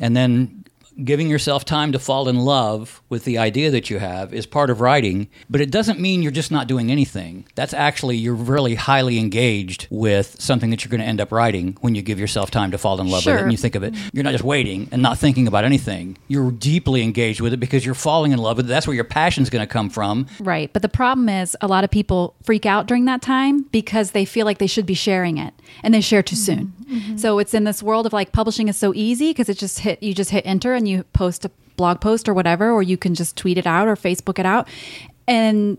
and 0.00 0.16
then 0.16 0.63
giving 1.02 1.28
yourself 1.28 1.64
time 1.64 1.92
to 1.92 1.98
fall 1.98 2.28
in 2.28 2.36
love 2.36 3.02
with 3.08 3.24
the 3.24 3.38
idea 3.38 3.70
that 3.70 3.90
you 3.90 3.98
have 3.98 4.32
is 4.32 4.46
part 4.46 4.70
of 4.70 4.80
writing 4.80 5.28
but 5.50 5.60
it 5.60 5.70
doesn't 5.70 6.00
mean 6.00 6.22
you're 6.22 6.32
just 6.32 6.50
not 6.50 6.66
doing 6.66 6.90
anything. 6.90 7.46
That's 7.54 7.74
actually 7.74 8.16
you're 8.16 8.34
really 8.34 8.74
highly 8.74 9.18
engaged 9.18 9.86
with 9.90 10.36
something 10.40 10.70
that 10.70 10.84
you're 10.84 10.90
going 10.90 11.00
to 11.00 11.06
end 11.06 11.20
up 11.20 11.32
writing 11.32 11.76
when 11.80 11.94
you 11.94 12.02
give 12.02 12.18
yourself 12.18 12.50
time 12.50 12.70
to 12.70 12.78
fall 12.78 13.00
in 13.00 13.08
love 13.08 13.26
with 13.26 13.36
it 13.36 13.42
and 13.42 13.52
you 13.52 13.58
think 13.58 13.74
of 13.74 13.82
it. 13.82 13.94
You're 14.12 14.24
not 14.24 14.32
just 14.32 14.44
waiting 14.44 14.88
and 14.92 15.02
not 15.02 15.18
thinking 15.18 15.46
about 15.46 15.64
anything. 15.64 16.16
You're 16.28 16.50
deeply 16.50 17.02
engaged 17.02 17.40
with 17.40 17.52
it 17.52 17.58
because 17.58 17.84
you're 17.84 17.94
falling 17.94 18.32
in 18.32 18.38
love 18.38 18.56
with 18.56 18.66
it. 18.66 18.68
That's 18.68 18.86
where 18.86 18.94
your 18.94 19.04
passion's 19.04 19.50
going 19.50 19.66
to 19.66 19.72
come 19.72 19.90
from. 19.90 20.26
Right. 20.40 20.72
But 20.72 20.82
the 20.82 20.88
problem 20.88 21.28
is 21.28 21.56
a 21.60 21.66
lot 21.66 21.84
of 21.84 21.90
people 21.90 22.34
freak 22.42 22.66
out 22.66 22.86
during 22.86 23.04
that 23.06 23.22
time 23.22 23.62
because 23.70 24.12
they 24.12 24.24
feel 24.24 24.44
like 24.44 24.58
they 24.58 24.66
should 24.66 24.86
be 24.86 24.94
sharing 24.94 25.38
it 25.38 25.54
and 25.82 25.92
they 25.92 26.00
share 26.00 26.22
too 26.22 26.36
mm-hmm. 26.36 26.44
soon. 26.44 26.72
Mm-hmm. 26.84 27.16
So 27.16 27.38
it's 27.38 27.54
in 27.54 27.64
this 27.64 27.82
world 27.82 28.06
of 28.06 28.12
like 28.12 28.32
publishing 28.32 28.68
is 28.68 28.76
so 28.76 28.92
easy 28.94 29.30
because 29.30 29.48
it 29.48 29.58
just 29.58 29.80
hit, 29.80 30.02
you 30.02 30.14
just 30.14 30.30
hit 30.30 30.44
enter 30.46 30.74
and 30.74 30.83
you 30.86 31.04
post 31.12 31.44
a 31.44 31.50
blog 31.76 32.00
post 32.00 32.28
or 32.28 32.34
whatever, 32.34 32.70
or 32.70 32.82
you 32.82 32.96
can 32.96 33.14
just 33.14 33.36
tweet 33.36 33.58
it 33.58 33.66
out 33.66 33.88
or 33.88 33.96
Facebook 33.96 34.38
it 34.38 34.46
out. 34.46 34.68
And 35.26 35.78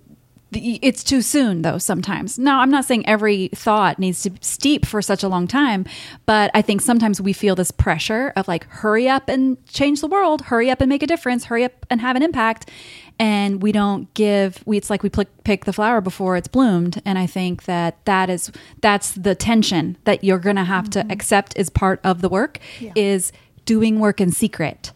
it's 0.51 1.03
too 1.03 1.21
soon 1.21 1.63
though 1.63 1.77
sometimes. 1.77 2.39
Now, 2.39 2.59
I'm 2.59 2.69
not 2.69 2.85
saying 2.85 3.07
every 3.07 3.49
thought 3.49 3.99
needs 3.99 4.21
to 4.23 4.31
steep 4.41 4.85
for 4.85 5.01
such 5.01 5.23
a 5.23 5.27
long 5.27 5.47
time, 5.47 5.85
but 6.25 6.51
I 6.53 6.61
think 6.61 6.81
sometimes 6.81 7.19
we 7.19 7.33
feel 7.33 7.55
this 7.55 7.71
pressure 7.71 8.31
of 8.35 8.47
like 8.47 8.65
hurry 8.69 9.09
up 9.09 9.27
and 9.27 9.63
change 9.67 10.01
the 10.01 10.07
world, 10.07 10.43
hurry 10.43 10.69
up 10.69 10.81
and 10.81 10.89
make 10.89 11.03
a 11.03 11.07
difference, 11.07 11.45
hurry 11.45 11.63
up 11.63 11.85
and 11.89 11.99
have 12.01 12.15
an 12.15 12.23
impact. 12.23 12.69
And 13.17 13.61
we 13.61 13.71
don't 13.71 14.13
give 14.13 14.61
we 14.65 14.77
it's 14.77 14.89
like 14.89 15.03
we 15.03 15.09
pick, 15.09 15.43
pick 15.43 15.65
the 15.65 15.73
flower 15.73 16.01
before 16.01 16.37
it's 16.37 16.47
bloomed 16.47 17.01
and 17.05 17.17
I 17.17 17.27
think 17.27 17.63
that 17.63 18.03
that 18.05 18.29
is 18.29 18.51
that's 18.81 19.13
the 19.13 19.35
tension 19.35 19.97
that 20.03 20.23
you're 20.23 20.39
going 20.39 20.57
to 20.57 20.65
have 20.65 20.89
to 20.91 20.99
mm-hmm. 20.99 21.11
accept 21.11 21.57
as 21.57 21.69
part 21.69 21.99
of 22.03 22.21
the 22.21 22.29
work 22.29 22.59
is 22.95 23.31
doing 23.65 23.99
work 23.99 24.21
in 24.21 24.31
secret. 24.31 24.91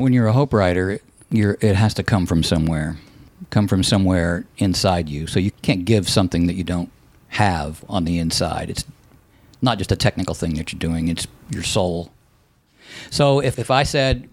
When 0.00 0.12
you're 0.12 0.26
a 0.26 0.32
hope 0.32 0.52
writer, 0.52 0.90
it, 0.90 1.02
it 1.30 1.76
has 1.76 1.94
to 1.94 2.02
come 2.02 2.26
from 2.26 2.42
somewhere, 2.42 2.96
come 3.50 3.68
from 3.68 3.82
somewhere 3.82 4.44
inside 4.58 5.08
you. 5.08 5.26
So 5.26 5.38
you 5.40 5.50
can't 5.62 5.84
give 5.84 6.08
something 6.08 6.46
that 6.46 6.54
you 6.54 6.64
don't 6.64 6.90
have 7.28 7.84
on 7.88 8.04
the 8.04 8.18
inside. 8.18 8.70
It's 8.70 8.84
not 9.62 9.78
just 9.78 9.92
a 9.92 9.96
technical 9.96 10.34
thing 10.34 10.54
that 10.54 10.72
you're 10.72 10.78
doing; 10.78 11.08
it's 11.08 11.26
your 11.50 11.62
soul. 11.62 12.10
So 13.10 13.40
if, 13.40 13.58
if 13.58 13.70
I 13.70 13.82
said, 13.82 14.28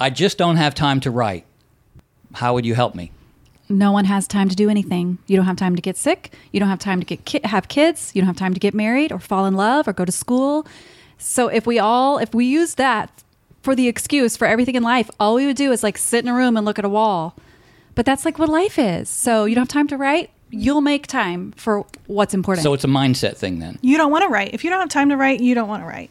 "I 0.00 0.10
just 0.10 0.38
don't 0.38 0.56
have 0.56 0.74
time 0.74 1.00
to 1.00 1.10
write," 1.10 1.44
how 2.34 2.54
would 2.54 2.66
you 2.66 2.74
help 2.74 2.94
me? 2.94 3.12
no 3.72 3.90
one 3.90 4.04
has 4.04 4.26
time 4.26 4.48
to 4.48 4.56
do 4.56 4.68
anything. 4.68 5.18
You 5.26 5.36
don't 5.36 5.46
have 5.46 5.56
time 5.56 5.76
to 5.76 5.82
get 5.82 5.96
sick. 5.96 6.32
You 6.52 6.60
don't 6.60 6.68
have 6.68 6.78
time 6.78 7.00
to 7.00 7.06
get 7.06 7.24
ki- 7.24 7.40
have 7.44 7.68
kids. 7.68 8.12
You 8.14 8.20
don't 8.20 8.26
have 8.26 8.36
time 8.36 8.54
to 8.54 8.60
get 8.60 8.74
married 8.74 9.12
or 9.12 9.18
fall 9.18 9.46
in 9.46 9.54
love 9.54 9.88
or 9.88 9.92
go 9.92 10.04
to 10.04 10.12
school. 10.12 10.66
So 11.18 11.48
if 11.48 11.66
we 11.66 11.78
all 11.78 12.18
if 12.18 12.34
we 12.34 12.44
use 12.44 12.74
that 12.74 13.22
for 13.62 13.74
the 13.74 13.88
excuse 13.88 14.36
for 14.36 14.46
everything 14.46 14.74
in 14.74 14.82
life, 14.82 15.10
all 15.18 15.34
we 15.34 15.46
would 15.46 15.56
do 15.56 15.72
is 15.72 15.82
like 15.82 15.96
sit 15.96 16.24
in 16.24 16.28
a 16.28 16.34
room 16.34 16.56
and 16.56 16.66
look 16.66 16.78
at 16.78 16.84
a 16.84 16.88
wall. 16.88 17.34
But 17.94 18.06
that's 18.06 18.24
like 18.24 18.38
what 18.38 18.48
life 18.48 18.78
is. 18.78 19.08
So 19.08 19.44
you 19.44 19.54
don't 19.54 19.62
have 19.62 19.68
time 19.68 19.88
to 19.88 19.96
write. 19.96 20.30
You'll 20.50 20.80
make 20.80 21.06
time 21.06 21.52
for 21.52 21.86
what's 22.06 22.34
important. 22.34 22.62
So 22.62 22.74
it's 22.74 22.84
a 22.84 22.88
mindset 22.88 23.36
thing 23.36 23.58
then. 23.58 23.78
You 23.80 23.96
don't 23.96 24.10
want 24.10 24.22
to 24.22 24.28
write. 24.28 24.52
If 24.52 24.64
you 24.64 24.70
don't 24.70 24.80
have 24.80 24.88
time 24.88 25.08
to 25.08 25.16
write, 25.16 25.40
you 25.40 25.54
don't 25.54 25.68
want 25.68 25.82
to 25.82 25.86
write. 25.86 26.10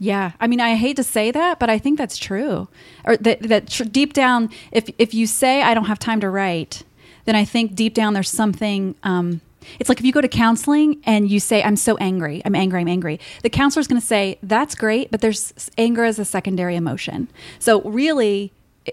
Yeah, 0.00 0.32
I 0.40 0.48
mean, 0.48 0.60
I 0.60 0.74
hate 0.74 0.96
to 0.96 1.04
say 1.04 1.30
that, 1.30 1.60
but 1.60 1.70
I 1.70 1.78
think 1.78 1.98
that's 1.98 2.16
true. 2.16 2.68
Or 3.04 3.16
that 3.18 3.42
that 3.42 3.68
tr- 3.68 3.84
deep 3.84 4.12
down, 4.12 4.50
if 4.72 4.90
if 4.98 5.14
you 5.14 5.26
say 5.26 5.62
I 5.62 5.72
don't 5.72 5.84
have 5.86 6.00
time 6.00 6.20
to 6.20 6.28
write, 6.28 6.82
then 7.26 7.36
I 7.36 7.44
think 7.44 7.74
deep 7.74 7.94
down 7.94 8.12
there's 8.14 8.28
something. 8.28 8.96
Um, 9.04 9.40
it's 9.78 9.88
like 9.88 9.98
if 9.98 10.04
you 10.04 10.12
go 10.12 10.20
to 10.20 10.28
counseling 10.28 11.00
and 11.04 11.30
you 11.30 11.40
say 11.40 11.62
I'm 11.62 11.76
so 11.76 11.96
angry, 11.98 12.42
I'm 12.44 12.54
angry, 12.54 12.80
I'm 12.80 12.88
angry. 12.88 13.20
The 13.42 13.50
counselor's 13.50 13.86
going 13.86 14.00
to 14.00 14.06
say 14.06 14.38
that's 14.42 14.74
great, 14.74 15.10
but 15.10 15.20
there's 15.20 15.52
anger 15.78 16.04
as 16.04 16.18
a 16.18 16.24
secondary 16.24 16.76
emotion. 16.76 17.28
So 17.58 17.82
really. 17.82 18.52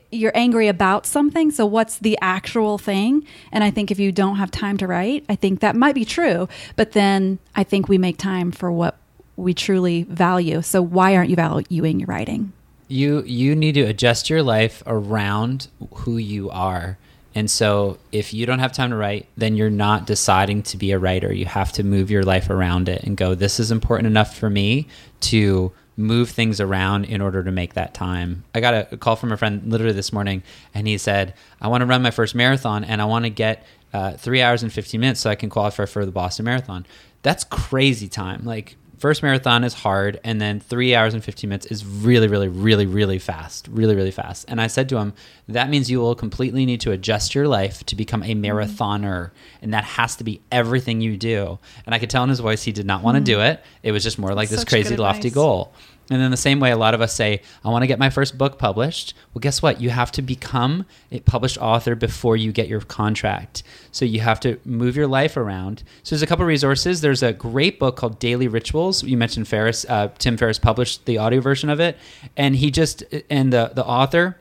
You're 0.10 0.32
angry 0.34 0.70
about 0.70 1.06
something. 1.06 1.52
So, 1.52 1.66
what's 1.66 1.98
the 1.98 2.18
actual 2.22 2.78
thing? 2.78 3.28
And 3.52 3.62
I 3.62 3.72
think 3.72 3.92
if 3.92 4.00
you 4.00 4.14
don't 4.14 4.38
have 4.38 4.50
time 4.50 4.78
to 4.78 4.88
write, 4.88 5.26
I 5.28 5.36
think 5.36 5.60
that 5.60 5.76
might 5.76 5.96
be 5.96 6.06
true. 6.06 6.48
But 6.78 6.94
then 6.94 7.40
I 7.56 7.66
think 7.66 7.90
we 7.90 7.98
make 7.98 8.16
time 8.16 8.54
for 8.54 8.72
what 8.72 8.96
we 9.36 9.54
truly 9.54 10.04
value. 10.04 10.62
So 10.62 10.82
why 10.82 11.18
aren't 11.18 11.30
you 11.30 11.36
valuing 11.36 12.00
your 12.00 12.08
writing? 12.08 12.54
you 12.92 13.24
you 13.24 13.56
need 13.56 13.74
to 13.74 13.82
adjust 13.82 14.30
your 14.30 14.44
life 14.44 14.84
around 14.86 15.70
who 15.94 16.18
you 16.18 16.50
are 16.50 16.98
and 17.34 17.50
so 17.50 17.98
if 18.12 18.34
you 18.34 18.46
don't 18.46 18.60
have 18.60 18.72
time 18.72 18.90
to 18.90 18.96
write 18.96 19.28
then 19.38 19.56
you're 19.56 19.70
not 19.70 20.06
deciding 20.06 20.64
to 20.64 20.78
be 20.78 20.92
a 20.92 21.00
writer. 21.00 21.32
You 21.34 21.46
have 21.46 21.72
to 21.74 21.84
move 21.84 22.12
your 22.12 22.24
life 22.24 22.50
around 22.50 22.90
it 22.90 23.04
and 23.04 23.16
go 23.18 23.36
this 23.36 23.60
is 23.60 23.72
important 23.72 24.08
enough 24.08 24.38
for 24.38 24.50
me 24.50 24.88
to 25.22 25.72
move 25.98 26.30
things 26.30 26.60
around 26.60 27.06
in 27.06 27.22
order 27.22 27.44
to 27.44 27.52
make 27.52 27.74
that 27.74 27.94
time. 27.94 28.44
I 28.56 28.60
got 28.60 28.94
a 28.94 28.98
call 28.98 29.16
from 29.16 29.32
a 29.32 29.38
friend 29.38 29.62
literally 29.66 29.94
this 29.94 30.12
morning 30.14 30.44
and 30.74 30.88
he 30.88 30.98
said 30.98 31.34
i 31.62 31.68
want 31.68 31.82
to 31.82 31.86
run 31.86 32.02
my 32.02 32.12
first 32.12 32.36
marathon 32.36 32.84
and 32.84 33.02
i 33.02 33.06
want 33.06 33.26
to 33.26 33.30
get 33.30 33.66
uh, 33.94 34.14
three 34.14 34.42
hours 34.42 34.64
and 34.64 34.72
15 34.72 35.00
minutes 35.00 35.20
so 35.20 35.30
i 35.30 35.36
can 35.36 35.50
qualify 35.50 35.86
for 35.86 36.06
the 36.06 36.12
boston 36.12 36.46
marathon. 36.46 36.86
That's 37.24 37.44
crazy 37.44 38.08
time. 38.08 38.46
Like 38.46 38.78
first 39.02 39.24
marathon 39.24 39.64
is 39.64 39.74
hard, 39.74 40.20
and 40.24 40.40
then 40.40 40.60
three 40.60 40.94
hours 40.94 41.16
and 41.16 41.24
15 41.24 41.50
minutes 41.50 41.66
is 41.66 41.84
really, 41.84 42.28
really, 42.28 42.48
really, 42.48 42.86
really 42.86 43.18
fast. 43.18 43.68
Really, 43.72 43.96
really 43.96 44.12
fast. 44.12 44.46
And 44.48 44.62
I 44.62 44.68
said 44.68 44.88
to 44.90 44.98
him, 44.98 45.14
that 45.48 45.70
means 45.70 45.90
you 45.90 46.00
will 46.00 46.14
completely 46.14 46.66
need 46.68 46.82
to 46.82 46.92
adjust 46.92 47.34
your 47.34 47.48
life 47.48 47.84
to 47.88 47.96
become 47.96 48.22
a 48.22 48.36
marathoner. 48.36 49.32
And 49.62 49.74
that 49.74 49.84
has 49.84 50.16
to 50.18 50.24
be 50.24 50.42
everything 50.52 51.02
you 51.02 51.18
do. 51.18 51.58
And 51.88 51.96
I 51.96 52.00
could 52.00 52.12
tell 52.12 52.24
in 52.24 52.30
his 52.30 52.40
voice 52.40 52.62
he 52.62 52.72
did 52.72 52.86
not 52.86 53.02
want 53.02 53.18
to 53.18 53.24
do 53.24 53.42
it. 53.42 53.64
It 53.82 53.92
was 53.92 54.04
just 54.04 54.20
more 54.20 54.36
like 54.36 54.50
this 54.50 54.64
crazy, 54.64 54.96
lofty 54.96 55.32
goal. 55.32 55.74
And 56.12 56.22
in 56.22 56.30
the 56.30 56.38
same 56.38 56.60
way, 56.60 56.72
a 56.72 56.78
lot 56.78 56.94
of 56.94 57.00
us 57.00 57.14
say, 57.14 57.42
I 57.64 57.70
want 57.70 57.84
to 57.84 57.88
get 57.88 57.98
my 57.98 58.10
first 58.10 58.38
book 58.38 58.60
published. 58.60 59.14
Well, 59.34 59.40
guess 59.40 59.62
what? 59.62 59.80
You 59.80 59.90
have 59.92 60.12
to 60.12 60.22
become 60.22 60.86
a 61.10 61.22
published 61.22 61.58
author 61.58 61.96
before 61.96 62.36
you 62.36 62.52
get 62.52 62.68
your 62.68 62.82
contract. 62.82 63.64
So 63.94 64.04
you 64.04 64.20
have 64.20 64.42
to 64.42 64.60
move 64.66 64.98
your 64.98 65.08
life 65.08 65.38
around. 65.38 65.84
So 66.04 66.14
there's 66.14 66.22
a 66.22 66.28
couple 66.28 66.46
resources. 66.46 67.00
There's 67.00 67.24
a 67.24 67.32
great 67.32 67.80
book 67.80 67.96
called 67.96 68.20
Daily 68.20 68.50
Rituals. 68.50 69.04
You 69.04 69.16
mentioned 69.16 69.48
Ferriss. 69.48 69.86
Uh, 69.88 70.10
Tim 70.18 70.36
Ferriss 70.36 70.60
published 70.60 71.06
the 71.06 71.18
audio 71.18 71.40
version 71.40 71.70
of 71.70 71.80
it. 71.80 71.98
And 72.36 72.58
he 72.58 72.72
just, 72.72 73.06
and 73.30 73.54
the, 73.54 73.72
the 73.74 73.86
author, 73.86 74.38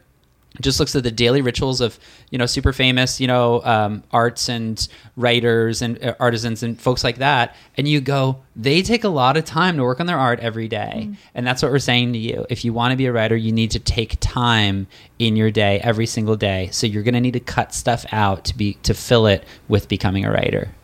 just 0.60 0.80
looks 0.80 0.96
at 0.96 1.02
the 1.02 1.10
daily 1.10 1.42
rituals 1.42 1.80
of 1.80 1.98
you 2.30 2.38
know 2.38 2.46
super 2.46 2.72
famous 2.72 3.20
you 3.20 3.26
know 3.26 3.62
um, 3.62 4.02
arts 4.10 4.48
and 4.48 4.88
writers 5.16 5.80
and 5.80 6.02
uh, 6.04 6.14
artisans 6.18 6.62
and 6.62 6.80
folks 6.80 7.04
like 7.04 7.18
that. 7.18 7.54
And 7.76 7.86
you 7.86 8.00
go 8.00 8.42
they 8.56 8.82
take 8.82 9.04
a 9.04 9.08
lot 9.08 9.36
of 9.36 9.44
time 9.44 9.76
to 9.76 9.82
work 9.82 10.00
on 10.00 10.06
their 10.06 10.18
art 10.18 10.40
every 10.40 10.68
day. 10.68 11.10
and 11.34 11.46
that's 11.46 11.62
what 11.62 11.70
we're 11.70 11.78
saying 11.78 12.12
to 12.14 12.18
you. 12.18 12.46
If 12.50 12.64
you 12.64 12.72
want 12.72 12.92
to 12.92 12.96
be 12.96 13.06
a 13.06 13.12
writer 13.12 13.36
you 13.36 13.52
need 13.52 13.70
to 13.72 13.78
take 13.78 14.16
time 14.20 14.86
in 15.18 15.36
your 15.36 15.50
day 15.50 15.80
every 15.80 16.06
single 16.06 16.36
day. 16.36 16.68
So 16.72 16.86
you're 16.86 17.02
going 17.02 17.14
to 17.14 17.20
need 17.20 17.34
to 17.34 17.40
cut 17.40 17.72
stuff 17.74 18.04
out 18.12 18.44
to 18.46 18.56
be 18.56 18.74
to 18.82 18.94
fill 18.94 19.26
it 19.26 19.44
with 19.68 19.88
becoming 19.88 20.24
a 20.24 20.32
writer. 20.32 20.74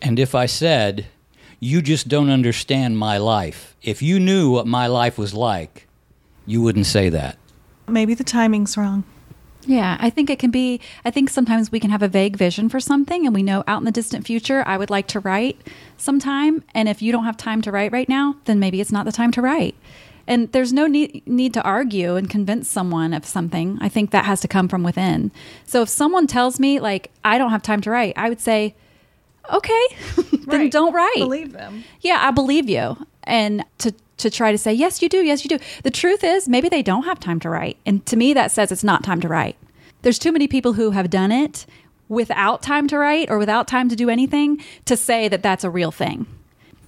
And 0.00 0.18
if 0.18 0.34
I 0.34 0.46
said, 0.46 1.06
you 1.58 1.82
just 1.82 2.08
don't 2.08 2.30
understand 2.30 2.98
my 2.98 3.18
life, 3.18 3.76
if 3.82 4.00
you 4.00 4.18
knew 4.18 4.50
what 4.50 4.66
my 4.66 4.86
life 4.86 5.18
was 5.18 5.34
like, 5.34 5.86
you 6.46 6.62
wouldn't 6.62 6.86
say 6.86 7.10
that. 7.10 7.36
Maybe 7.90 8.14
the 8.14 8.24
timing's 8.24 8.76
wrong. 8.76 9.04
Yeah, 9.66 9.98
I 10.00 10.08
think 10.08 10.30
it 10.30 10.38
can 10.38 10.50
be. 10.50 10.80
I 11.04 11.10
think 11.10 11.28
sometimes 11.28 11.70
we 11.70 11.80
can 11.80 11.90
have 11.90 12.02
a 12.02 12.08
vague 12.08 12.36
vision 12.36 12.68
for 12.70 12.80
something, 12.80 13.26
and 13.26 13.34
we 13.34 13.42
know 13.42 13.62
out 13.66 13.78
in 13.78 13.84
the 13.84 13.90
distant 13.92 14.26
future, 14.26 14.62
I 14.66 14.78
would 14.78 14.88
like 14.88 15.06
to 15.08 15.20
write 15.20 15.60
sometime. 15.98 16.64
And 16.74 16.88
if 16.88 17.02
you 17.02 17.12
don't 17.12 17.24
have 17.24 17.36
time 17.36 17.60
to 17.62 17.70
write 17.72 17.92
right 17.92 18.08
now, 18.08 18.36
then 18.46 18.58
maybe 18.58 18.80
it's 18.80 18.90
not 18.92 19.04
the 19.04 19.12
time 19.12 19.30
to 19.32 19.42
write. 19.42 19.74
And 20.26 20.50
there's 20.52 20.72
no 20.72 20.86
need, 20.86 21.26
need 21.26 21.52
to 21.54 21.62
argue 21.62 22.14
and 22.16 22.30
convince 22.30 22.70
someone 22.70 23.12
of 23.12 23.26
something. 23.26 23.76
I 23.80 23.88
think 23.88 24.12
that 24.12 24.24
has 24.24 24.40
to 24.42 24.48
come 24.48 24.68
from 24.68 24.82
within. 24.82 25.30
So 25.66 25.82
if 25.82 25.88
someone 25.88 26.26
tells 26.26 26.58
me, 26.60 26.78
like, 26.80 27.10
I 27.24 27.36
don't 27.36 27.50
have 27.50 27.62
time 27.62 27.80
to 27.82 27.90
write, 27.90 28.14
I 28.16 28.28
would 28.28 28.40
say, 28.40 28.74
okay, 29.52 29.86
then 30.46 30.60
Right. 30.60 30.70
don't 30.72 30.94
write. 30.94 31.14
Believe 31.16 31.52
them. 31.52 31.84
Yeah, 32.00 32.18
I 32.20 32.30
believe 32.30 32.68
you. 32.70 32.96
And 33.24 33.64
to 33.78 33.92
to 34.20 34.30
try 34.30 34.52
to 34.52 34.58
say, 34.58 34.72
yes, 34.72 35.02
you 35.02 35.08
do, 35.08 35.18
yes, 35.18 35.44
you 35.44 35.48
do. 35.48 35.64
The 35.82 35.90
truth 35.90 36.24
is, 36.24 36.48
maybe 36.48 36.68
they 36.68 36.82
don't 36.82 37.04
have 37.04 37.20
time 37.20 37.40
to 37.40 37.50
write. 37.50 37.76
And 37.84 38.04
to 38.06 38.16
me, 38.16 38.32
that 38.34 38.50
says 38.50 38.72
it's 38.72 38.84
not 38.84 39.04
time 39.04 39.20
to 39.20 39.28
write. 39.28 39.56
There's 40.02 40.18
too 40.18 40.32
many 40.32 40.48
people 40.48 40.74
who 40.74 40.92
have 40.92 41.10
done 41.10 41.32
it 41.32 41.66
without 42.08 42.62
time 42.62 42.88
to 42.88 42.98
write 42.98 43.30
or 43.30 43.38
without 43.38 43.68
time 43.68 43.88
to 43.88 43.96
do 43.96 44.08
anything 44.10 44.62
to 44.86 44.96
say 44.96 45.28
that 45.28 45.42
that's 45.42 45.64
a 45.64 45.70
real 45.70 45.90
thing. 45.90 46.26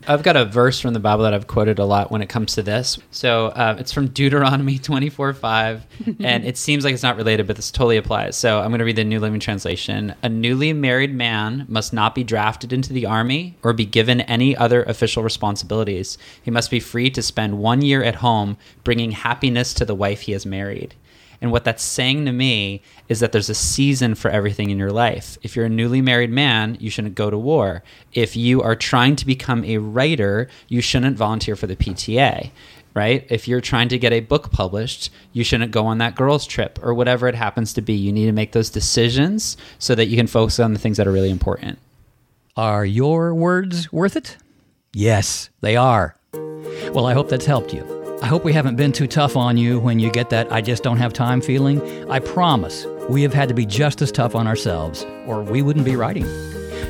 I've 0.06 0.22
got 0.22 0.36
a 0.36 0.44
verse 0.44 0.80
from 0.80 0.94
the 0.94 1.00
Bible 1.00 1.24
that 1.24 1.34
I've 1.34 1.46
quoted 1.46 1.78
a 1.78 1.84
lot 1.84 2.10
when 2.10 2.22
it 2.22 2.28
comes 2.28 2.54
to 2.54 2.62
this. 2.62 2.98
So 3.10 3.46
uh, 3.46 3.76
it's 3.78 3.92
from 3.92 4.08
Deuteronomy 4.08 4.78
24 4.82 5.32
5, 5.34 5.86
and 6.20 6.44
it 6.44 6.56
seems 6.56 6.84
like 6.84 6.94
it's 6.94 7.02
not 7.02 7.16
related, 7.16 7.46
but 7.46 7.56
this 7.56 7.70
totally 7.70 7.96
applies. 7.96 8.36
So 8.36 8.60
I'm 8.60 8.70
going 8.70 8.80
to 8.80 8.84
read 8.84 8.96
the 8.96 9.04
New 9.04 9.20
Living 9.20 9.40
Translation. 9.40 10.14
A 10.22 10.28
newly 10.28 10.72
married 10.72 11.14
man 11.14 11.66
must 11.68 11.92
not 11.92 12.14
be 12.14 12.24
drafted 12.24 12.72
into 12.72 12.92
the 12.92 13.06
army 13.06 13.56
or 13.62 13.72
be 13.72 13.86
given 13.86 14.22
any 14.22 14.56
other 14.56 14.82
official 14.84 15.22
responsibilities. 15.22 16.18
He 16.42 16.50
must 16.50 16.70
be 16.70 16.80
free 16.80 17.10
to 17.10 17.22
spend 17.22 17.58
one 17.58 17.82
year 17.82 18.02
at 18.02 18.16
home 18.16 18.56
bringing 18.84 19.12
happiness 19.12 19.72
to 19.74 19.84
the 19.84 19.94
wife 19.94 20.22
he 20.22 20.32
has 20.32 20.44
married. 20.44 20.94
And 21.42 21.50
what 21.50 21.64
that's 21.64 21.82
saying 21.82 22.24
to 22.26 22.32
me 22.32 22.82
is 23.08 23.18
that 23.18 23.32
there's 23.32 23.50
a 23.50 23.54
season 23.54 24.14
for 24.14 24.30
everything 24.30 24.70
in 24.70 24.78
your 24.78 24.92
life. 24.92 25.36
If 25.42 25.56
you're 25.56 25.66
a 25.66 25.68
newly 25.68 26.00
married 26.00 26.30
man, 26.30 26.76
you 26.78 26.88
shouldn't 26.88 27.16
go 27.16 27.30
to 27.30 27.36
war. 27.36 27.82
If 28.12 28.36
you 28.36 28.62
are 28.62 28.76
trying 28.76 29.16
to 29.16 29.26
become 29.26 29.64
a 29.64 29.78
writer, 29.78 30.48
you 30.68 30.80
shouldn't 30.80 31.16
volunteer 31.16 31.56
for 31.56 31.66
the 31.66 31.74
PTA, 31.74 32.52
right? 32.94 33.26
If 33.28 33.48
you're 33.48 33.60
trying 33.60 33.88
to 33.88 33.98
get 33.98 34.12
a 34.12 34.20
book 34.20 34.52
published, 34.52 35.10
you 35.32 35.42
shouldn't 35.42 35.72
go 35.72 35.84
on 35.84 35.98
that 35.98 36.14
girls' 36.14 36.46
trip 36.46 36.78
or 36.80 36.94
whatever 36.94 37.26
it 37.26 37.34
happens 37.34 37.72
to 37.72 37.82
be. 37.82 37.94
You 37.94 38.12
need 38.12 38.26
to 38.26 38.32
make 38.32 38.52
those 38.52 38.70
decisions 38.70 39.56
so 39.80 39.96
that 39.96 40.06
you 40.06 40.16
can 40.16 40.28
focus 40.28 40.60
on 40.60 40.72
the 40.72 40.78
things 40.78 40.96
that 40.96 41.08
are 41.08 41.12
really 41.12 41.30
important. 41.30 41.80
Are 42.56 42.84
your 42.84 43.34
words 43.34 43.92
worth 43.92 44.14
it? 44.14 44.36
Yes, 44.94 45.50
they 45.60 45.74
are. 45.74 46.14
Well, 46.92 47.06
I 47.06 47.14
hope 47.14 47.28
that's 47.28 47.46
helped 47.46 47.74
you. 47.74 48.01
I 48.22 48.26
hope 48.26 48.44
we 48.44 48.52
haven't 48.52 48.76
been 48.76 48.92
too 48.92 49.08
tough 49.08 49.36
on 49.36 49.56
you 49.56 49.80
when 49.80 49.98
you 49.98 50.08
get 50.08 50.30
that 50.30 50.52
I 50.52 50.60
just 50.60 50.84
don't 50.84 50.98
have 50.98 51.12
time 51.12 51.40
feeling. 51.40 52.08
I 52.08 52.20
promise 52.20 52.86
we 53.10 53.20
have 53.22 53.34
had 53.34 53.48
to 53.48 53.54
be 53.54 53.66
just 53.66 54.00
as 54.00 54.12
tough 54.12 54.36
on 54.36 54.46
ourselves, 54.46 55.04
or 55.26 55.42
we 55.42 55.60
wouldn't 55.60 55.84
be 55.84 55.96
writing. 55.96 56.24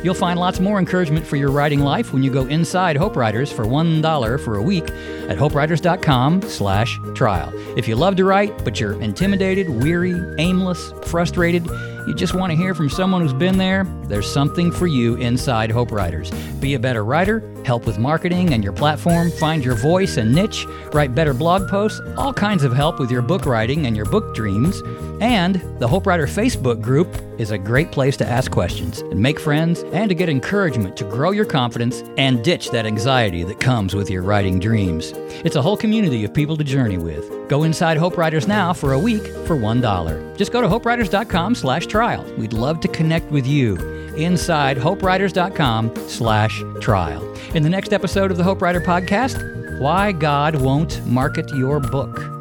You'll 0.05 0.12
find 0.12 0.38
lots 0.38 0.61
more 0.61 0.79
encouragement 0.79 1.27
for 1.27 1.37
your 1.37 1.51
writing 1.51 1.81
life 1.81 2.12
when 2.12 2.23
you 2.23 2.31
go 2.31 2.45
inside 2.45 2.97
Hope 2.97 3.16
Writers 3.16 3.51
for 3.51 3.64
$1 3.64 4.40
for 4.40 4.57
a 4.57 4.62
week 4.62 4.90
at 5.29 5.38
hopewriters.com 5.38 6.42
slash 6.42 7.01
trial. 7.14 7.51
If 7.79 7.88
you 7.88 7.97
love 7.97 8.16
to 8.16 8.25
write, 8.25 8.62
but 8.62 8.79
you're 8.79 9.01
intimidated, 9.01 9.71
weary, 9.71 10.21
aimless, 10.38 10.92
frustrated, 11.05 11.66
you 12.07 12.15
just 12.15 12.35
want 12.35 12.51
to 12.51 12.57
hear 12.57 12.75
from 12.75 12.88
someone 12.88 13.21
who's 13.21 13.33
been 13.33 13.59
there, 13.59 13.85
there's 14.05 14.31
something 14.31 14.73
for 14.73 14.87
you 14.87 15.15
inside 15.17 15.71
Hope 15.71 15.93
Writers. 15.93 16.31
Be 16.61 16.75
a 16.75 16.79
better 16.79 17.05
writer, 17.05 17.43
help 17.65 17.87
with 17.87 17.99
marketing 17.99 18.53
and 18.53 18.65
your 18.65 18.73
platform, 18.73 19.31
find 19.31 19.65
your 19.65 19.75
voice 19.77 20.17
and 20.17 20.35
niche, 20.35 20.67
write 20.93 21.15
better 21.15 21.33
blog 21.35 21.69
posts, 21.69 22.01
all 22.17 22.33
kinds 22.33 22.65
of 22.65 22.73
help 22.73 22.99
with 22.99 23.11
your 23.11 23.23
book 23.23 23.47
writing 23.47 23.87
and 23.87 23.97
your 23.97 24.07
book 24.07 24.35
dreams. 24.35 24.83
And 25.21 25.57
the 25.79 25.87
Hope 25.87 26.07
Writer 26.07 26.27
Facebook 26.27 26.81
group 26.81 27.09
is 27.38 27.51
a 27.51 27.59
great 27.59 27.92
place 27.92 28.16
to 28.18 28.27
ask 28.27 28.51
questions 28.51 29.01
and 29.01 29.21
make 29.21 29.38
friends 29.38 29.83
and 29.92 30.09
to 30.09 30.14
get 30.14 30.29
encouragement 30.29 30.97
to 30.97 31.05
grow 31.05 31.31
your 31.31 31.45
confidence 31.45 32.03
and 32.16 32.42
ditch 32.45 32.71
that 32.71 32.87
anxiety 32.87 33.42
that 33.45 33.61
comes 33.61 33.95
with 33.95 34.11
your 34.11 34.23
writing 34.23 34.59
dreams. 34.59 35.12
It's 35.45 35.57
a 35.57 35.62
whole 35.62 35.77
community 35.77 36.25
of 36.25 36.33
people 36.35 36.57
to 36.57 36.64
journey 36.64 36.99
with. 36.99 37.29
Go 37.49 37.62
inside 37.64 37.97
Hope 37.97 38.16
Writers 38.16 38.49
now 38.49 38.73
for 38.73 38.92
a 38.92 38.99
week 38.99 39.27
for 39.47 39.57
$1. 39.57 40.37
Just 40.37 40.53
go 40.53 40.61
to 40.61 40.68
hopewriters.com 40.68 41.55
slash 41.55 41.87
trial. 41.87 42.25
We'd 42.38 42.53
love 42.53 42.81
to 42.81 42.88
connect 42.88 43.31
with 43.31 43.47
you 43.47 43.77
inside 44.16 44.77
hopewriters.com 44.77 45.95
slash 46.09 46.62
trial. 46.81 47.23
In 47.55 47.62
the 47.62 47.71
next 47.71 47.92
episode 47.92 48.31
of 48.31 48.37
the 48.37 48.45
Hope 48.45 48.62
Writer 48.62 48.81
Podcast, 48.81 49.79
Why 49.79 50.12
God 50.12 50.57
Won't 50.57 51.05
Market 51.07 51.49
Your 51.51 51.81
Book. 51.81 52.32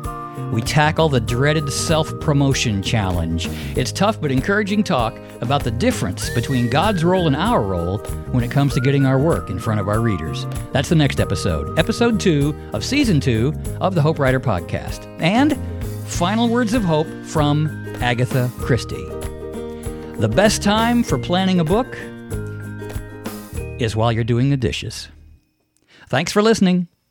We 0.51 0.61
tackle 0.61 1.07
the 1.07 1.21
dreaded 1.21 1.71
self 1.71 2.11
promotion 2.19 2.83
challenge. 2.83 3.47
It's 3.77 3.91
tough 3.91 4.19
but 4.19 4.31
encouraging 4.31 4.83
talk 4.83 5.17
about 5.39 5.63
the 5.63 5.71
difference 5.71 6.29
between 6.31 6.69
God's 6.69 7.03
role 7.03 7.25
and 7.27 7.35
our 7.35 7.61
role 7.61 7.99
when 8.31 8.43
it 8.43 8.51
comes 8.51 8.73
to 8.73 8.81
getting 8.81 9.05
our 9.05 9.17
work 9.17 9.49
in 9.49 9.59
front 9.59 9.79
of 9.79 9.87
our 9.87 10.01
readers. 10.01 10.45
That's 10.73 10.89
the 10.89 10.95
next 10.95 11.19
episode, 11.19 11.79
episode 11.79 12.19
two 12.19 12.53
of 12.73 12.83
season 12.83 13.19
two 13.21 13.53
of 13.79 13.95
the 13.95 14.01
Hope 14.01 14.19
Writer 14.19 14.39
podcast. 14.39 15.05
And 15.21 15.57
final 16.05 16.49
words 16.49 16.73
of 16.73 16.83
hope 16.83 17.07
from 17.25 17.67
Agatha 18.01 18.51
Christie. 18.59 19.07
The 20.17 20.31
best 20.31 20.61
time 20.61 21.03
for 21.03 21.17
planning 21.17 21.59
a 21.59 21.63
book 21.63 21.97
is 23.81 23.95
while 23.95 24.11
you're 24.11 24.23
doing 24.23 24.49
the 24.49 24.57
dishes. 24.57 25.07
Thanks 26.09 26.31
for 26.31 26.41
listening. 26.41 26.89